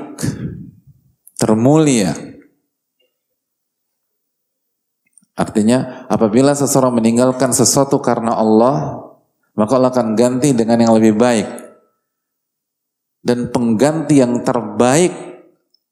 termulia. 1.35 2.13
Artinya 5.37 6.05
apabila 6.09 6.53
seseorang 6.57 6.97
meninggalkan 6.97 7.53
sesuatu 7.53 8.01
karena 8.01 8.37
Allah, 8.37 9.01
maka 9.53 9.77
Allah 9.77 9.93
akan 9.93 10.17
ganti 10.17 10.53
dengan 10.53 10.81
yang 10.81 10.93
lebih 10.97 11.13
baik. 11.17 11.49
Dan 13.21 13.49
pengganti 13.51 14.23
yang 14.23 14.45
terbaik 14.45 15.13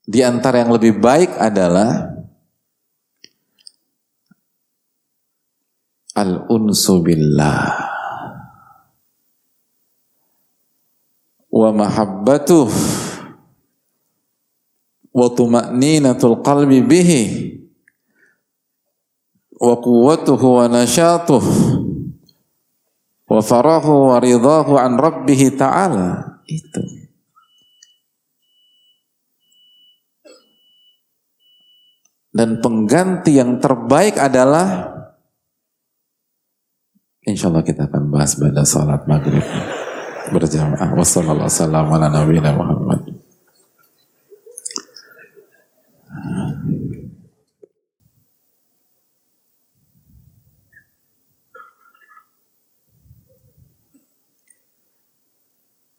di 0.05 0.21
antara 0.21 0.63
yang 0.65 0.71
lebih 0.71 0.97
baik 1.01 1.35
adalah 1.35 2.14
al-unsu 6.15 7.03
billah. 7.03 7.95
wa 11.55 11.71
mahabbatuh. 11.71 12.67
Wa 15.15 15.27
tuma'ninatul 15.31 16.43
qalbi 16.43 16.83
bihi. 16.83 17.23
Wa 19.55 19.79
quwwatuhu 19.79 20.59
wa 20.59 20.65
nashatuh 20.67 21.39
wa 23.25 23.41
farahu 23.41 24.11
wa 24.11 24.19
ridahu 24.19 24.75
an 24.75 24.99
rabbih 24.99 25.55
ta'ala. 25.55 26.43
Itu. 26.43 26.83
Dan 32.35 32.59
pengganti 32.59 33.39
yang 33.39 33.63
terbaik 33.63 34.19
adalah 34.19 34.94
Insya 37.25 37.49
Allah 37.49 37.65
kita 37.65 37.89
akan 37.89 38.13
bahas 38.13 38.37
pada 38.37 38.61
salat 38.61 39.01
maghrib 39.09 39.41
berjamaah. 40.29 40.93
Wassalamualaikum 40.93 41.41
warahmatullahi 41.41 41.89
wabarakatuh. 41.89 42.85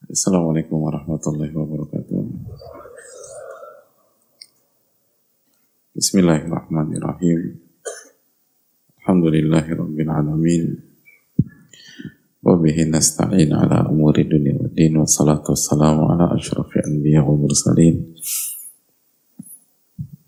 Assalamualaikum 0.07 0.79
warahmatullahi 0.79 1.51
wabarakatuh. 1.51 2.22
Bismillahirrahmanirrahim. 5.99 7.59
Alhamdulillahirabbil 9.03 10.11
alamin. 10.14 10.86
وبه 12.66 12.84
نستعين 12.84 13.54
على 13.54 13.78
أمور 13.89 14.20
الدنيا 14.20 14.58
والدين 14.62 14.98
والصلاة 14.98 15.44
والسلام 15.50 15.98
على 16.10 16.26
أشرف 16.36 16.68
الأنبياء 16.76 17.24
والمرسلين 17.30 17.96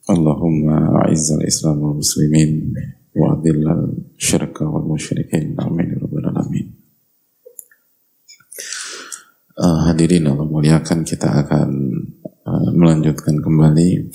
اللهم 0.09 0.69
أعز 0.69 1.31
الإسلام 1.31 1.77
والمسلمين 1.81 2.73
وأذل 3.15 3.65
الشرك 4.17 4.61
والمشركين 4.61 5.59
آمين 5.59 5.89
رب 6.01 6.15
العالمين 6.17 6.69
Uh, 9.53 9.85
hadirin 9.85 10.25
Allah 10.25 10.49
muliakan 10.49 11.05
kita 11.05 11.29
akan 11.29 11.69
uh, 12.41 12.69
melanjutkan 12.73 13.37
kembali 13.37 14.09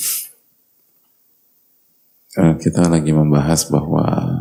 uh, 2.43 2.59
kita 2.59 2.91
lagi 2.91 3.15
membahas 3.15 3.71
bahwa 3.71 4.35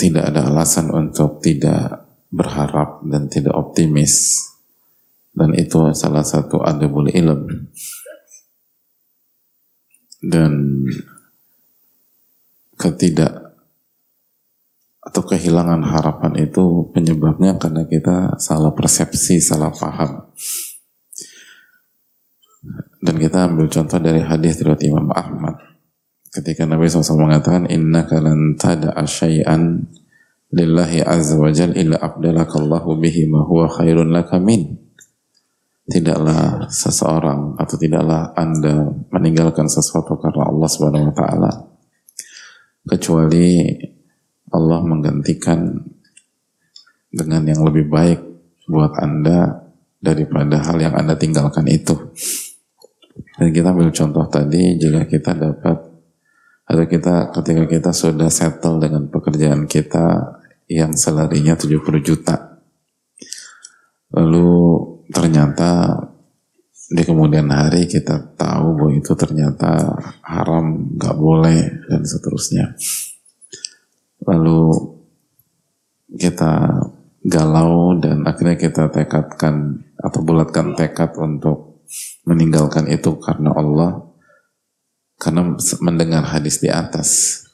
tidak 0.00 0.32
ada 0.32 0.48
alasan 0.48 0.88
untuk 0.88 1.44
tidak 1.44 2.08
berharap 2.32 3.04
dan 3.04 3.28
tidak 3.28 3.52
optimis. 3.52 4.40
Dan 5.36 5.52
itu 5.52 5.92
salah 5.92 6.24
satu 6.24 6.64
adabul 6.64 7.12
ilm. 7.12 7.68
Dan 10.24 10.84
ketidak 12.80 13.60
atau 15.00 15.22
kehilangan 15.24 15.84
harapan 15.84 16.32
itu 16.48 16.88
penyebabnya 16.92 17.60
karena 17.60 17.84
kita 17.84 18.40
salah 18.40 18.72
persepsi, 18.72 19.36
salah 19.40 19.68
paham. 19.68 20.32
Dan 23.00 23.16
kita 23.16 23.48
ambil 23.48 23.68
contoh 23.68 23.96
dari 24.00 24.20
hadis 24.20 24.60
dari 24.60 24.92
Imam 24.92 25.08
Ahmad 25.12 25.69
ketika 26.30 26.62
Nabi 26.62 26.86
SAW 26.86 27.26
mengatakan 27.26 27.66
inna 27.66 28.06
lan 28.06 28.54
tada'a 28.54 29.02
syai'an 29.02 29.82
lillahi 30.54 31.02
azza 31.02 31.38
wa 31.38 31.50
jal 31.50 31.74
illa 31.74 31.98
abdalakallahu 31.98 32.98
bihi 32.98 33.26
ma 33.26 33.42
huwa 33.42 33.66
khairun 33.66 34.14
laka 34.14 34.38
min. 34.38 34.78
Tidaklah 35.90 36.70
seseorang 36.70 37.58
atau 37.58 37.74
tidaklah 37.74 38.30
anda 38.38 38.94
meninggalkan 39.10 39.66
sesuatu 39.66 40.14
karena 40.22 40.46
Allah 40.46 40.68
subhanahu 40.70 41.10
wa 41.10 41.14
ta'ala 41.18 41.50
kecuali 42.86 43.74
Allah 44.54 44.80
menggantikan 44.86 45.82
dengan 47.10 47.42
yang 47.42 47.66
lebih 47.66 47.90
baik 47.90 48.22
buat 48.70 48.94
anda 49.02 49.66
daripada 49.98 50.62
hal 50.62 50.78
yang 50.78 50.94
anda 50.94 51.18
tinggalkan 51.18 51.66
itu. 51.66 52.14
Dan 53.34 53.50
kita 53.50 53.74
ambil 53.74 53.90
contoh 53.90 54.30
tadi 54.30 54.78
jika 54.78 55.10
kita 55.10 55.34
dapat 55.34 55.89
atau 56.70 56.86
kita 56.86 57.34
ketika 57.34 57.64
kita 57.66 57.90
sudah 57.90 58.30
settle 58.30 58.78
dengan 58.78 59.10
pekerjaan 59.10 59.66
kita 59.66 60.38
yang 60.70 60.94
salarinya 60.94 61.58
70 61.58 61.82
juta. 61.98 62.62
Lalu 64.14 64.54
ternyata 65.10 65.98
di 66.90 67.02
kemudian 67.02 67.50
hari 67.50 67.90
kita 67.90 68.38
tahu 68.38 68.78
bahwa 68.78 68.92
itu 68.94 69.12
ternyata 69.18 69.98
haram, 70.22 70.94
nggak 70.94 71.16
boleh 71.18 71.58
dan 71.90 72.06
seterusnya. 72.06 72.78
Lalu 74.30 74.70
kita 76.14 76.82
galau 77.26 77.98
dan 77.98 78.26
akhirnya 78.26 78.58
kita 78.58 78.94
tekadkan 78.94 79.86
atau 79.98 80.20
bulatkan 80.22 80.78
tekad 80.78 81.14
untuk 81.18 81.82
meninggalkan 82.26 82.86
itu 82.90 83.18
karena 83.18 83.54
Allah 83.54 84.09
karena 85.20 85.52
mendengar 85.84 86.24
hadis 86.24 86.64
di 86.64 86.72
atas 86.72 87.44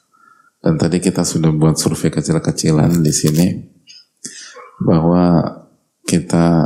Dan 0.57 0.73
tadi 0.75 0.97
kita 0.97 1.21
sudah 1.21 1.53
buat 1.53 1.77
survei 1.77 2.09
kecil-kecilan 2.09 2.99
di 3.05 3.13
sini 3.13 3.47
bahwa 4.81 5.53
kita 6.03 6.65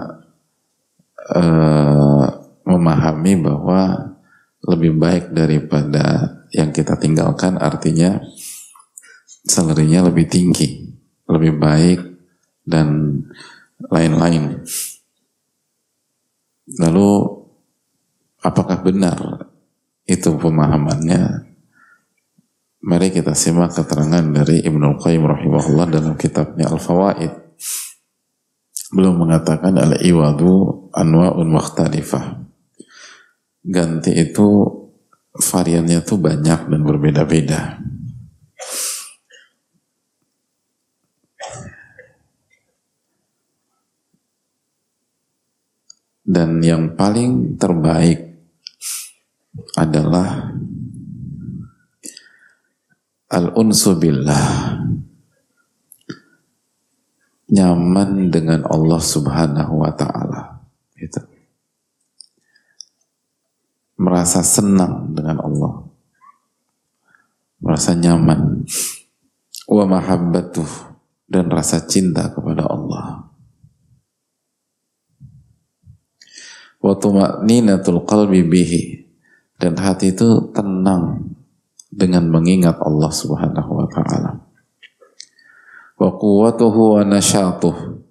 uh, 1.35 2.25
memahami 2.65 3.33
bahwa 3.35 4.15
lebih 4.63 4.95
baik 4.95 5.35
daripada 5.35 6.39
yang 6.55 6.71
kita 6.71 6.95
tinggalkan 6.97 7.59
artinya 7.59 8.23
salarinya 9.43 10.07
lebih 10.07 10.31
tinggi, 10.31 10.87
lebih 11.27 11.59
baik 11.59 11.99
dan 12.63 13.19
lain-lain. 13.85 14.63
Lalu 16.79 17.09
apakah 18.39 18.79
benar 18.79 19.50
itu 20.11 20.35
pemahamannya? 20.35 21.47
Mari 22.81 23.13
kita 23.13 23.37
simak 23.37 23.77
keterangan 23.77 24.25
dari 24.25 24.65
Ibnu 24.65 24.97
Qayyim 24.99 25.23
rahimahullah 25.23 25.87
dalam 25.87 26.13
kitabnya 26.17 26.67
Al-Fawaid. 26.67 27.29
Belum 28.91 29.23
mengatakan 29.23 29.77
al-iwadu 29.77 30.89
anwa'un 30.91 31.47
mukhtalifah. 31.47 32.43
Ganti 33.61 34.11
itu 34.17 34.65
variannya 35.31 36.01
tuh 36.03 36.19
banyak 36.19 36.67
dan 36.67 36.81
berbeda-beda. 36.83 37.79
Dan 46.25 46.63
yang 46.65 46.97
paling 46.97 47.61
terbaik 47.61 48.30
adalah 49.75 50.51
al-unsu 53.31 53.95
billah. 53.95 54.79
Nyaman 57.51 58.31
dengan 58.31 58.63
Allah 58.63 59.01
Subhanahu 59.03 59.83
wa 59.83 59.91
taala. 59.91 60.63
Itu. 60.95 61.19
Merasa 63.99 64.39
senang 64.39 65.11
dengan 65.11 65.43
Allah. 65.43 65.83
Merasa 67.59 67.91
nyaman. 67.91 68.63
Wa 69.67 69.83
mahabbatuh 69.83 70.95
dan 71.27 71.51
rasa 71.51 71.83
cinta 71.83 72.31
kepada 72.31 72.67
Allah. 72.71 73.31
wa 76.81 76.97
tuma'ninatul 76.97 78.01
qalbi 78.03 78.41
bihi 78.41 79.00
dan 79.61 79.77
hati 79.77 80.09
itu 80.09 80.49
tenang 80.57 81.37
dengan 81.93 82.25
mengingat 82.33 82.81
Allah 82.81 83.13
Subhanahu 83.13 83.71
wa 83.77 83.85
taala. 83.85 84.41
Wa 86.01 86.09
quwwatuhu 86.17 86.97
wa 86.97 87.01
nasyatuh 87.05 88.01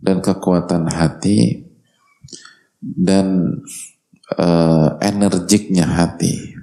dan 0.00 0.24
kekuatan 0.24 0.88
hati 0.88 1.68
dan 2.80 3.60
uh, 4.40 4.96
energiknya 5.04 5.84
hati. 5.84 6.56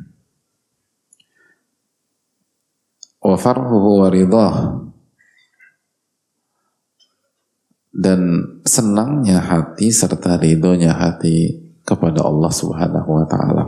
Wa 3.21 3.37
farhuhu 3.37 4.01
wa 4.01 4.09
ridah 4.09 4.81
dan 7.93 8.49
senangnya 8.65 9.45
hati 9.45 9.93
serta 9.93 10.41
ridhonya 10.41 10.97
hati 10.97 11.60
kepada 11.81 12.25
Allah 12.25 12.51
Subhanahu 12.51 13.09
wa 13.21 13.25
taala 13.25 13.63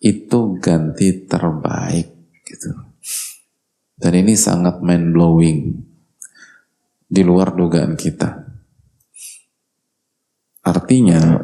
itu 0.00 0.56
ganti 0.60 1.28
terbaik 1.28 2.08
gitu. 2.44 2.72
Dan 4.00 4.12
ini 4.16 4.32
sangat 4.32 4.80
mind 4.80 5.12
blowing 5.12 5.58
di 7.04 7.20
luar 7.20 7.52
dugaan 7.52 8.00
kita. 8.00 8.48
Artinya 10.64 11.36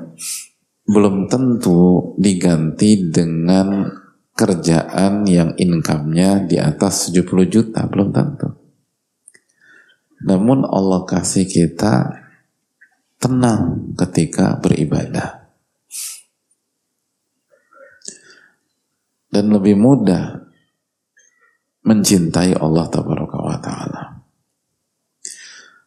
belum 0.87 1.29
tentu 1.29 2.15
diganti 2.17 3.13
dengan 3.13 3.91
kerjaan 4.37 5.25
yang 5.29 5.57
income-nya 5.57 6.45
di 6.45 6.57
atas 6.61 7.13
70 7.13 7.49
juta, 7.49 7.85
belum 7.89 8.09
tentu. 8.13 8.49
Namun 10.25 10.65
Allah 10.65 11.05
kasih 11.05 11.45
kita 11.45 12.25
tenang 13.21 13.93
ketika 13.97 14.57
beribadah. 14.61 15.36
Dan 19.37 19.53
lebih 19.53 19.77
mudah 19.77 20.49
mencintai 21.85 22.57
Allah 22.57 22.89
Taala. 22.89 24.03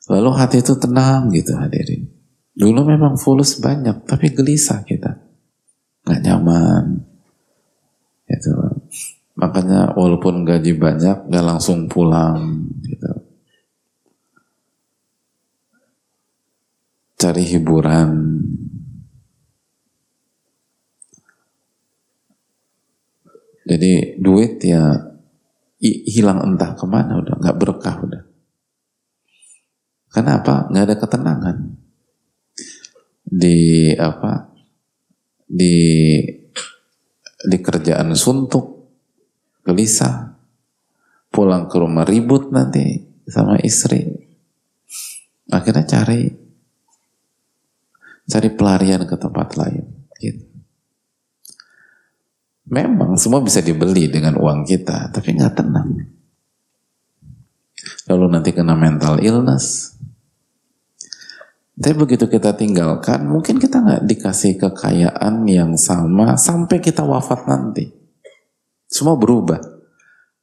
Lalu 0.09 0.29
hati 0.37 0.61
itu 0.61 0.77
tenang 0.77 1.33
gitu 1.33 1.57
hadirin. 1.57 2.05
Dulu 2.53 2.85
memang 2.85 3.17
fulus 3.17 3.57
banyak, 3.57 4.05
tapi 4.05 4.29
gelisah 4.29 4.85
kita. 4.85 5.17
Gak 6.05 6.21
nyaman. 6.21 7.01
Gitu. 8.29 8.53
Makanya 9.33 9.97
walaupun 9.97 10.45
gaji 10.45 10.77
banyak, 10.77 11.25
gak 11.25 11.45
langsung 11.45 11.89
pulang. 11.89 12.69
Gitu 12.85 13.29
cari 17.19 17.43
hiburan. 17.43 18.09
Jadi 23.69 24.17
duit 24.17 24.57
ya 24.65 24.97
hilang 26.09 26.41
entah 26.41 26.73
ke 26.73 26.85
mana 26.89 27.21
udah 27.21 27.37
nggak 27.37 27.57
berkah 27.61 28.01
udah. 28.01 28.23
Kenapa? 30.09 30.65
Nggak 30.73 30.85
ada 30.89 30.95
ketenangan 30.97 31.57
di 33.29 33.93
apa 33.93 34.49
di 35.45 35.77
di 37.45 37.57
kerjaan 37.61 38.17
suntuk 38.17 38.89
gelisah 39.61 40.33
pulang 41.29 41.69
ke 41.69 41.77
rumah 41.77 42.09
ribut 42.09 42.49
nanti 42.49 43.05
sama 43.29 43.61
istri 43.61 44.09
akhirnya 45.53 45.85
cari 45.85 46.25
cari 48.29 48.49
pelarian 48.53 49.05
ke 49.05 49.15
tempat 49.17 49.57
lain. 49.57 49.85
Gitu. 50.17 50.48
Memang 52.69 53.17
semua 53.17 53.41
bisa 53.41 53.65
dibeli 53.65 54.05
dengan 54.13 54.37
uang 54.37 54.61
kita, 54.61 55.09
tapi 55.09 55.33
nggak 55.33 55.57
tenang. 55.57 55.89
Lalu 58.05 58.25
nanti 58.29 58.53
kena 58.53 58.77
mental 58.77 59.17
illness. 59.25 59.97
Tapi 61.79 61.95
begitu 61.97 62.29
kita 62.29 62.53
tinggalkan, 62.53 63.25
mungkin 63.25 63.57
kita 63.57 63.81
nggak 63.81 64.03
dikasih 64.05 64.61
kekayaan 64.61 65.49
yang 65.49 65.73
sama 65.81 66.37
sampai 66.37 66.77
kita 66.77 67.01
wafat 67.01 67.49
nanti. 67.49 67.89
Semua 68.85 69.17
berubah. 69.17 69.57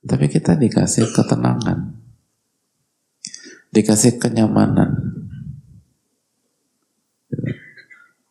Tapi 0.02 0.26
kita 0.26 0.58
dikasih 0.58 1.12
ketenangan. 1.14 1.94
Dikasih 3.70 4.18
kenyamanan. 4.18 5.22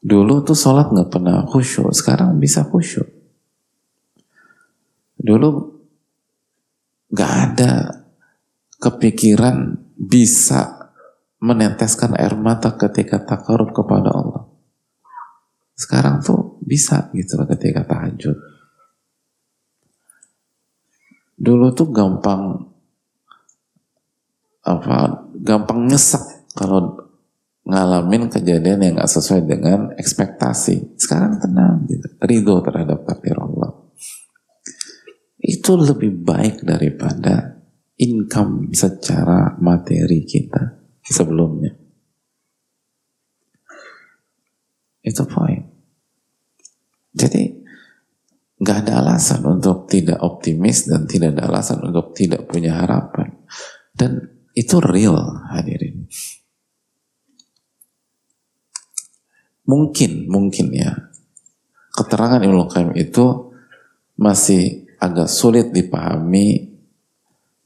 Dulu 0.04 0.44
tuh 0.44 0.58
sholat 0.58 0.92
nggak 0.92 1.12
pernah 1.12 1.48
khusyuk, 1.48 1.96
sekarang 1.96 2.36
bisa 2.42 2.68
khusyuk. 2.68 3.15
Dulu 5.16 5.50
nggak 7.12 7.34
ada 7.52 7.72
kepikiran 8.80 9.80
bisa 9.96 10.92
meneteskan 11.40 12.18
air 12.20 12.36
mata 12.36 12.74
ketika 12.76 13.22
takarub 13.24 13.72
kepada 13.72 14.10
Allah. 14.12 14.44
Sekarang 15.76 16.24
tuh 16.24 16.60
bisa 16.64 17.12
gitu 17.12 17.36
ketika 17.46 17.84
tahajud. 17.84 18.38
Dulu 21.36 21.68
tuh 21.76 21.92
gampang 21.92 22.72
apa 24.66 25.28
gampang 25.36 25.86
nyesek 25.86 26.50
kalau 26.56 27.06
ngalamin 27.66 28.30
kejadian 28.30 28.80
yang 28.82 28.94
gak 29.02 29.10
sesuai 29.10 29.42
dengan 29.44 29.80
ekspektasi. 29.98 30.96
Sekarang 31.02 31.42
tenang, 31.42 31.84
gitu. 31.90 32.08
ridho 32.22 32.62
terhadap 32.62 33.04
takdir. 33.10 33.36
Itu 35.46 35.78
lebih 35.78 36.26
baik 36.26 36.66
daripada 36.66 37.62
income 38.02 38.74
secara 38.74 39.54
materi 39.62 40.26
kita 40.26 40.82
sebelumnya. 41.06 41.70
Itu 45.06 45.22
poin. 45.30 45.62
Jadi 47.14 47.62
nggak 48.58 48.78
ada 48.90 49.06
alasan 49.06 49.46
untuk 49.46 49.86
tidak 49.86 50.18
optimis 50.26 50.90
dan 50.90 51.06
tidak 51.06 51.38
ada 51.38 51.54
alasan 51.54 51.86
untuk 51.86 52.18
tidak 52.18 52.50
punya 52.50 52.82
harapan. 52.82 53.38
Dan 53.94 54.18
itu 54.58 54.82
real 54.82 55.46
hadirin. 55.54 56.10
Mungkin, 59.70 60.26
mungkin 60.26 60.74
ya. 60.74 61.14
Keterangan 61.94 62.42
Ibnu 62.42 62.66
Qayyim 62.66 62.92
itu 62.98 63.54
masih 64.18 64.85
agak 65.06 65.30
sulit 65.30 65.70
dipahami 65.70 66.74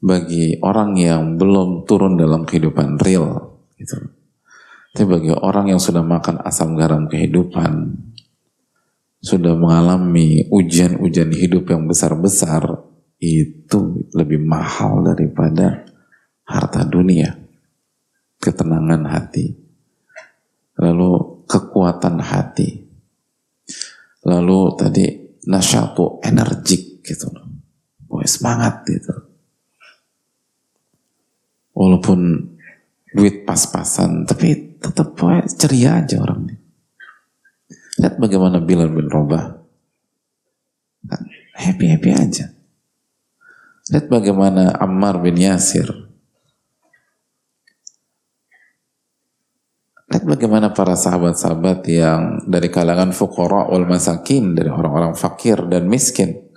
bagi 0.00 0.56
orang 0.60 0.96
yang 0.96 1.22
belum 1.40 1.88
turun 1.88 2.20
dalam 2.20 2.44
kehidupan 2.44 3.00
real 3.00 3.60
gitu. 3.80 3.96
Tapi 4.90 5.06
bagi 5.06 5.30
orang 5.30 5.70
yang 5.70 5.80
sudah 5.80 6.02
makan 6.02 6.42
asam 6.42 6.74
garam 6.74 7.06
kehidupan, 7.06 7.94
sudah 9.22 9.54
mengalami 9.54 10.50
ujian-ujian 10.50 11.30
hidup 11.30 11.70
yang 11.70 11.86
besar-besar, 11.86 12.90
itu 13.22 14.10
lebih 14.16 14.42
mahal 14.42 15.06
daripada 15.06 15.86
harta 16.42 16.82
dunia, 16.82 17.38
ketenangan 18.42 19.06
hati, 19.06 19.54
lalu 20.74 21.44
kekuatan 21.46 22.18
hati, 22.18 22.82
lalu 24.26 24.74
tadi 24.74 25.06
nasyatu 25.46 26.18
energik 26.26 26.89
gitu 27.10 27.26
loh, 27.34 27.46
semangat 28.22 28.86
gitu. 28.86 29.14
Walaupun 31.74 32.46
duit 33.10 33.42
pas-pasan 33.42 34.22
tapi 34.22 34.78
tetap 34.78 35.18
ceria 35.58 35.98
aja 35.98 36.22
orang 36.22 36.54
lihat 37.98 38.14
bagaimana 38.22 38.62
Bilal 38.62 38.94
bin 38.94 39.10
Robah 39.10 39.60
happy-happy 41.60 42.10
aja. 42.12 42.46
Lihat 43.90 44.06
bagaimana 44.06 44.76
Ammar 44.78 45.20
bin 45.20 45.36
Yasir. 45.36 45.88
Lihat 50.10 50.26
bagaimana 50.26 50.74
para 50.74 50.98
sahabat-sahabat 50.98 51.86
yang 51.86 52.42
dari 52.50 52.66
kalangan 52.66 53.14
fukara 53.14 53.70
wal 53.70 53.86
masakin 53.86 54.58
dari 54.58 54.66
orang-orang 54.66 55.14
fakir 55.14 55.62
dan 55.70 55.86
miskin 55.86 56.49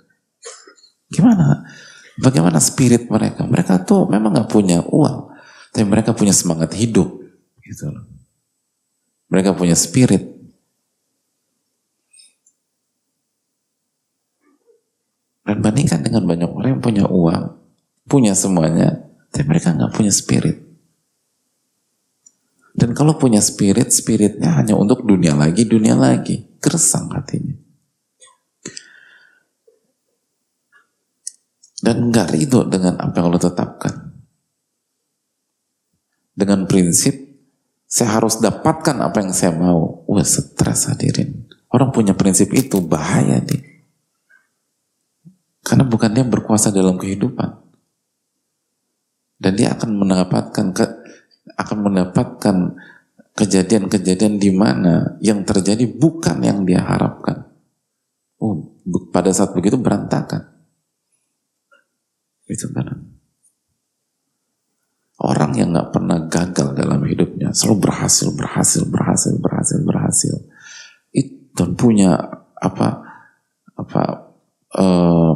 gimana 1.12 1.64
Bagaimana 2.14 2.62
spirit 2.62 3.10
mereka? 3.10 3.42
Mereka 3.42 3.82
tuh 3.82 4.06
memang 4.06 4.30
nggak 4.30 4.50
punya 4.50 4.78
uang, 4.86 5.34
tapi 5.74 5.82
mereka 5.82 6.14
punya 6.14 6.30
semangat 6.30 6.70
hidup, 6.78 7.10
gitu. 7.58 7.90
Mereka 9.26 9.58
punya 9.58 9.74
spirit. 9.74 10.22
Dan 15.44 15.60
bandingkan 15.60 16.00
dengan 16.06 16.24
banyak 16.24 16.50
orang 16.54 16.70
yang 16.78 16.84
punya 16.84 17.04
uang, 17.10 17.44
punya 18.06 18.32
semuanya, 18.38 19.10
tapi 19.34 19.50
mereka 19.50 19.74
nggak 19.74 19.92
punya 19.92 20.14
spirit. 20.14 20.62
Dan 22.74 22.94
kalau 22.94 23.18
punya 23.18 23.42
spirit, 23.42 23.90
spiritnya 23.90 24.54
hanya 24.54 24.78
untuk 24.78 25.02
dunia 25.02 25.34
lagi, 25.34 25.66
dunia 25.66 25.94
lagi. 25.94 26.58
Gersang 26.58 27.10
hatinya. 27.10 27.63
Dan 31.84 32.08
nggak 32.08 32.32
ridho 32.32 32.64
dengan 32.64 32.96
apa 32.96 33.12
yang 33.20 33.28
Allah 33.28 33.44
tetapkan. 33.44 33.94
Dengan 36.32 36.64
prinsip 36.64 37.12
saya 37.84 38.16
harus 38.18 38.40
dapatkan 38.40 39.04
apa 39.04 39.20
yang 39.20 39.36
saya 39.36 39.52
mau. 39.52 40.02
Wah 40.08 40.24
stres 40.24 40.88
hadirin. 40.88 41.44
Orang 41.68 41.92
punya 41.92 42.16
prinsip 42.16 42.50
itu 42.56 42.80
bahaya 42.80 43.44
nih. 43.44 43.84
Karena 45.60 45.84
bukan 45.84 46.10
dia 46.10 46.24
berkuasa 46.24 46.72
dalam 46.72 46.96
kehidupan. 46.96 47.60
Dan 49.36 49.52
dia 49.60 49.76
akan 49.76 49.90
mendapatkan 49.92 50.66
ke, 50.72 50.84
akan 51.54 51.78
mendapatkan 51.84 52.56
kejadian-kejadian 53.34 54.40
di 54.40 54.50
mana 54.54 55.18
yang 55.18 55.42
terjadi 55.42 55.84
bukan 55.90 56.40
yang 56.40 56.62
dia 56.64 56.80
harapkan. 56.80 57.50
Oh, 58.38 58.78
pada 59.10 59.34
saat 59.34 59.52
begitu 59.52 59.76
berantakan. 59.76 60.53
Itu 62.54 62.70
kan. 62.70 62.86
Orang 65.18 65.58
yang 65.58 65.74
nggak 65.74 65.90
pernah 65.94 66.18
gagal 66.26 66.74
dalam 66.74 67.02
hidupnya, 67.06 67.54
selalu 67.54 67.86
berhasil, 67.90 68.28
berhasil, 68.34 68.82
berhasil, 68.86 69.32
berhasil, 69.38 69.78
berhasil. 69.82 70.34
Itu 71.14 71.64
punya 71.78 72.18
apa 72.58 73.02
apa 73.74 74.02
uh, 74.74 75.34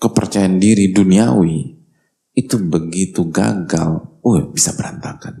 kepercayaan 0.00 0.60
diri 0.60 0.92
duniawi 0.92 1.76
itu 2.36 2.56
begitu 2.60 3.32
gagal, 3.32 4.20
oh 4.20 4.36
bisa 4.52 4.76
berantakan. 4.76 5.40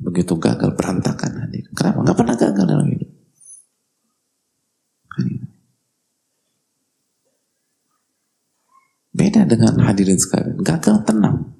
Begitu 0.00 0.32
gagal 0.40 0.72
berantakan 0.72 1.44
hadir. 1.44 1.68
Kenapa? 1.76 2.00
Nggak 2.00 2.16
pernah 2.16 2.36
gagal 2.40 2.64
dalam 2.64 2.88
hidup. 2.88 3.10
Beda 9.20 9.44
dengan 9.44 9.76
hadirin 9.84 10.16
sekalian. 10.16 10.64
Gagal 10.64 11.04
tenang. 11.04 11.52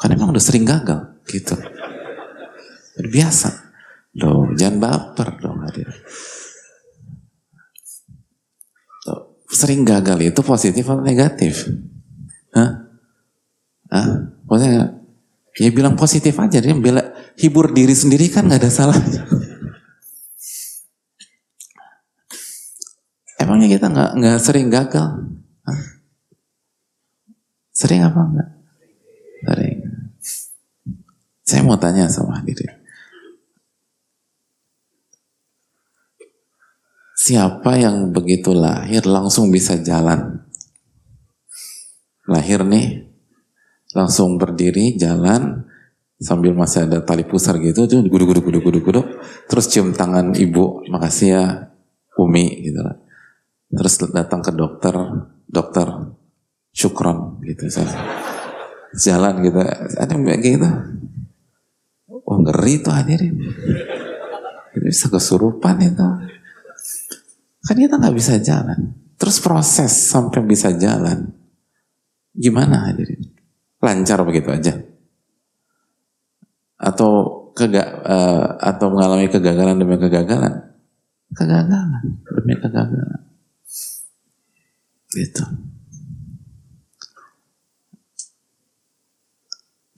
Karena 0.00 0.16
memang 0.16 0.32
udah 0.32 0.40
sering 0.40 0.64
gagal. 0.64 1.20
Gitu. 1.28 1.52
Biasa. 3.04 3.52
Loh, 4.16 4.48
jangan 4.56 4.80
baper 4.80 5.28
dong 5.44 5.60
hadirin. 5.60 5.92
Loh, 9.04 9.44
sering 9.52 9.84
gagal 9.84 10.24
itu 10.24 10.40
positif 10.40 10.88
atau 10.88 11.04
negatif? 11.04 11.68
Hah? 12.56 12.88
Hah? 13.92 14.08
Maksudnya, 14.48 15.04
ya 15.60 15.68
bilang 15.68 16.00
positif 16.00 16.32
aja. 16.40 16.64
Dia 16.64 16.72
bela, 16.80 17.12
hibur 17.36 17.76
diri 17.76 17.92
sendiri 17.92 18.32
kan 18.32 18.48
gak 18.48 18.64
ada 18.64 18.72
salahnya. 18.72 19.28
Emangnya 23.36 23.68
kita 23.68 23.92
nggak 23.92 24.10
nggak 24.16 24.38
sering 24.40 24.72
gagal? 24.72 25.28
Hah? 25.68 25.93
Sering 27.74 28.06
apa 28.06 28.20
enggak? 28.22 28.50
Sering. 29.42 29.78
Saya 31.44 31.60
mau 31.66 31.76
tanya 31.76 32.06
sama 32.06 32.38
hadirin. 32.38 32.70
Siapa 37.18 37.80
yang 37.80 38.14
begitu 38.14 38.54
lahir 38.54 39.02
langsung 39.04 39.50
bisa 39.50 39.74
jalan? 39.80 40.44
Lahir 42.24 42.64
nih, 42.64 43.10
langsung 43.92 44.40
berdiri, 44.40 44.96
jalan, 44.96 45.68
sambil 46.20 46.56
masih 46.56 46.88
ada 46.88 47.04
tali 47.04 47.24
pusar 47.24 47.60
gitu, 47.60 47.84
tuh 47.84 48.00
guduk 48.08 48.32
guduk 48.32 48.44
guduk 48.48 48.62
guduk 48.64 48.82
guduk, 48.84 49.06
terus 49.48 49.68
cium 49.68 49.92
tangan 49.92 50.32
ibu, 50.36 50.84
makasih 50.88 51.28
ya 51.28 51.44
Umi 52.16 52.64
gitu. 52.64 52.80
Terus 53.72 53.94
datang 54.12 54.40
ke 54.40 54.52
dokter, 54.54 54.94
dokter 55.48 56.16
syukron 56.74 57.38
gitu 57.46 57.70
saya 57.70 57.86
jalan 58.98 59.42
gitu. 59.46 59.58
Ada 59.98 60.14
kayak 60.14 60.40
gitu? 60.42 60.68
Oh 62.24 62.38
ngeri 62.42 62.82
tuh 62.82 62.92
hadirin. 62.94 63.38
Itu 64.74 64.78
bisa 64.82 65.06
kesurupan 65.06 65.78
itu. 65.82 66.06
Kan 67.64 67.76
kita 67.78 67.94
nggak 67.96 68.16
bisa 68.16 68.42
jalan. 68.42 68.94
Terus 69.14 69.38
proses 69.38 69.92
sampai 69.94 70.42
bisa 70.42 70.74
jalan 70.74 71.30
gimana 72.34 72.90
hadirin? 72.90 73.22
Lancar 73.78 74.26
begitu 74.26 74.50
aja? 74.50 74.74
Atau 76.74 77.10
kega, 77.54 77.84
uh, 78.02 78.46
atau 78.58 78.90
mengalami 78.90 79.30
kegagalan 79.30 79.78
demi 79.78 79.96
kegagalan? 79.96 80.74
Kegagalan 81.30 82.18
demi 82.26 82.54
kegagalan. 82.58 83.22
Itu 85.14 85.73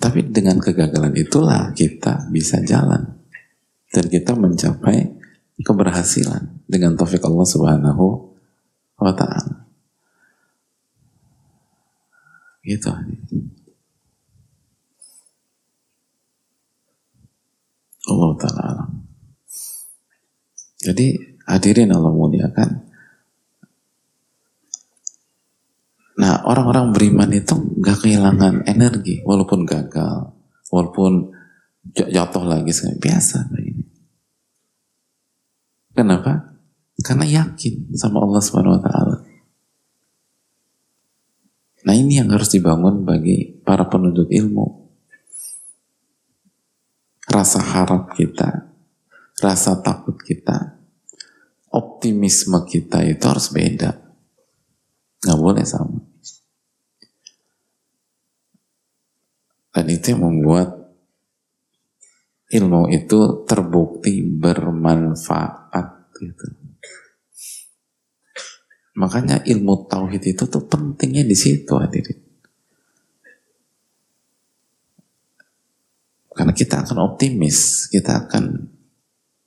Tapi 0.06 0.22
dengan 0.30 0.62
kegagalan 0.62 1.18
itulah 1.18 1.74
kita 1.74 2.30
bisa 2.30 2.62
jalan 2.62 3.18
dan 3.90 4.06
kita 4.06 4.38
mencapai 4.38 5.10
keberhasilan 5.66 6.62
dengan 6.70 6.94
taufik 6.94 7.26
Allah 7.26 7.42
Subhanahu 7.42 8.06
wa 9.02 9.10
taala. 9.18 9.66
Gitu. 12.62 12.86
Allah 18.06 18.30
taala 18.38 18.86
Jadi 20.86 21.18
hadirin 21.50 21.90
Allah 21.90 22.14
muliakan 22.14 22.85
Nah, 26.16 26.48
orang-orang 26.48 26.96
beriman 26.96 27.28
itu 27.28 27.52
gak 27.76 28.00
kehilangan 28.00 28.64
energi, 28.64 29.20
walaupun 29.20 29.68
gagal, 29.68 30.32
walaupun 30.72 31.36
jatuh 31.92 32.44
lagi, 32.48 32.72
biasa 32.72 33.52
begini. 33.52 33.84
Kenapa? 35.92 36.56
Karena 37.04 37.24
yakin 37.28 37.92
sama 37.92 38.24
Allah 38.24 38.40
Subhanahu 38.40 38.80
wa 38.80 38.82
taala. 38.82 39.16
Nah, 41.84 41.94
ini 41.94 42.18
yang 42.18 42.32
harus 42.32 42.48
dibangun 42.48 43.04
bagi 43.04 43.52
para 43.62 43.84
penuntut 43.86 44.32
ilmu. 44.32 44.88
Rasa 47.28 47.60
harap 47.60 48.16
kita, 48.16 48.72
rasa 49.44 49.84
takut 49.84 50.16
kita, 50.16 50.80
optimisme 51.68 52.64
kita 52.64 53.04
itu 53.04 53.24
harus 53.28 53.52
beda 53.52 54.06
Nggak 55.26 55.40
boleh 55.42 55.64
sama. 55.66 56.05
Dan 59.76 59.92
itu 59.92 60.16
yang 60.16 60.24
membuat 60.24 60.72
ilmu 62.48 62.88
itu 62.88 63.44
terbukti 63.44 64.24
bermanfaat 64.24 66.16
gitu. 66.16 66.46
Makanya 68.96 69.44
ilmu 69.44 69.84
tauhid 69.84 70.32
itu 70.32 70.48
tuh 70.48 70.64
pentingnya 70.64 71.28
di 71.28 71.36
situ 71.36 71.76
hadirin. 71.76 72.16
Karena 76.32 76.56
kita 76.56 76.80
akan 76.80 77.12
optimis, 77.12 77.92
kita 77.92 78.24
akan 78.24 78.72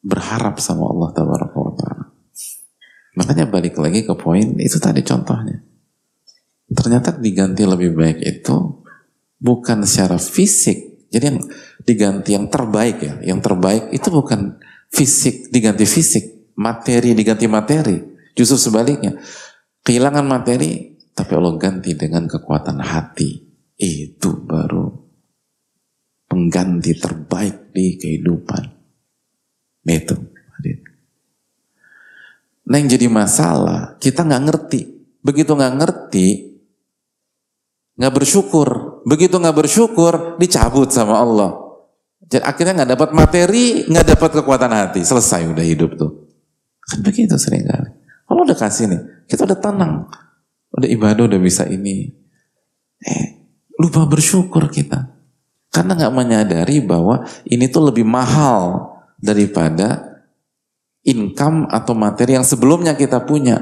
berharap 0.05 0.61
sama 0.61 0.93
Allah 0.93 1.09
Taala. 1.09 2.13
Makanya 3.17 3.49
balik 3.49 3.81
lagi 3.81 4.05
ke 4.05 4.13
poin 4.13 4.61
itu 4.61 4.77
tadi 4.77 5.01
contohnya. 5.01 5.57
Ternyata 6.69 7.17
diganti 7.17 7.65
lebih 7.65 7.97
baik 7.97 8.21
itu 8.21 8.85
bukan 9.39 9.87
secara 9.87 10.19
fisik. 10.19 11.09
Jadi 11.09 11.25
yang 11.25 11.39
diganti 11.81 12.29
yang 12.37 12.45
terbaik 12.51 12.97
ya, 13.01 13.13
yang 13.25 13.39
terbaik 13.41 13.89
itu 13.89 14.07
bukan 14.13 14.61
fisik 14.93 15.49
diganti 15.49 15.89
fisik, 15.89 16.53
materi 16.53 17.17
diganti 17.17 17.49
materi. 17.49 17.97
Justru 18.37 18.69
sebaliknya, 18.69 19.17
kehilangan 19.81 20.21
materi 20.27 20.99
tapi 21.17 21.35
Allah 21.35 21.57
ganti 21.57 21.97
dengan 21.97 22.29
kekuatan 22.29 22.79
hati. 22.79 23.49
Itu 23.79 24.43
baru 24.43 24.91
pengganti 26.29 26.93
terbaik 26.93 27.73
di 27.73 27.97
kehidupan. 27.97 28.63
Itu. 29.89 30.15
Nah 32.69 32.77
yang 32.77 32.85
jadi 32.85 33.09
masalah, 33.09 33.97
kita 33.97 34.21
nggak 34.21 34.43
ngerti. 34.45 34.81
Begitu 35.25 35.57
nggak 35.57 35.75
ngerti, 35.81 36.27
nggak 37.97 38.13
bersyukur. 38.13 38.88
Begitu 39.09 39.41
nggak 39.41 39.57
bersyukur, 39.65 40.37
dicabut 40.37 40.93
sama 40.93 41.17
Allah. 41.17 41.57
Jadi 42.29 42.45
akhirnya 42.45 42.73
nggak 42.83 42.91
dapat 42.93 43.09
materi, 43.17 43.89
nggak 43.89 44.05
dapat 44.13 44.29
kekuatan 44.37 44.69
hati. 44.69 45.01
Selesai 45.01 45.49
udah 45.49 45.65
hidup 45.65 45.97
tuh. 45.97 46.29
Kan 46.85 47.01
begitu 47.01 47.33
sering 47.41 47.65
kali. 47.65 47.89
Kalau 48.29 48.45
udah 48.45 48.53
kasih 48.53 48.85
nih, 48.93 49.01
kita 49.25 49.49
udah 49.49 49.57
tenang. 49.57 50.05
Udah 50.69 50.85
ibadah, 50.85 51.25
udah 51.25 51.41
bisa 51.41 51.65
ini. 51.65 52.13
Eh, 53.01 53.25
lupa 53.81 54.05
bersyukur 54.05 54.69
kita. 54.69 55.09
Karena 55.73 55.97
nggak 55.97 56.13
menyadari 56.13 56.77
bahwa 56.85 57.25
ini 57.49 57.65
tuh 57.65 57.89
lebih 57.89 58.05
mahal 58.05 58.93
daripada 59.17 60.21
income 61.01 61.65
atau 61.69 61.97
materi 61.97 62.37
yang 62.37 62.45
sebelumnya 62.45 62.93
kita 62.93 63.25
punya. 63.25 63.57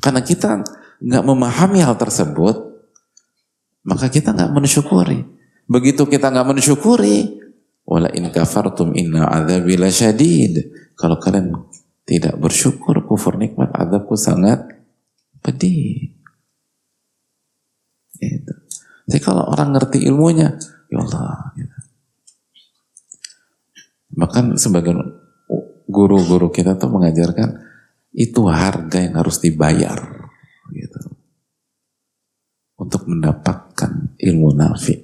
Karena 0.00 0.24
kita 0.24 0.64
nggak 1.04 1.24
memahami 1.24 1.84
hal 1.84 2.00
tersebut, 2.00 2.75
maka 3.86 4.10
kita 4.10 4.34
nggak 4.34 4.50
mensyukuri. 4.50 5.22
Begitu 5.70 6.02
kita 6.10 6.34
nggak 6.34 6.46
mensyukuri, 6.50 7.38
wala 7.86 8.10
in 8.10 8.28
kafartum 8.34 8.92
inna 8.98 9.30
adzabi 9.30 9.78
lasyadid. 9.78 10.74
Kalau 10.98 11.22
kalian 11.22 11.54
tidak 12.02 12.34
bersyukur, 12.38 13.06
kufur 13.06 13.38
nikmat, 13.38 13.70
adabku 13.70 14.18
sangat 14.18 14.66
pedih. 15.38 16.18
Gitu. 18.18 18.52
Jadi 19.06 19.20
kalau 19.22 19.46
orang 19.46 19.74
ngerti 19.74 20.02
ilmunya, 20.02 20.58
ya 20.90 20.98
Allah. 20.98 21.54
Gitu. 21.54 21.76
Bahkan 24.16 24.58
sebagian 24.58 24.98
guru-guru 25.86 26.50
kita 26.50 26.74
tuh 26.74 26.90
mengajarkan 26.90 27.62
itu 28.16 28.48
harga 28.48 28.98
yang 28.98 29.20
harus 29.20 29.38
dibayar 29.38 30.15
untuk 32.86 33.10
mendapatkan 33.10 34.14
ilmu 34.14 34.54
nafi. 34.54 34.94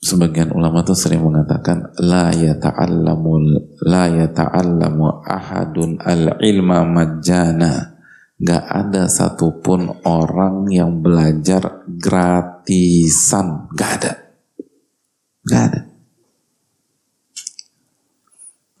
Sebagian 0.00 0.50
ulama 0.50 0.82
tuh 0.82 0.98
sering 0.98 1.22
mengatakan 1.22 1.94
la 2.02 2.34
yata'allamu 2.34 3.32
la 3.84 4.10
yata'allamu 4.10 5.22
ahadun 5.22 6.02
al-ilma 6.02 6.82
majana. 6.82 8.00
Gak 8.40 8.64
ada 8.64 9.04
satupun 9.04 10.00
orang 10.08 10.64
yang 10.72 11.04
belajar 11.04 11.84
gratisan. 11.84 13.68
Gak 13.76 13.90
ada. 14.00 14.12
Gak 15.44 15.62
ada. 15.68 15.80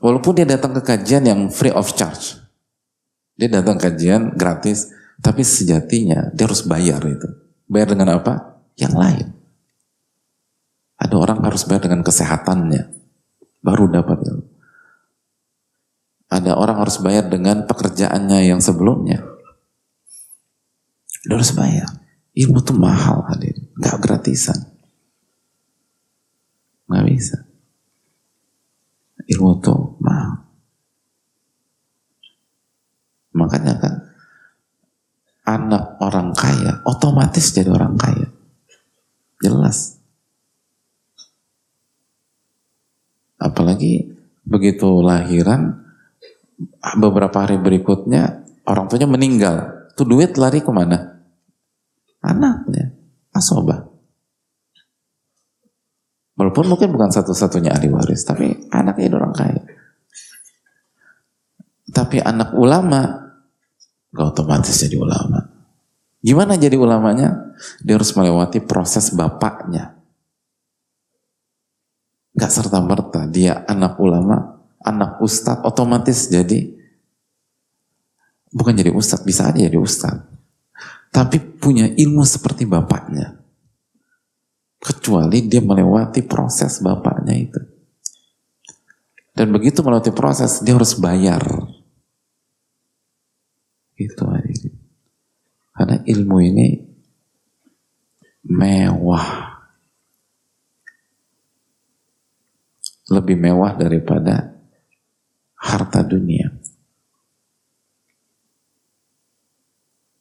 Walaupun 0.00 0.32
dia 0.40 0.48
datang 0.48 0.72
ke 0.72 0.80
kajian 0.80 1.28
yang 1.28 1.52
free 1.52 1.76
of 1.76 1.92
charge. 1.92 2.40
Dia 3.36 3.52
datang 3.52 3.76
kajian 3.76 4.32
gratis, 4.32 4.88
tapi 5.20 5.44
sejatinya 5.44 6.32
dia 6.32 6.44
harus 6.48 6.64
bayar 6.64 7.00
itu. 7.04 7.28
Bayar 7.70 7.94
dengan 7.94 8.18
apa? 8.20 8.64
Yang 8.74 8.94
lain. 8.96 9.26
Ada 11.00 11.16
orang 11.16 11.38
harus 11.44 11.64
bayar 11.64 11.88
dengan 11.88 12.04
kesehatannya, 12.04 12.82
baru 13.64 13.88
dapat 13.88 14.18
ilmu. 14.20 14.46
Ada 16.30 16.52
orang 16.56 16.76
harus 16.82 17.00
bayar 17.00 17.26
dengan 17.26 17.64
pekerjaannya 17.64 18.48
yang 18.48 18.60
sebelumnya. 18.60 19.24
Dia 21.24 21.34
harus 21.36 21.52
bayar. 21.56 21.88
Ilmu 22.36 22.62
itu 22.62 22.72
mahal 22.76 23.26
hadir, 23.32 23.56
nggak 23.76 23.96
gratisan. 23.98 24.56
Nggak 26.86 27.06
bisa 27.10 27.36
ilmu 29.30 29.62
itu 29.62 29.74
mahal. 30.02 30.42
Makanya 33.30 33.78
kan 33.78 33.94
anak 35.50 35.98
orang 35.98 36.30
kaya 36.30 36.82
otomatis 36.86 37.50
jadi 37.50 37.70
orang 37.74 37.98
kaya. 37.98 38.30
Jelas. 39.40 39.98
Apalagi 43.40 44.12
begitu 44.44 45.00
lahiran 45.00 45.80
beberapa 47.00 47.34
hari 47.40 47.56
berikutnya 47.56 48.44
orang 48.68 48.86
tuanya 48.86 49.08
meninggal. 49.08 49.56
Tuh 49.96 50.06
duit 50.06 50.36
lari 50.36 50.60
ke 50.62 50.70
mana? 50.70 51.24
Anaknya. 52.20 52.92
Asobah. 53.32 53.90
Walaupun 56.40 56.72
mungkin 56.72 56.88
bukan 56.96 57.12
satu-satunya 57.12 57.76
ahli 57.76 57.92
waris, 57.92 58.24
tapi 58.24 58.48
anaknya 58.72 59.12
orang 59.12 59.34
kaya. 59.36 59.60
Tapi 61.90 62.16
anak 62.16 62.56
ulama, 62.56 63.29
gak 64.10 64.26
otomatis 64.36 64.74
jadi 64.74 64.98
ulama. 64.98 65.50
Gimana 66.20 66.58
jadi 66.60 66.76
ulamanya? 66.76 67.56
Dia 67.80 67.96
harus 67.96 68.12
melewati 68.12 68.60
proses 68.60 69.14
bapaknya. 69.14 69.96
Gak 72.36 72.52
serta-merta 72.52 73.26
dia 73.26 73.64
anak 73.66 73.96
ulama, 73.98 74.62
anak 74.84 75.18
ustadz, 75.24 75.64
otomatis 75.64 76.30
jadi 76.30 76.76
bukan 78.52 78.74
jadi 78.76 78.92
ustadz, 78.92 79.26
bisa 79.26 79.50
aja 79.50 79.66
jadi 79.66 79.78
ustadz. 79.80 80.28
Tapi 81.10 81.42
punya 81.58 81.90
ilmu 81.90 82.22
seperti 82.22 82.70
bapaknya 82.70 83.40
kecuali 84.80 85.44
dia 85.44 85.60
melewati 85.60 86.24
proses 86.24 86.80
bapaknya 86.80 87.36
itu. 87.36 87.60
Dan 89.36 89.52
begitu 89.52 89.84
melewati 89.84 90.10
proses, 90.10 90.64
dia 90.64 90.74
harus 90.74 90.96
bayar. 90.96 91.44
Itu 94.00 94.24
aja. 94.32 94.72
Karena 95.76 96.00
ilmu 96.00 96.36
ini 96.40 96.68
mewah. 98.48 99.28
Lebih 103.10 103.36
mewah 103.36 103.76
daripada 103.76 104.56
harta 105.60 106.00
dunia. 106.00 106.48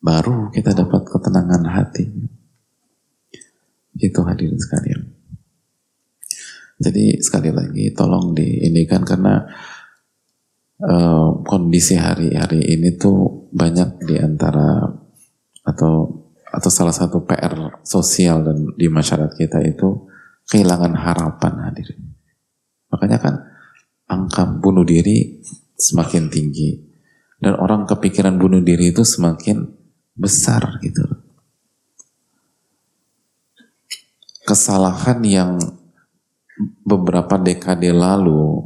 Baru 0.03 0.51
kita 0.51 0.75
dapat 0.75 1.07
ketenangan 1.07 1.63
hati. 1.71 2.07
Itu 3.99 4.23
hadirin 4.27 4.59
sekalian. 4.59 5.19
Jadi 6.79 7.19
sekali 7.19 7.51
lagi 7.51 7.91
tolong 7.91 8.31
diindikan 8.31 9.03
karena 9.03 9.43
uh, 10.83 11.43
kondisi 11.43 11.99
hari-hari 11.99 12.63
ini 12.63 12.95
tuh 12.95 13.49
banyak 13.51 14.03
di 14.07 14.15
antara 14.19 14.87
atau 15.63 15.93
atau 16.49 16.69
salah 16.73 16.95
satu 16.95 17.23
PR 17.29 17.83
sosial 17.85 18.41
dan 18.41 18.73
di 18.73 18.89
masyarakat 18.89 19.37
kita 19.37 19.61
itu 19.61 20.09
kehilangan 20.49 20.97
harapan 20.97 21.53
hadirin. 21.69 22.17
Makanya 22.89 23.17
kan 23.21 23.35
angka 24.09 24.49
bunuh 24.49 24.81
diri 24.81 25.45
semakin 25.77 26.33
tinggi 26.33 26.73
dan 27.37 27.55
orang 27.55 27.85
kepikiran 27.85 28.41
bunuh 28.41 28.59
diri 28.59 28.89
itu 28.91 29.05
semakin 29.05 29.63
besar 30.17 30.81
gitu 30.83 31.05
kesalahan 34.49 35.21
yang 35.21 35.51
beberapa 36.81 37.37
dekade 37.37 37.93
lalu 37.93 38.65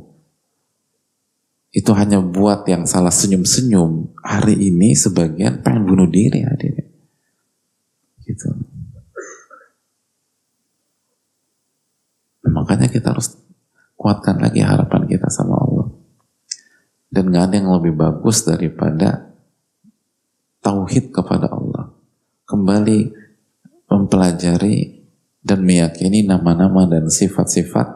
itu 1.73 1.89
hanya 1.97 2.21
buat 2.21 2.69
yang 2.69 2.85
salah 2.85 3.09
senyum-senyum, 3.09 4.13
hari 4.21 4.69
ini 4.69 4.93
sebagian 4.93 5.65
pengen 5.65 5.89
bunuh 5.89 6.05
diri 6.05 6.45
hadirin. 6.45 6.85
Gitu. 8.21 8.45
Makanya 12.45 12.93
kita 12.93 13.17
harus 13.17 13.33
kuatkan 13.97 14.37
lagi 14.37 14.61
harapan 14.61 15.09
kita 15.09 15.25
sama 15.33 15.57
Allah. 15.57 15.89
Dan 17.09 17.33
gak 17.33 17.49
ada 17.49 17.55
yang 17.57 17.73
lebih 17.73 17.97
bagus 17.97 18.45
daripada 18.45 19.33
tauhid 20.61 21.09
kepada 21.09 21.49
Allah. 21.49 21.89
Kembali 22.45 23.09
mempelajari 23.89 25.01
dan 25.41 25.65
meyakini 25.65 26.21
nama-nama 26.21 26.85
dan 26.85 27.09
sifat-sifat 27.09 27.87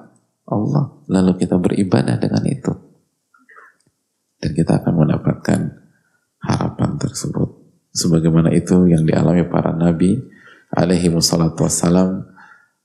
Allah. 0.49 0.97
Lalu 1.05 1.45
kita 1.45 1.61
beribadah 1.61 2.17
dengan 2.17 2.41
itu. 2.49 2.86
Dan 4.37 4.51
kita 4.53 4.81
akan 4.81 4.93
mendapatkan 5.05 5.59
harapan 6.41 6.91
tersebut. 7.01 7.49
Sebagaimana 7.91 8.53
itu 8.53 8.85
yang 8.85 9.01
dialami 9.03 9.49
para 9.49 9.73
nabi 9.73 10.21
alaihi 10.73 11.09
wassalatu 11.09 11.65
wassalam 11.65 12.29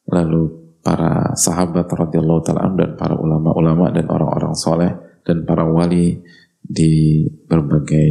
lalu 0.08 0.62
para 0.82 1.36
sahabat 1.38 1.86
radhiyallahu 1.86 2.42
taala 2.42 2.72
dan 2.74 2.98
para 2.98 3.14
ulama-ulama 3.14 3.92
dan 3.94 4.08
orang-orang 4.10 4.54
soleh 4.56 4.92
dan 5.22 5.46
para 5.46 5.62
wali 5.62 6.18
di 6.58 7.22
berbagai 7.28 8.10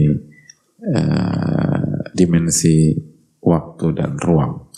uh, 0.87 1.99
dimensi 2.15 2.95
waktu 3.43 3.85
dan 3.97 4.15
ruang. 4.21 4.71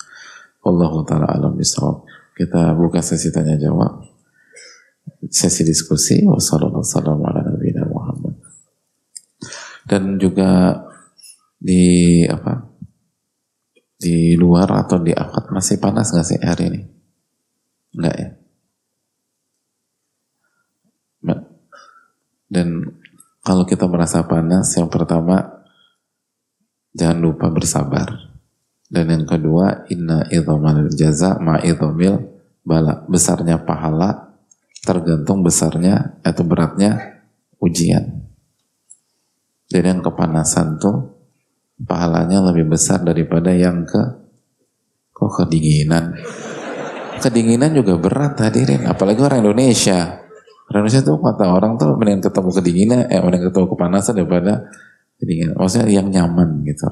Allah 0.64 0.94
taala 1.06 1.28
alam 1.30 1.54
bisawab. 1.54 2.08
Kita 2.34 2.74
buka 2.74 3.04
sesi 3.04 3.30
tanya 3.30 3.60
jawab. 3.60 4.10
Sesi 5.30 5.62
diskusi 5.68 6.24
wassalamualaikum. 6.26 7.62
Dan 9.84 10.20
juga 10.20 10.80
di 11.60 12.24
apa? 12.28 12.72
Di 14.00 14.36
luar 14.36 14.84
atau 14.84 15.00
di 15.00 15.16
akad 15.16 15.52
masih 15.52 15.80
panas 15.80 16.12
nggak 16.12 16.28
sih 16.28 16.40
hari 16.44 16.64
ini? 16.72 16.82
Enggak 17.96 18.16
ya? 18.20 18.30
Dan 22.54 22.86
kalau 23.42 23.66
kita 23.66 23.90
merasa 23.90 24.22
panas, 24.30 24.70
yang 24.78 24.86
pertama 24.94 25.66
jangan 26.94 27.18
lupa 27.18 27.50
bersabar. 27.50 28.30
Dan 28.86 29.10
yang 29.10 29.26
kedua, 29.26 29.90
inna 29.90 30.30
idhamal 30.30 30.86
jaza 30.94 31.42
ma 31.42 31.58
idhamil 31.66 32.22
bala. 32.62 33.02
Besarnya 33.10 33.58
pahala 33.66 34.38
tergantung 34.86 35.42
besarnya 35.42 36.22
atau 36.22 36.46
beratnya 36.46 37.26
ujian. 37.58 38.23
Jadi 39.74 39.90
yang 39.90 40.06
kepanasan 40.06 40.78
tuh 40.78 41.18
pahalanya 41.82 42.46
lebih 42.54 42.70
besar 42.70 43.02
daripada 43.02 43.50
yang 43.50 43.90
ke 43.90 44.02
kok 45.10 45.32
kedinginan 45.42 46.14
kedinginan 47.24 47.72
juga 47.72 47.96
berat 47.96 48.36
hadirin, 48.36 48.84
apalagi 48.84 49.24
orang 49.24 49.40
Indonesia. 49.48 50.20
Orang 50.68 50.84
Indonesia 50.84 51.04
tuh 51.08 51.16
kata 51.24 51.46
orang 51.48 51.80
tuh 51.80 51.96
mending 51.96 52.20
ketemu 52.20 52.50
kedinginan, 52.52 53.00
eh 53.08 53.20
mending 53.24 53.48
ketemu 53.48 53.66
kepanasan 53.72 54.14
daripada 54.20 54.54
kedinginan. 55.16 55.56
Maksudnya 55.56 55.88
yang 55.88 56.08
nyaman 56.12 56.68
gitu. 56.68 56.88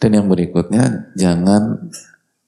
Dan 0.00 0.10
yang 0.16 0.26
berikutnya 0.28 1.12
jangan 1.12 1.92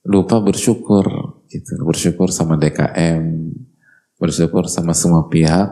lupa 0.09 0.41
bersyukur 0.41 1.05
gitu. 1.53 1.73
Bersyukur 1.85 2.33
sama 2.33 2.57
DKM, 2.57 3.53
bersyukur 4.17 4.69
sama 4.73 4.97
semua 4.97 5.29
pihak 5.29 5.69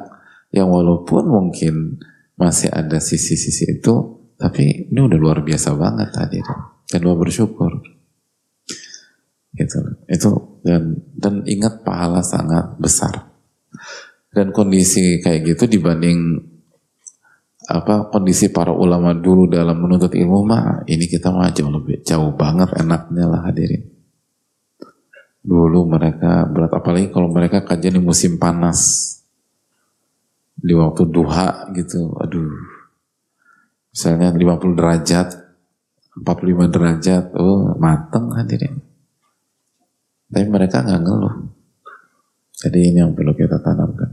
yang 0.53 0.69
walaupun 0.69 1.25
mungkin 1.29 1.99
masih 2.35 2.71
ada 2.71 2.99
sisi-sisi 2.99 3.79
itu, 3.79 3.95
tapi 4.35 4.91
ini 4.91 5.01
udah 5.01 5.19
luar 5.19 5.39
biasa 5.47 5.75
banget 5.79 6.09
tadi. 6.11 6.39
Dan 6.91 7.01
luar 7.07 7.19
bersyukur. 7.19 7.73
Gitu. 9.55 9.79
Itu 10.11 10.61
dan 10.67 10.99
dan 11.15 11.47
ingat 11.47 11.87
pahala 11.87 12.21
sangat 12.27 12.75
besar. 12.77 13.31
Dan 14.35 14.51
kondisi 14.51 15.23
kayak 15.23 15.55
gitu 15.55 15.79
dibanding 15.79 16.43
apa 17.65 18.13
kondisi 18.13 18.53
para 18.53 18.75
ulama 18.75 19.17
dulu 19.17 19.49
dalam 19.49 19.81
menuntut 19.81 20.13
ilmu 20.13 20.45
mah 20.45 20.85
ini 20.85 21.09
kita 21.09 21.33
mah 21.33 21.49
jauh 21.55 21.73
lebih 21.73 22.05
jauh 22.05 22.35
banget 22.35 22.75
enaknya 22.77 23.25
lah 23.31 23.41
hadirin. 23.47 23.89
Dulu 25.45 25.87
mereka 25.87 26.51
berat 26.51 26.75
apalagi 26.75 27.09
kalau 27.15 27.31
mereka 27.31 27.63
kajian 27.63 27.97
di 27.97 28.03
musim 28.03 28.37
panas 28.37 29.13
di 30.55 30.73
waktu 30.75 31.03
duha 31.11 31.75
gitu 31.75 32.15
aduh 32.19 32.51
misalnya 33.91 34.31
50 34.35 34.79
derajat 34.79 35.29
45 36.19 36.75
derajat 36.75 37.25
oh 37.39 37.75
mateng 37.79 38.31
hadirin 38.35 38.85
tapi 40.35 40.51
mereka 40.51 40.83
nggak 40.83 41.01
ngeluh. 41.07 41.37
Jadi 42.59 42.79
ini 42.91 42.99
yang 42.99 43.15
perlu 43.15 43.39
kita 43.39 43.63
tanamkan. 43.63 44.11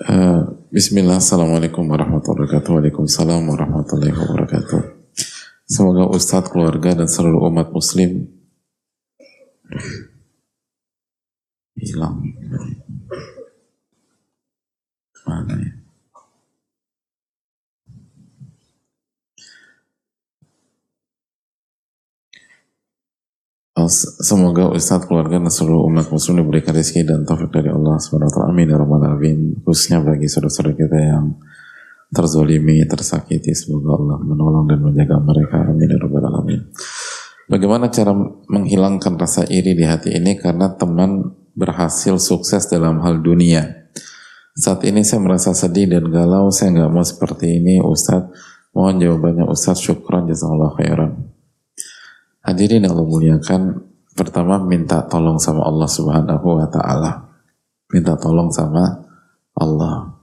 Uh, 0.00 0.64
Bismillah, 0.68 1.16
Assalamualaikum 1.16 1.88
warahmatullahi 1.88 2.44
wabarakatuh. 2.44 2.70
Waalaikumsalam 2.76 3.40
warahmatullahi 3.48 4.12
wabarakatuh. 4.12 4.80
Semoga 5.64 6.04
Ustadz, 6.12 6.52
keluarga, 6.52 6.92
dan 6.92 7.08
seluruh 7.08 7.48
umat 7.48 7.72
muslim 7.72 8.28
hilang. 11.80 12.16
Mana 15.26 15.54
ya? 15.56 15.80
Semoga 24.20 24.68
Ustadz 24.70 25.08
keluarga 25.08 25.40
dan 25.40 25.48
seluruh 25.48 25.88
umat 25.88 26.12
muslim 26.12 26.44
diberikan 26.44 26.76
rezeki 26.76 27.00
dan 27.06 27.24
taufik 27.24 27.48
dari 27.48 27.72
Allah 27.72 27.96
SWT. 27.96 28.44
Amin 28.44 28.68
ya 28.68 28.76
Rabbal. 28.76 29.16
Khususnya 29.64 30.04
bagi 30.04 30.28
saudara-saudara 30.28 30.76
kita 30.76 30.98
yang 31.00 31.40
terzolimi, 32.12 32.84
tersakiti. 32.84 33.56
Semoga 33.56 33.96
Allah 33.96 34.18
menolong 34.20 34.68
dan 34.68 34.84
menjaga 34.84 35.16
mereka. 35.24 35.64
Amin 35.64 35.88
ya 35.88 35.96
Rabbal 35.96 36.24
Alamin. 36.28 36.60
Bagaimana 37.50 37.90
cara 37.90 38.14
menghilangkan 38.46 39.18
rasa 39.18 39.42
iri 39.50 39.74
di 39.74 39.82
hati 39.82 40.14
ini 40.14 40.38
karena 40.38 40.70
teman 40.78 41.34
berhasil 41.58 42.14
sukses 42.22 42.70
dalam 42.70 43.02
hal 43.02 43.18
dunia. 43.18 43.90
Saat 44.54 44.86
ini 44.86 45.02
saya 45.02 45.18
merasa 45.18 45.50
sedih 45.50 45.90
dan 45.90 46.06
galau, 46.14 46.54
saya 46.54 46.70
nggak 46.70 46.90
mau 46.94 47.02
seperti 47.02 47.58
ini 47.58 47.82
Ustadz. 47.82 48.30
Mohon 48.70 49.02
jawabannya 49.02 49.44
Ustadz, 49.50 49.82
syukran 49.82 50.30
jazakallah 50.30 50.78
khairan. 50.78 51.26
Hadirin 52.46 52.86
yang 52.86 52.94
muliakan, 52.94 53.82
pertama 54.14 54.62
minta 54.62 55.02
tolong 55.10 55.42
sama 55.42 55.66
Allah 55.66 55.90
Subhanahu 55.90 56.46
wa 56.54 56.70
taala. 56.70 57.34
Minta 57.90 58.14
tolong 58.14 58.54
sama 58.54 59.10
Allah 59.58 60.22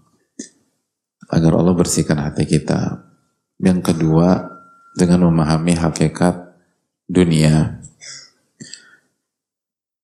agar 1.28 1.60
Allah 1.60 1.76
bersihkan 1.76 2.24
hati 2.24 2.48
kita. 2.48 3.04
Yang 3.60 3.92
kedua, 3.92 4.48
dengan 4.96 5.28
memahami 5.28 5.76
hakikat 5.76 6.47
dunia. 7.08 7.80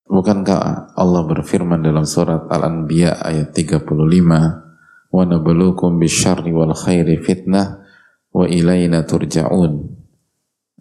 Bukankah 0.07 0.95
Allah 0.95 1.23
berfirman 1.27 1.83
dalam 1.83 2.07
surat 2.07 2.47
Al-Anbiya 2.47 3.19
ayat 3.19 3.51
35, 3.51 4.63
"Wa 5.11 5.23
nabluukum 5.27 5.99
bisyarri 5.99 6.55
wal 6.55 6.73
khairi 6.73 7.19
fitnah 7.19 7.83
wa 8.31 8.47
ilaina 8.47 9.03
turja'un." 9.03 10.03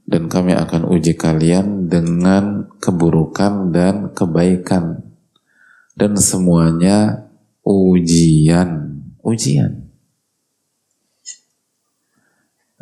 dan 0.02 0.26
kami 0.26 0.52
akan 0.52 0.92
uji 0.92 1.14
kalian 1.14 1.86
dengan 1.86 2.66
keburukan 2.82 3.70
dan 3.70 4.10
kebaikan 4.10 5.00
dan 5.94 6.18
semuanya 6.18 7.30
ujian 7.62 8.98
ujian 9.22 9.88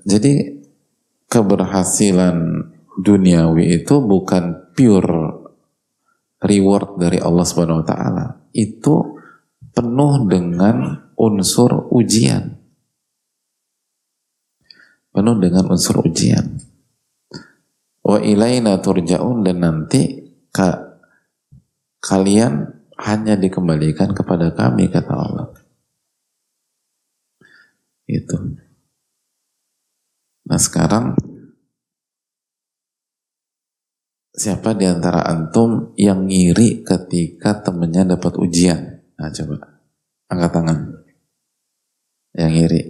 jadi 0.03 0.59
keberhasilan 1.28 2.59
duniawi 2.99 3.82
itu 3.82 4.03
bukan 4.03 4.74
pure 4.74 5.47
reward 6.43 6.99
dari 6.99 7.22
Allah 7.22 7.45
Subhanahu 7.47 7.84
wa 7.84 7.86
taala 7.86 8.26
itu 8.51 9.20
penuh 9.70 10.26
dengan 10.26 11.07
unsur 11.14 11.93
ujian 11.95 12.59
penuh 15.14 15.36
dengan 15.38 15.70
unsur 15.70 16.03
ujian 16.03 16.59
wa 18.03 18.18
ilaina 18.18 18.82
turja'un 18.82 19.47
dan 19.47 19.62
nanti 19.62 20.20
ka, 20.51 20.99
kalian 22.03 22.80
hanya 23.01 23.38
dikembalikan 23.38 24.12
kepada 24.12 24.53
kami 24.53 24.93
kata 24.93 25.12
Allah. 25.14 25.49
Itu. 28.05 28.59
Nah 30.45 30.61
sekarang 30.61 31.14
siapa 34.41 34.72
di 34.72 34.88
antara 34.88 35.20
antum 35.28 35.93
yang 36.01 36.24
ngiri 36.24 36.80
ketika 36.80 37.61
temennya 37.61 38.16
dapat 38.16 38.41
ujian? 38.41 39.05
Nah 39.20 39.28
coba, 39.28 39.84
angkat 40.32 40.51
tangan. 40.57 40.78
Yang 42.32 42.53
ngiri. 42.57 42.82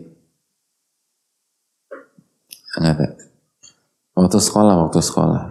Angkat. 2.79 3.13
Waktu 4.15 4.39
sekolah, 4.39 4.75
waktu 4.87 5.01
sekolah. 5.03 5.43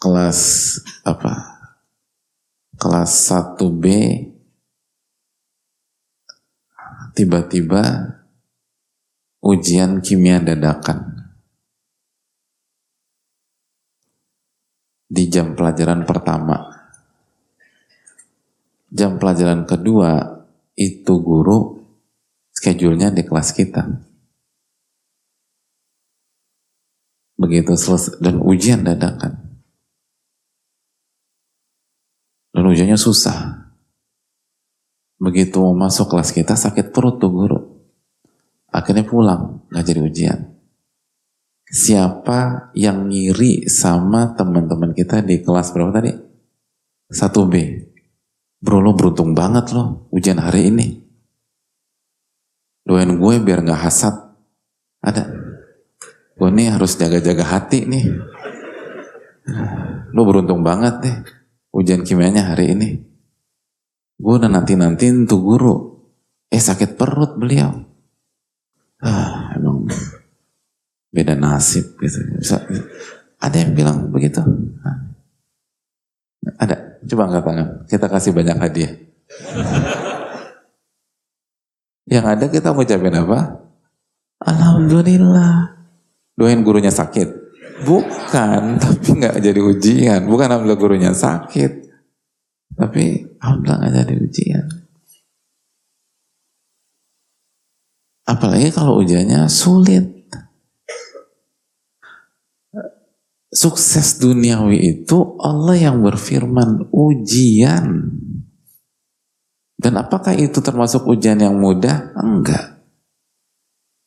Kelas 0.00 0.40
apa? 1.04 1.32
Kelas 2.80 3.12
1B 3.28 3.84
tiba-tiba 7.12 8.16
ujian 9.44 10.00
kimia 10.00 10.40
dadakan 10.40 11.09
di 15.10 15.26
jam 15.26 15.58
pelajaran 15.58 16.06
pertama. 16.06 16.70
Jam 18.94 19.18
pelajaran 19.18 19.66
kedua 19.66 20.38
itu 20.78 21.18
guru 21.18 21.82
schedule-nya 22.54 23.10
di 23.10 23.26
kelas 23.26 23.50
kita. 23.50 23.82
Begitu 27.34 27.74
selesai 27.74 28.22
dan 28.22 28.38
ujian 28.38 28.86
dadakan. 28.86 29.34
Dan 32.54 32.64
ujiannya 32.66 32.98
susah. 32.98 33.70
Begitu 35.18 35.58
mau 35.58 35.74
masuk 35.74 36.10
kelas 36.10 36.30
kita 36.30 36.54
sakit 36.54 36.94
perut 36.94 37.18
tuh 37.18 37.30
guru. 37.30 37.60
Akhirnya 38.70 39.02
pulang, 39.02 39.66
nggak 39.70 39.84
jadi 39.86 40.00
ujian 40.02 40.59
siapa 41.70 42.70
yang 42.74 43.06
ngiri 43.06 43.70
sama 43.70 44.34
teman-teman 44.34 44.90
kita 44.90 45.22
di 45.22 45.38
kelas 45.38 45.70
berapa 45.70 45.94
tadi? 45.94 46.12
1B. 47.14 47.54
Bro 48.60 48.84
lo 48.84 48.92
beruntung 48.92 49.32
banget 49.32 49.72
lo 49.72 50.10
ujian 50.12 50.42
hari 50.42 50.68
ini. 50.68 50.86
Doain 52.84 53.14
gue 53.16 53.34
biar 53.38 53.62
gak 53.62 53.82
hasad. 53.86 54.14
Ada. 55.00 55.30
Gue 56.36 56.50
nih 56.50 56.74
harus 56.74 56.98
jaga-jaga 56.98 57.46
hati 57.46 57.86
nih. 57.86 58.04
Lo 60.10 60.26
beruntung 60.26 60.66
banget 60.66 60.94
deh 61.06 61.16
ujian 61.70 62.02
kimianya 62.02 62.52
hari 62.52 62.74
ini. 62.74 62.88
Gue 64.20 64.36
udah 64.36 64.50
nanti-nantiin 64.50 65.24
tuh 65.24 65.40
guru. 65.40 65.74
Eh 66.50 66.60
sakit 66.60 66.98
perut 66.98 67.38
beliau. 67.38 67.72
Ah, 69.00 69.56
emang 69.56 69.88
beda 71.10 71.34
nasib 71.34 71.98
gitu. 71.98 72.22
Bisa, 72.38 72.62
ada 73.40 73.56
yang 73.56 73.72
bilang 73.74 74.10
begitu? 74.10 74.42
Ada. 76.56 77.04
Coba 77.04 77.28
angkat 77.28 77.44
tangan. 77.44 77.68
Kita 77.88 78.06
kasih 78.08 78.32
banyak 78.36 78.56
hadiah. 78.60 78.92
yang 82.14 82.24
ada 82.26 82.48
kita 82.48 82.76
mau 82.76 82.84
ucapin 82.84 83.16
apa? 83.16 83.40
Alhamdulillah. 84.40 85.76
Doain 86.36 86.64
gurunya 86.64 86.92
sakit. 86.92 87.28
Bukan, 87.84 88.62
tapi 88.82 89.08
nggak 89.16 89.40
jadi 89.40 89.60
ujian. 89.60 90.20
Bukan 90.28 90.48
alhamdulillah 90.48 90.80
gurunya 90.80 91.12
sakit. 91.16 91.88
Tapi 92.76 93.04
alhamdulillah 93.40 93.78
nggak 93.80 93.94
jadi 94.04 94.14
ujian. 94.20 94.66
Apalagi 98.28 98.68
kalau 98.70 99.00
ujiannya 99.00 99.48
sulit. 99.50 100.19
Sukses 103.50 104.22
duniawi 104.22 104.78
itu 104.78 105.36
Allah 105.42 105.90
yang 105.90 106.00
berfirman 106.00 106.90
ujian. 106.94 108.14
Dan 109.80 109.96
apakah 109.98 110.36
itu 110.38 110.62
termasuk 110.62 111.08
ujian 111.08 111.40
yang 111.40 111.58
mudah? 111.58 112.14
Enggak. 112.14 112.84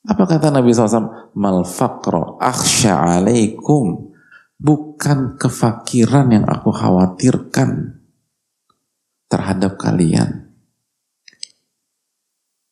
Apa 0.04 0.24
kata 0.28 0.52
Nabi 0.54 0.70
SAW? 0.72 1.34
Mal 1.36 1.66
faqra 1.68 2.40
akhsha 2.40 2.94
alaikum. 2.94 4.14
Bukan 4.64 5.36
kefakiran 5.36 6.32
yang 6.32 6.46
aku 6.48 6.72
khawatirkan 6.72 8.00
terhadap 9.28 9.76
kalian. 9.76 10.54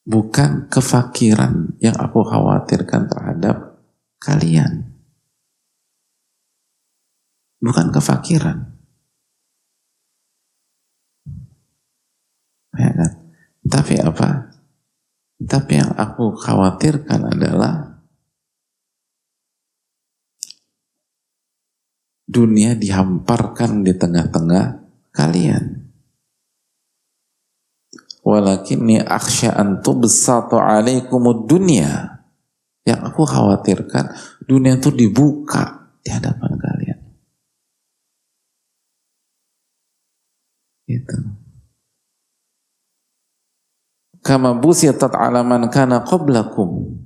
Bukan 0.06 0.70
kefakiran 0.70 1.76
yang 1.82 1.98
aku 1.98 2.22
khawatirkan 2.22 3.10
terhadap 3.10 3.82
kalian 4.22 4.91
bukan 7.62 7.94
kefakiran. 7.94 8.58
Ya 12.76 12.92
kan? 12.92 13.12
Tapi 13.62 13.94
apa? 14.02 14.30
Tapi 15.42 15.72
yang 15.78 15.94
aku 15.94 16.34
khawatirkan 16.38 17.38
adalah 17.38 18.02
dunia 22.32 22.78
dihamparkan 22.78 23.86
di 23.86 23.94
tengah-tengah 23.98 24.66
kalian. 25.12 25.92
Walakinni 28.22 29.02
akhsha 29.02 29.58
an 29.58 29.82
tubsatu 29.82 30.62
alaikumud 30.62 31.50
dunia. 31.50 32.22
Yang 32.82 33.02
aku 33.14 33.22
khawatirkan 33.26 34.14
dunia 34.46 34.78
itu 34.78 34.90
dibuka 34.94 35.94
di 36.02 36.10
hadapan 36.10 36.58
kalian. 36.58 36.81
Gitu. 40.92 41.18
Kama 44.22 44.54
busiyatat 44.60 45.18
alaman 45.18 45.72
kana 45.72 46.04
qablakum. 46.04 47.00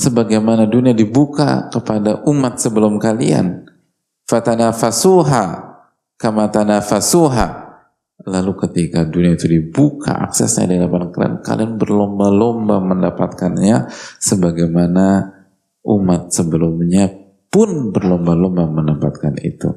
Sebagaimana 0.00 0.64
dunia 0.64 0.96
dibuka 0.96 1.68
kepada 1.68 2.24
umat 2.24 2.56
sebelum 2.56 2.96
kalian. 2.96 3.68
Fatanafasuha 4.24 5.44
kama 6.16 6.48
tanafasuha. 6.48 7.68
Lalu 8.20 8.52
ketika 8.68 9.04
dunia 9.08 9.32
itu 9.32 9.48
dibuka 9.48 10.12
aksesnya 10.28 10.68
di 10.68 10.74
hadapan 10.76 11.08
kalian, 11.08 11.36
kalian 11.40 11.72
berlomba-lomba 11.80 12.76
mendapatkannya 12.80 13.88
sebagaimana 14.20 15.36
umat 15.84 16.28
sebelumnya 16.28 17.08
pun 17.48 17.88
berlomba-lomba 17.88 18.68
mendapatkan 18.68 19.40
itu 19.40 19.72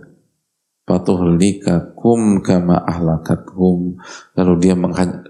kum 1.96 2.44
kama 2.44 2.76
ahlakathum 2.84 3.96
lalu 4.36 4.54
dia 4.60 4.76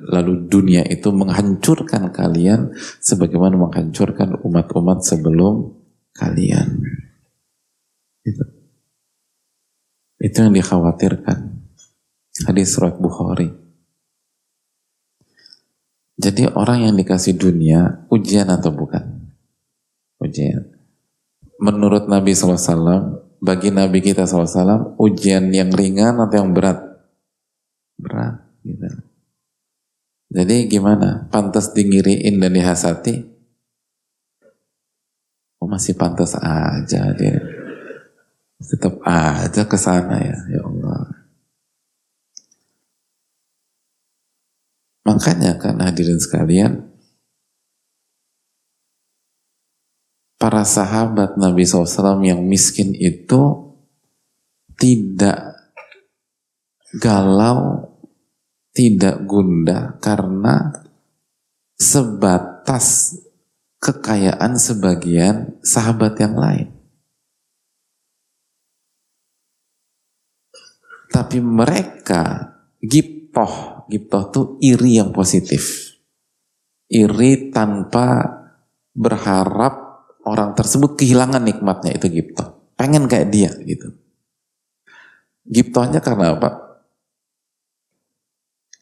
lalu 0.09 0.49
dunia 0.49 0.81
itu 0.81 1.13
menghancurkan 1.13 2.09
kalian 2.09 2.73
sebagaimana 2.97 3.53
menghancurkan 3.61 4.41
umat-umat 4.41 5.05
sebelum 5.05 5.77
kalian. 6.17 6.81
Itu 8.25 8.63
itu 10.23 10.39
yang 10.39 10.55
dikhawatirkan. 10.55 11.67
Hadis 12.47 12.73
surat 12.73 12.95
Bukhari. 12.95 13.51
Jadi 16.15 16.47
orang 16.47 16.87
yang 16.87 16.95
dikasih 16.95 17.35
dunia 17.35 18.07
ujian 18.07 18.47
atau 18.47 18.71
bukan? 18.71 19.35
Ujian. 20.23 20.63
Menurut 21.59 22.07
Nabi 22.07 22.31
SAW 22.31 23.22
bagi 23.43 23.75
Nabi 23.75 23.99
kita 23.99 24.23
SAW 24.23 24.95
ujian 24.95 25.51
yang 25.51 25.67
ringan 25.75 26.15
atau 26.15 26.39
yang 26.39 26.55
berat? 26.55 26.79
Berat. 27.99 28.39
Gitu. 28.63 28.87
Jadi 30.31 30.71
gimana? 30.71 31.27
Pantas 31.27 31.75
dingiriin 31.75 32.39
dan 32.39 32.55
dihasati? 32.55 33.19
Oh 35.59 35.67
masih 35.67 35.99
pantas 35.99 36.39
aja 36.39 37.11
dia. 37.19 37.43
Tetap 38.63 39.03
aja 39.03 39.67
ke 39.67 39.75
sana 39.75 40.23
ya, 40.23 40.39
ya 40.47 40.61
Allah. 40.63 41.03
Makanya 45.03 45.59
kan 45.59 45.83
hadirin 45.83 46.15
sekalian, 46.15 46.92
para 50.43 50.67
sahabat 50.67 51.39
Nabi 51.39 51.63
SAW 51.63 52.19
yang 52.19 52.43
miskin 52.43 52.91
itu 52.91 53.71
tidak 54.75 55.55
galau, 56.99 57.87
tidak 58.75 59.23
gundah 59.23 59.95
karena 60.03 60.83
sebatas 61.79 63.15
kekayaan 63.79 64.59
sebagian 64.59 65.63
sahabat 65.63 66.19
yang 66.19 66.35
lain. 66.35 66.67
Tapi 71.07 71.39
mereka 71.39 72.51
gipoh, 72.83 73.87
gipoh 73.87 74.27
itu 74.27 74.41
iri 74.59 74.99
yang 74.99 75.15
positif. 75.15 75.95
Iri 76.91 77.47
tanpa 77.47 78.27
berharap 78.91 79.82
orang 80.23 80.55
tersebut 80.55 80.95
kehilangan 80.95 81.43
nikmatnya 81.43 81.95
itu 81.95 82.07
gitu. 82.11 82.43
pengen 82.73 83.05
kayak 83.07 83.29
dia 83.29 83.51
gitu. 83.63 83.95
Giptohnya 85.43 85.99
karena 85.99 86.35
apa? 86.35 86.49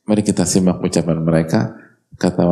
Mari 0.05 0.21
kita 0.21 0.45
simak 0.45 0.81
ucapan 0.81 1.21
mereka. 1.21 1.77
Kata 2.17 2.45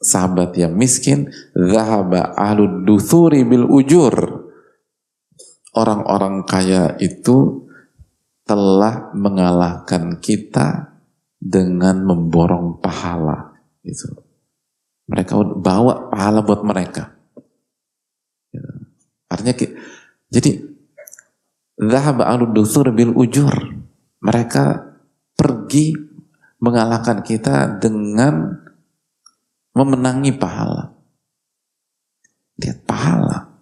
sahabat 0.00 0.56
yang 0.56 0.72
miskin, 0.76 1.28
Zahaba 1.52 2.32
ahlud 2.36 2.84
duthuri 2.84 3.44
bil 3.44 3.68
ujur. 3.68 4.46
Orang-orang 5.76 6.48
kaya 6.48 6.96
itu 7.02 7.68
telah 8.48 9.12
mengalahkan 9.12 10.16
kita 10.22 10.96
dengan 11.36 12.00
memborong 12.06 12.80
pahala. 12.80 13.52
Gitu. 13.84 14.08
Mereka 15.10 15.60
bawa 15.60 16.08
pahala 16.08 16.40
buat 16.40 16.64
mereka. 16.64 17.15
Artinya, 19.26 19.54
jadi 20.30 20.50
Zahab 21.76 22.24
al-duthur 22.24 22.88
bil 22.96 23.12
ujur. 23.12 23.52
Mereka 24.24 24.64
pergi 25.36 25.92
mengalahkan 26.56 27.20
kita 27.20 27.76
dengan 27.76 28.56
memenangi 29.76 30.32
pahala. 30.32 30.96
Lihat 32.56 32.88
pahala. 32.88 33.60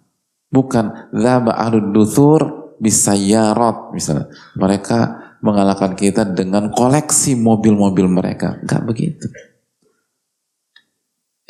Bukan 0.55 1.11
Zahab 1.11 1.51
al-duthur 1.51 2.71
bisayarot 2.79 3.91
misalnya. 3.91 4.31
Mereka 4.55 4.99
mengalahkan 5.43 5.99
kita 5.99 6.23
dengan 6.23 6.71
koleksi 6.71 7.35
mobil-mobil 7.35 8.07
mereka. 8.07 8.63
Enggak 8.63 8.83
begitu. 8.87 9.27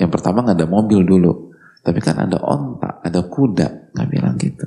Yang 0.00 0.10
pertama 0.16 0.42
nggak 0.42 0.64
ada 0.64 0.68
mobil 0.68 1.04
dulu. 1.04 1.43
Tapi 1.84 2.00
kan 2.00 2.16
ada 2.16 2.40
ontak, 2.40 3.04
ada 3.04 3.20
kuda. 3.28 3.92
Nggak 3.92 4.08
bilang 4.08 4.34
gitu. 4.40 4.66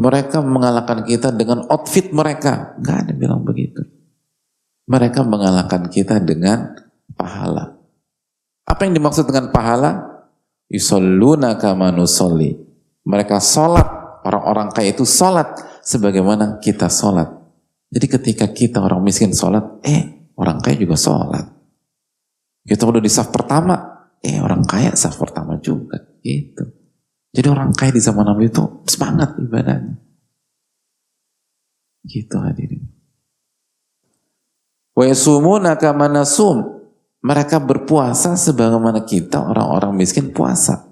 Mereka 0.00 0.40
mengalahkan 0.40 1.04
kita 1.04 1.28
dengan 1.28 1.68
outfit 1.68 2.08
mereka. 2.08 2.72
Gak 2.80 3.04
ada 3.04 3.12
bilang 3.12 3.44
begitu. 3.44 3.84
Mereka 4.88 5.20
mengalahkan 5.28 5.92
kita 5.92 6.16
dengan 6.24 6.72
pahala. 7.12 7.76
Apa 8.64 8.88
yang 8.88 8.96
dimaksud 8.96 9.28
dengan 9.28 9.52
pahala? 9.52 10.24
Yusalluna 10.72 11.60
kama 11.60 11.92
nusolli. 11.92 12.56
Mereka 13.04 13.44
sholat. 13.44 14.24
Orang-orang 14.24 14.72
kaya 14.72 14.96
itu 14.96 15.04
sholat. 15.04 15.52
Sebagaimana 15.84 16.64
kita 16.64 16.88
sholat. 16.88 17.28
Jadi 17.92 18.06
ketika 18.08 18.46
kita 18.48 18.80
orang 18.80 19.04
miskin 19.04 19.36
sholat, 19.36 19.84
eh 19.84 20.32
orang 20.38 20.64
kaya 20.64 20.80
juga 20.80 20.96
sholat. 20.96 21.59
Kita 22.64 22.84
udah 22.84 23.00
di 23.00 23.08
saf 23.08 23.32
pertama, 23.32 24.06
eh 24.20 24.38
orang 24.40 24.64
kaya 24.68 24.92
saf 24.92 25.16
pertama 25.16 25.56
juga. 25.58 25.96
Gitu. 26.20 26.64
Jadi 27.30 27.46
orang 27.48 27.72
kaya 27.72 27.94
di 27.94 28.02
zaman 28.02 28.26
Nabi 28.26 28.50
itu 28.50 28.84
semangat 28.84 29.38
ibadahnya. 29.38 29.96
Gitu 32.04 32.36
hadirin. 32.40 32.84
Wa 34.96 35.04
yasumuna 35.06 35.78
kama 35.80 36.10
nasum. 36.10 36.80
Mereka 37.20 37.60
berpuasa 37.60 38.32
sebagaimana 38.32 39.04
kita 39.04 39.44
orang-orang 39.44 39.92
miskin 39.92 40.32
puasa. 40.32 40.88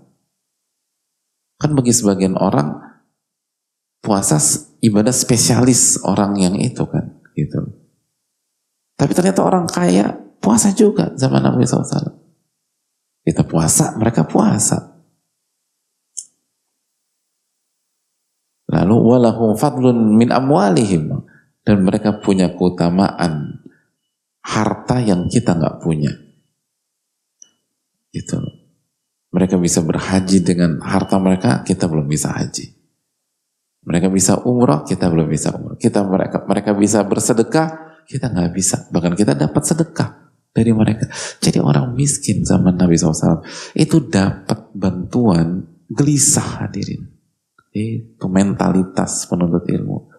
Kan 1.56 1.72
bagi 1.72 1.90
sebagian 1.96 2.36
orang 2.36 2.84
puasa 4.04 4.36
ibadah 4.84 5.10
spesialis 5.10 5.98
orang 6.04 6.36
yang 6.36 6.54
itu 6.60 6.84
kan, 6.84 7.18
gitu. 7.32 7.72
Tapi 8.94 9.12
ternyata 9.16 9.40
orang 9.40 9.64
kaya 9.66 10.27
puasa 10.38 10.72
juga 10.72 11.12
zaman 11.18 11.44
Nabi 11.44 11.66
SAW. 11.66 12.18
Kita 13.28 13.44
puasa, 13.44 13.92
mereka 14.00 14.24
puasa. 14.24 14.96
Lalu 18.68 18.96
walahum 18.96 19.52
fadlun 19.56 20.16
min 20.16 20.32
amwalihim 20.32 21.24
dan 21.64 21.84
mereka 21.84 22.20
punya 22.20 22.52
keutamaan 22.52 23.64
harta 24.40 25.00
yang 25.04 25.28
kita 25.28 25.56
nggak 25.56 25.84
punya. 25.84 26.12
Gitu. 28.12 28.40
Mereka 29.28 29.60
bisa 29.60 29.84
berhaji 29.84 30.40
dengan 30.40 30.80
harta 30.80 31.20
mereka, 31.20 31.60
kita 31.64 31.84
belum 31.84 32.08
bisa 32.08 32.32
haji. 32.32 32.72
Mereka 33.84 34.08
bisa 34.08 34.40
umroh, 34.44 34.84
kita 34.88 35.08
belum 35.12 35.28
bisa 35.28 35.52
umroh. 35.52 35.76
Kita 35.76 36.00
mereka 36.04 36.44
mereka 36.48 36.72
bisa 36.72 37.04
bersedekah, 37.04 38.00
kita 38.08 38.32
nggak 38.32 38.52
bisa. 38.56 38.88
Bahkan 38.88 39.12
kita 39.16 39.36
dapat 39.36 39.62
sedekah 39.64 40.27
dari 40.58 40.74
mereka. 40.74 41.06
Jadi 41.38 41.62
orang 41.62 41.94
miskin 41.94 42.42
zaman 42.42 42.74
Nabi 42.74 42.98
SAW 42.98 43.46
itu 43.78 44.02
dapat 44.10 44.74
bantuan 44.74 45.62
gelisah 45.86 46.66
hadirin 46.66 47.18
itu 47.78 48.26
mentalitas 48.26 49.28
penuntut 49.28 49.64
ilmu. 49.68 50.10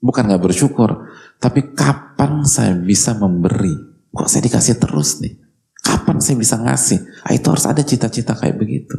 Bukan 0.00 0.32
nggak 0.32 0.42
bersyukur, 0.42 1.12
tapi 1.36 1.76
kapan 1.76 2.42
saya 2.48 2.72
bisa 2.72 3.12
memberi? 3.14 3.76
Kok 4.10 4.26
saya 4.26 4.42
dikasih 4.48 4.80
terus 4.80 5.20
nih? 5.20 5.36
Kapan 5.80 6.18
saya 6.24 6.36
bisa 6.40 6.56
ngasih? 6.56 6.98
Ah, 7.24 7.36
itu 7.36 7.46
harus 7.52 7.68
ada 7.68 7.84
cita-cita 7.84 8.32
kayak 8.32 8.56
begitu. 8.56 8.96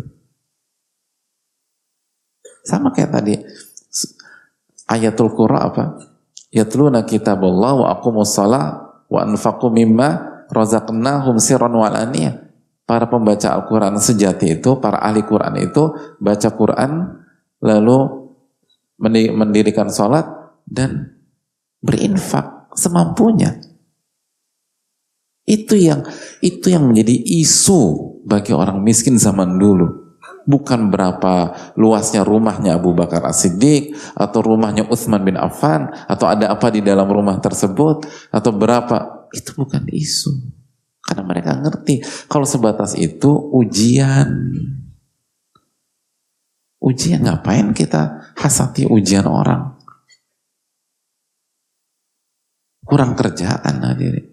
Sama 2.62 2.94
kayak 2.94 3.12
tadi 3.18 3.34
ayatul 4.86 5.34
Qur'an 5.34 5.74
apa? 5.74 5.84
Yatluna 6.54 7.02
kitabullah 7.02 7.74
wa 7.82 7.88
aqumus 7.90 8.38
salah 8.38 8.91
wa 9.12 9.28
anfaqu 9.28 9.68
mimma 9.68 10.10
razaqnahum 10.48 11.36
sirran 11.36 11.76
wa 11.76 11.92
Para 12.88 13.08
pembaca 13.08 13.56
Al-Quran 13.56 13.96
sejati 14.00 14.60
itu, 14.60 14.80
para 14.84 15.00
ahli 15.00 15.24
Quran 15.24 15.56
itu 15.64 15.96
baca 16.20 16.50
Quran 16.52 17.24
lalu 17.64 17.98
mendirikan 19.32 19.88
sholat 19.88 20.28
dan 20.68 21.16
berinfak 21.80 22.68
semampunya. 22.76 23.64
Itu 25.48 25.80
yang 25.80 26.04
itu 26.44 26.68
yang 26.68 26.84
menjadi 26.88 27.16
isu 27.16 27.82
bagi 28.28 28.52
orang 28.52 28.84
miskin 28.84 29.16
zaman 29.16 29.56
dulu. 29.56 30.01
Bukan 30.42 30.90
berapa 30.90 31.54
luasnya 31.78 32.26
rumahnya 32.26 32.82
Abu 32.82 32.98
Bakar 32.98 33.22
As-Siddiq 33.30 33.94
atau 34.18 34.40
rumahnya 34.42 34.90
Utsman 34.90 35.22
bin 35.22 35.38
Affan 35.38 35.94
atau 36.10 36.26
ada 36.26 36.50
apa 36.50 36.74
di 36.74 36.82
dalam 36.82 37.06
rumah 37.06 37.38
tersebut 37.38 38.10
atau 38.34 38.52
berapa 38.54 39.30
itu 39.32 39.54
bukan 39.54 39.86
isu. 39.92 40.34
Karena 41.02 41.24
mereka 41.26 41.58
ngerti 41.62 42.02
kalau 42.26 42.46
sebatas 42.46 42.98
itu 42.98 43.30
ujian 43.54 44.30
Ujian 46.82 47.22
ngapain 47.22 47.78
kita 47.78 48.34
hasati 48.34 48.90
ujian 48.90 49.30
orang? 49.30 49.78
Kurang 52.82 53.14
kerjaan 53.14 53.86
hadirin. 53.86 54.26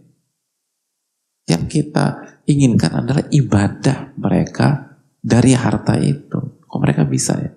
Yang 1.45 1.65
kita 1.69 2.07
inginkan 2.49 3.05
adalah 3.05 3.29
ibadah 3.29 4.17
mereka 4.17 4.88
dari 5.29 5.53
harta 5.53 6.01
itu. 6.01 6.65
Kok 6.65 6.81
mereka 6.81 7.05
bisa 7.05 7.37
ya? 7.37 7.53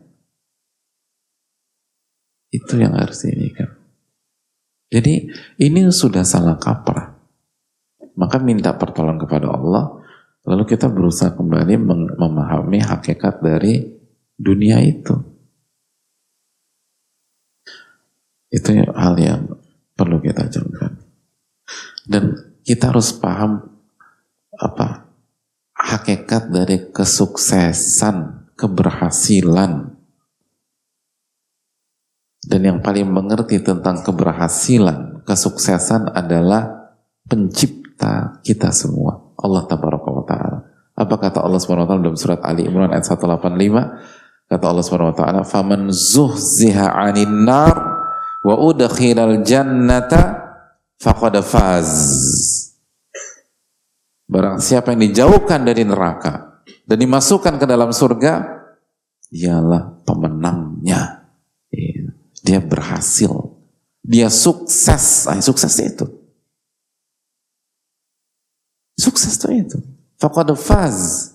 Itu 2.52 2.76
yang 2.76 3.00
harus 3.00 3.24
diinginkan. 3.24 3.80
Jadi 4.92 5.32
ini 5.64 5.88
sudah 5.88 6.28
salah 6.28 6.60
kaprah. 6.60 7.16
Maka 8.20 8.44
minta 8.44 8.76
pertolongan 8.76 9.24
kepada 9.24 9.48
Allah. 9.56 10.04
Lalu 10.44 10.68
kita 10.68 10.92
berusaha 10.92 11.32
kembali 11.32 11.80
memahami 12.20 12.84
hakikat 12.84 13.40
dari 13.40 13.88
dunia 14.36 14.84
itu. 14.84 15.16
Itu 18.52 18.76
hal 18.84 19.16
yang 19.16 19.48
perlu 19.96 20.20
kita 20.20 20.52
camkan. 20.52 21.00
Dan 22.04 22.36
kita 22.68 22.92
harus 22.92 23.16
paham 23.16 23.64
apa 24.60 25.11
hakikat 25.82 26.54
dari 26.54 26.94
kesuksesan, 26.94 28.48
keberhasilan. 28.54 29.98
Dan 32.42 32.62
yang 32.62 32.80
paling 32.82 33.10
mengerti 33.10 33.62
tentang 33.62 34.02
keberhasilan, 34.02 35.26
kesuksesan 35.26 36.10
adalah 36.14 36.94
pencipta 37.26 38.42
kita 38.42 38.74
semua. 38.74 39.34
Allah 39.38 39.66
tabaraka 39.66 40.10
wa 40.10 40.26
ta'ala. 40.26 40.60
Apa 40.98 41.16
kata 41.18 41.42
Allah 41.42 41.58
SWT 41.58 42.02
dalam 42.02 42.18
surat 42.20 42.42
Ali 42.46 42.68
Imran 42.68 42.94
ayat 42.94 43.06
185? 43.10 44.52
Kata 44.52 44.66
Allah 44.68 44.84
Subhanahu 44.84 45.16
wa 45.16 45.18
taala, 45.18 45.42
"Faman 45.48 45.88
zuhziha 45.88 46.92
'anil 46.92 47.32
nar 47.48 47.76
wa 48.44 48.56
udkhilal 48.60 49.48
jannata 49.48 50.44
faqad 51.00 51.40
faz." 51.40 51.90
Barang 54.32 54.64
siapa 54.64 54.96
yang 54.96 55.12
dijauhkan 55.12 55.68
dari 55.68 55.84
neraka 55.84 56.64
dan 56.88 56.98
dimasukkan 57.04 57.60
ke 57.60 57.66
dalam 57.68 57.92
surga, 57.92 58.64
dialah 59.28 60.08
pemenangnya. 60.08 61.28
Iya. 61.68 62.16
Dia 62.40 62.60
berhasil. 62.64 63.32
Dia 64.00 64.32
sukses. 64.32 65.28
Ah, 65.28 65.44
sukses 65.44 65.76
itu. 65.84 66.08
Sukses 68.96 69.36
itu 69.36 69.48
itu. 69.52 69.78
Faqad 70.16 70.56
faz. 70.56 71.32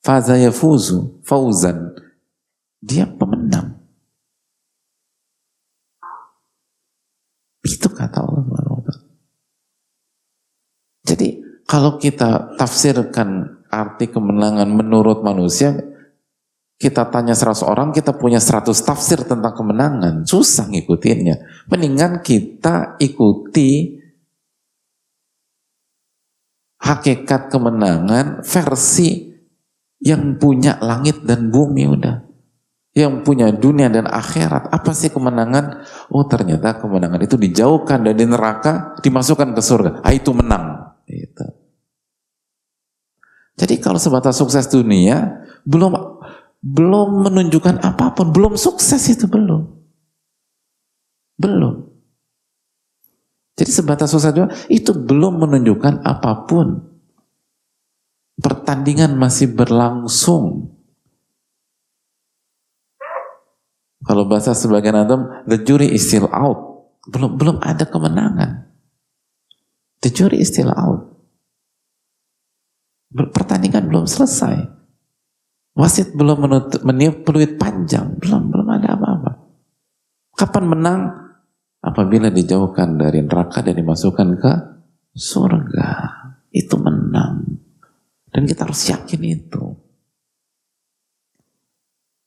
Faza 0.00 0.40
yafuzu, 0.40 1.20
fauzan. 1.24 1.92
Dia 2.80 3.04
pemenang. 3.04 3.84
Itu 7.64 7.88
kata 7.88 8.20
Allah 8.20 8.44
SWT. 8.44 8.90
Jadi 11.04 11.28
kalau 11.74 11.98
kita 11.98 12.54
tafsirkan 12.54 13.58
arti 13.66 14.06
kemenangan 14.06 14.70
menurut 14.70 15.26
manusia, 15.26 15.74
kita 16.78 17.10
tanya 17.10 17.34
100 17.34 17.66
orang, 17.66 17.90
kita 17.90 18.14
punya 18.14 18.38
100 18.38 18.70
tafsir 18.78 19.26
tentang 19.26 19.50
kemenangan. 19.58 20.22
Susah 20.22 20.70
ngikutinnya. 20.70 21.66
Mendingan 21.66 22.22
kita 22.22 22.94
ikuti 23.02 23.90
hakikat 26.78 27.50
kemenangan 27.50 28.46
versi 28.46 29.34
yang 29.98 30.38
punya 30.38 30.78
langit 30.78 31.26
dan 31.26 31.50
bumi 31.50 31.90
udah. 31.90 32.22
Yang 32.94 33.26
punya 33.26 33.50
dunia 33.50 33.90
dan 33.90 34.06
akhirat. 34.06 34.70
Apa 34.70 34.94
sih 34.94 35.10
kemenangan? 35.10 35.82
Oh 36.14 36.22
ternyata 36.30 36.78
kemenangan 36.78 37.18
itu 37.18 37.34
dijauhkan 37.34 38.06
dari 38.06 38.22
neraka, 38.22 38.94
dimasukkan 39.02 39.58
ke 39.58 39.58
surga. 39.58 39.90
Ah, 40.06 40.14
itu 40.14 40.30
menang. 40.30 40.94
Gitu. 41.10 41.63
Jadi 43.54 43.78
kalau 43.78 44.02
sebatas 44.02 44.34
sukses 44.34 44.66
dunia, 44.66 45.46
belum 45.62 45.94
belum 46.64 47.30
menunjukkan 47.30 47.78
apa 47.84 48.16
pun, 48.18 48.34
belum 48.34 48.58
sukses 48.58 49.00
itu 49.06 49.30
belum. 49.30 49.62
Belum. 51.38 51.86
Jadi 53.54 53.70
sebatas 53.70 54.10
sukses 54.10 54.34
dunia, 54.34 54.50
itu 54.66 54.90
belum 54.90 55.46
menunjukkan 55.46 56.02
apa 56.02 56.50
pun. 56.50 56.82
Pertandingan 58.34 59.14
masih 59.14 59.54
berlangsung. 59.54 60.74
Kalau 64.04 64.26
bahasa 64.26 64.52
sebagian 64.52 64.98
adam, 64.98 65.46
the 65.46 65.56
jury 65.62 65.94
is 65.94 66.10
still 66.10 66.26
out. 66.34 66.90
Belum 67.06 67.38
belum 67.38 67.56
ada 67.62 67.86
kemenangan. 67.86 68.68
The 70.02 70.10
jury 70.10 70.42
is 70.42 70.50
still 70.50 70.74
out. 70.74 71.13
Pertandingan 73.14 73.86
belum 73.86 74.10
selesai. 74.10 74.66
Wasit 75.74 76.14
belum 76.18 76.46
menutup, 76.46 76.82
meniup 76.82 77.22
peluit 77.22 77.54
panjang. 77.54 78.18
Belum, 78.18 78.50
belum 78.50 78.68
ada 78.74 78.98
apa-apa. 78.98 79.32
Kapan 80.34 80.64
menang? 80.66 81.00
Apabila 81.78 82.30
dijauhkan 82.30 82.98
dari 82.98 83.22
neraka 83.22 83.62
dan 83.62 83.78
dimasukkan 83.78 84.28
ke 84.38 84.52
surga. 85.14 85.90
Itu 86.50 86.78
menang. 86.78 87.58
Dan 88.30 88.50
kita 88.50 88.66
harus 88.66 88.82
yakin 88.90 89.22
itu. 89.22 89.64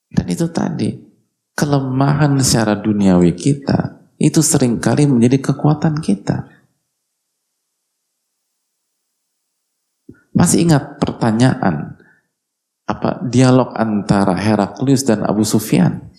Dan 0.07 0.25
itu 0.31 0.47
tadi, 0.47 0.95
kelemahan 1.51 2.39
secara 2.39 2.79
duniawi 2.79 3.35
kita, 3.35 4.07
itu 4.15 4.39
sering 4.39 4.79
kali 4.79 5.03
menjadi 5.03 5.51
kekuatan 5.51 5.99
kita. 5.99 6.56
Masih 10.37 10.69
ingat 10.69 11.01
pertanyaan 11.01 11.97
apa 12.85 13.25
dialog 13.25 13.73
antara 13.73 14.37
Heraklius 14.37 15.01
dan 15.01 15.25
Abu 15.25 15.41
Sufyan? 15.41 16.13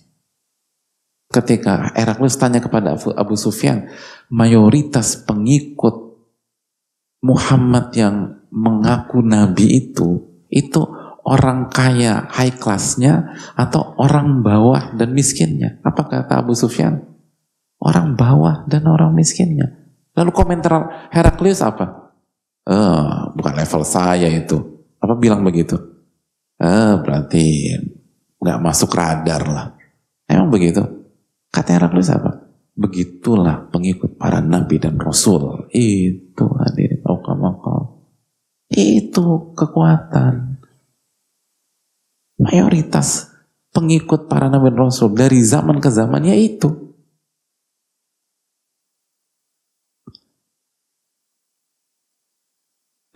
Ketika 1.31 1.95
Heraklius 1.95 2.35
tanya 2.35 2.59
kepada 2.59 2.99
Abu 2.99 3.39
Sufyan, 3.39 3.86
mayoritas 4.27 5.23
pengikut 5.23 6.19
Muhammad 7.23 7.95
yang 7.95 8.43
mengaku 8.51 9.23
nabi 9.23 9.86
itu 9.86 10.24
itu 10.49 10.82
orang 11.28 11.69
kaya 11.69 12.27
high 12.32 12.57
classnya 12.57 13.36
atau 13.55 13.95
orang 14.03 14.43
bawah 14.43 14.99
dan 14.99 15.15
miskinnya? 15.15 15.78
Apa 15.86 16.09
kata 16.11 16.43
Abu 16.43 16.59
Sufyan? 16.59 17.07
Orang 17.78 18.19
bawah 18.19 18.66
dan 18.66 18.82
orang 18.90 19.15
miskinnya. 19.15 19.78
Lalu 20.19 20.35
komentar 20.35 21.07
Heraklius 21.15 21.62
apa? 21.62 22.08
Eh, 22.69 23.09
bukan 23.32 23.55
level 23.57 23.82
saya 23.89 24.28
itu. 24.28 24.61
Apa 25.01 25.16
bilang 25.16 25.40
begitu? 25.40 25.81
Eh, 26.61 26.93
berarti 27.01 27.73
nggak 28.36 28.61
masuk 28.61 28.93
radar 28.93 29.43
lah. 29.49 29.66
Emang 30.28 30.53
begitu? 30.53 30.85
Kata 31.49 31.81
Heraklius 31.81 32.12
apa? 32.12 32.45
Begitulah 32.77 33.73
pengikut 33.73 34.20
para 34.20 34.45
nabi 34.45 34.77
dan 34.77 35.01
rasul. 35.01 35.65
Itu 35.73 36.45
hadir. 36.61 37.01
Itu 38.69 39.57
kekuatan. 39.57 40.61
Mayoritas 42.39 43.32
pengikut 43.73 44.28
para 44.28 44.53
nabi 44.53 44.69
dan 44.69 44.93
rasul 44.93 45.16
dari 45.16 45.40
zaman 45.40 45.81
ke 45.81 45.89
zaman 45.89 46.28
ya 46.28 46.36
itu. 46.36 46.88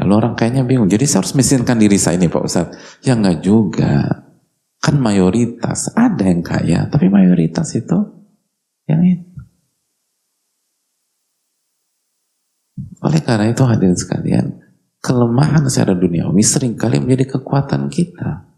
Lalu 0.03 0.13
orang 0.19 0.35
kayaknya 0.35 0.67
bingung, 0.67 0.91
jadi 0.91 1.07
saya 1.07 1.23
harus 1.23 1.39
miskinkan 1.39 1.79
diri 1.79 1.95
saya 1.95 2.19
ini 2.19 2.27
Pak 2.27 2.43
Ustadz. 2.43 3.07
Ya 3.07 3.15
enggak 3.15 3.39
juga. 3.39 4.27
Kan 4.83 4.99
mayoritas, 4.99 5.95
ada 5.95 6.27
yang 6.27 6.43
kaya, 6.43 6.91
tapi 6.91 7.07
mayoritas 7.07 7.71
itu 7.79 8.03
yang 8.91 8.99
itu. 9.07 9.31
Oleh 12.99 13.23
karena 13.23 13.47
itu 13.47 13.63
hadirin 13.63 13.95
sekalian, 13.95 14.59
kelemahan 14.99 15.71
secara 15.71 15.95
duniawi 15.95 16.43
sering 16.43 16.75
kali 16.75 16.99
menjadi 16.99 17.39
kekuatan 17.39 17.87
kita. 17.87 18.51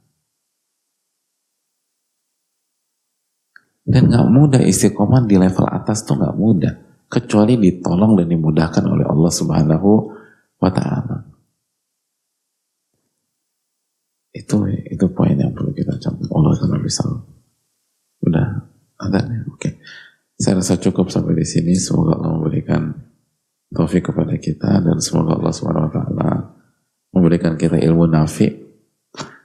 Dan 3.84 4.08
nggak 4.08 4.28
mudah 4.32 4.64
istiqomah 4.64 5.28
di 5.28 5.36
level 5.36 5.68
atas 5.68 6.08
tuh 6.08 6.16
nggak 6.16 6.36
mudah, 6.40 6.72
kecuali 7.12 7.60
ditolong 7.60 8.16
dan 8.16 8.32
dimudahkan 8.32 8.80
oleh 8.88 9.04
Allah 9.04 9.28
Subhanahu 9.28 9.90
wa 10.56 10.72
Ta'ala. 10.72 11.33
Itu 14.34 14.66
itu 14.66 15.06
poin 15.14 15.38
yang 15.38 15.54
perlu 15.54 15.70
kita 15.70 15.94
catat. 16.02 16.26
Allah 16.26 16.52
Taala 16.58 16.82
bisa. 16.82 17.06
Udah 18.26 18.66
ada 18.98 19.18
nih. 19.30 19.46
Oke. 19.46 19.58
Okay. 19.62 19.72
Saya 20.34 20.58
rasa 20.58 20.74
cukup 20.82 21.14
sampai 21.14 21.38
di 21.38 21.46
sini. 21.46 21.78
Semoga 21.78 22.18
Allah 22.18 22.34
memberikan 22.34 22.90
taufik 23.74 24.14
kepada 24.14 24.38
kita 24.38 24.78
dan 24.80 25.02
semoga 25.02 25.34
Allah 25.34 25.54
taala 25.90 26.30
memberikan 27.10 27.58
kita 27.58 27.74
ilmu 27.82 28.06
nafi 28.06 28.54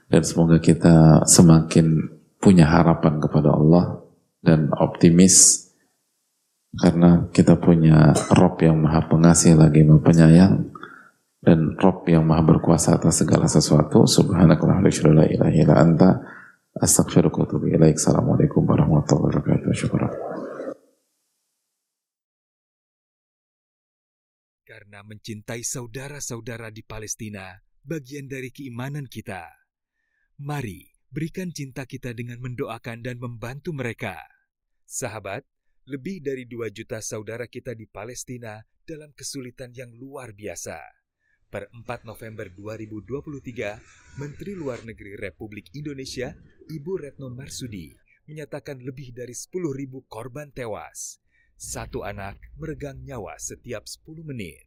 dan 0.06 0.22
semoga 0.22 0.62
kita 0.62 1.26
semakin 1.26 2.10
punya 2.38 2.70
harapan 2.70 3.18
kepada 3.18 3.50
Allah 3.54 4.06
dan 4.40 4.70
optimis 4.78 5.66
karena 6.70 7.26
kita 7.34 7.58
punya 7.58 8.14
Rob 8.30 8.54
yang 8.62 8.78
maha 8.78 9.02
pengasih 9.10 9.58
lagi 9.58 9.82
maha 9.82 10.00
penyayang 10.06 10.69
dan 11.40 11.72
Rob 11.80 12.04
yang 12.04 12.28
maha 12.28 12.44
berkuasa 12.44 13.00
atas 13.00 13.24
segala 13.24 13.48
sesuatu. 13.48 14.04
Subhanakallah 14.04 14.84
la 14.84 15.24
ilaha 15.24 15.52
illa 15.56 15.74
anta 15.80 16.10
wa. 16.76 17.88
Assalamualaikum 17.88 18.62
warahmatullahi 18.68 19.40
wabarakatuh. 19.40 19.72
Syukur. 19.72 20.04
Karena 24.68 25.02
mencintai 25.02 25.66
saudara-saudara 25.66 26.70
di 26.70 26.86
Palestina, 26.86 27.58
bagian 27.82 28.30
dari 28.30 28.54
keimanan 28.54 29.10
kita. 29.10 29.48
Mari 30.40 30.94
berikan 31.10 31.50
cinta 31.50 31.88
kita 31.88 32.14
dengan 32.14 32.38
mendoakan 32.38 33.02
dan 33.02 33.18
membantu 33.18 33.74
mereka. 33.74 34.14
Sahabat, 34.86 35.42
lebih 35.90 36.22
dari 36.22 36.46
2 36.46 36.70
juta 36.70 37.02
saudara 37.02 37.50
kita 37.50 37.74
di 37.74 37.90
Palestina 37.90 38.62
dalam 38.86 39.10
kesulitan 39.10 39.74
yang 39.74 39.90
luar 39.90 40.32
biasa 40.32 40.99
Per 41.50 41.66
4 41.66 42.06
November 42.06 42.46
2023, 42.46 44.22
Menteri 44.22 44.54
Luar 44.54 44.86
Negeri 44.86 45.18
Republik 45.18 45.74
Indonesia, 45.74 46.30
Ibu 46.70 46.92
Retno 46.94 47.26
Marsudi, 47.26 47.90
menyatakan 48.30 48.78
lebih 48.78 49.10
dari 49.10 49.34
10.000 49.34 49.58
korban 50.06 50.54
tewas. 50.54 51.18
Satu 51.58 52.06
anak 52.06 52.38
meregang 52.54 53.02
nyawa 53.02 53.34
setiap 53.42 53.82
10 53.82 54.22
menit. 54.22 54.62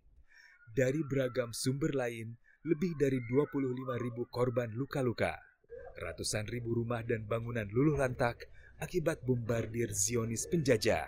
Dari 0.75 0.99
beragam 1.07 1.55
sumber 1.55 1.95
lain, 1.95 2.35
lebih 2.67 2.99
dari 2.99 3.23
25.000 3.31 4.19
korban 4.27 4.67
luka-luka. 4.75 5.39
Ratusan 6.03 6.51
ribu 6.51 6.75
rumah 6.75 6.99
dan 7.07 7.23
bangunan 7.23 7.71
luluh 7.71 7.95
lantak 7.95 8.51
akibat 8.83 9.23
bombardir 9.23 9.95
Zionis 9.95 10.51
penjajah. 10.51 11.07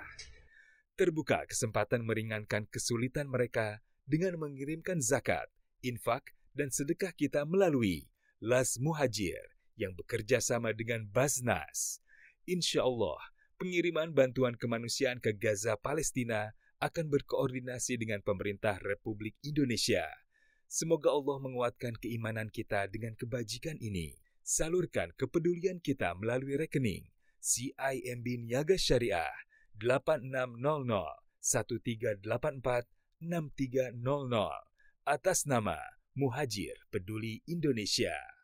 Terbuka 0.95 1.43
kesempatan 1.52 2.07
meringankan 2.07 2.64
kesulitan 2.72 3.27
mereka 3.27 3.84
dengan 4.07 4.39
mengirimkan 4.39 5.03
zakat 5.03 5.52
infak, 5.86 6.34
dan 6.57 6.74
sedekah 6.74 7.14
kita 7.14 7.45
melalui 7.45 8.10
Las 8.41 8.82
Muhajir 8.82 9.38
yang 9.78 9.94
bekerja 9.94 10.41
sama 10.41 10.74
dengan 10.74 11.06
Baznas. 11.06 12.02
Insya 12.49 12.84
Allah, 12.84 13.20
pengiriman 13.62 14.12
bantuan 14.12 14.57
kemanusiaan 14.57 15.22
ke 15.22 15.36
Gaza, 15.36 15.78
Palestina 15.78 16.57
akan 16.84 17.07
berkoordinasi 17.07 17.98
dengan 18.02 18.20
pemerintah 18.26 18.82
Republik 18.84 19.38
Indonesia. 19.45 20.06
Semoga 20.66 21.14
Allah 21.14 21.38
menguatkan 21.40 21.95
keimanan 22.02 22.49
kita 22.49 22.90
dengan 22.90 23.16
kebajikan 23.16 23.78
ini. 23.80 24.18
Salurkan 24.45 25.10
kepedulian 25.18 25.82
kita 25.82 26.14
melalui 26.14 26.53
rekening 26.53 27.10
CIMB 27.41 28.45
Niaga 28.45 28.78
Syariah 28.78 29.34
8600 29.82 30.62
1384 31.41 32.26
6300 33.22 34.74
atas 35.06 35.45
nama 35.45 35.77
Muhajir 36.18 36.73
Peduli 36.90 37.45
Indonesia. 37.45 38.35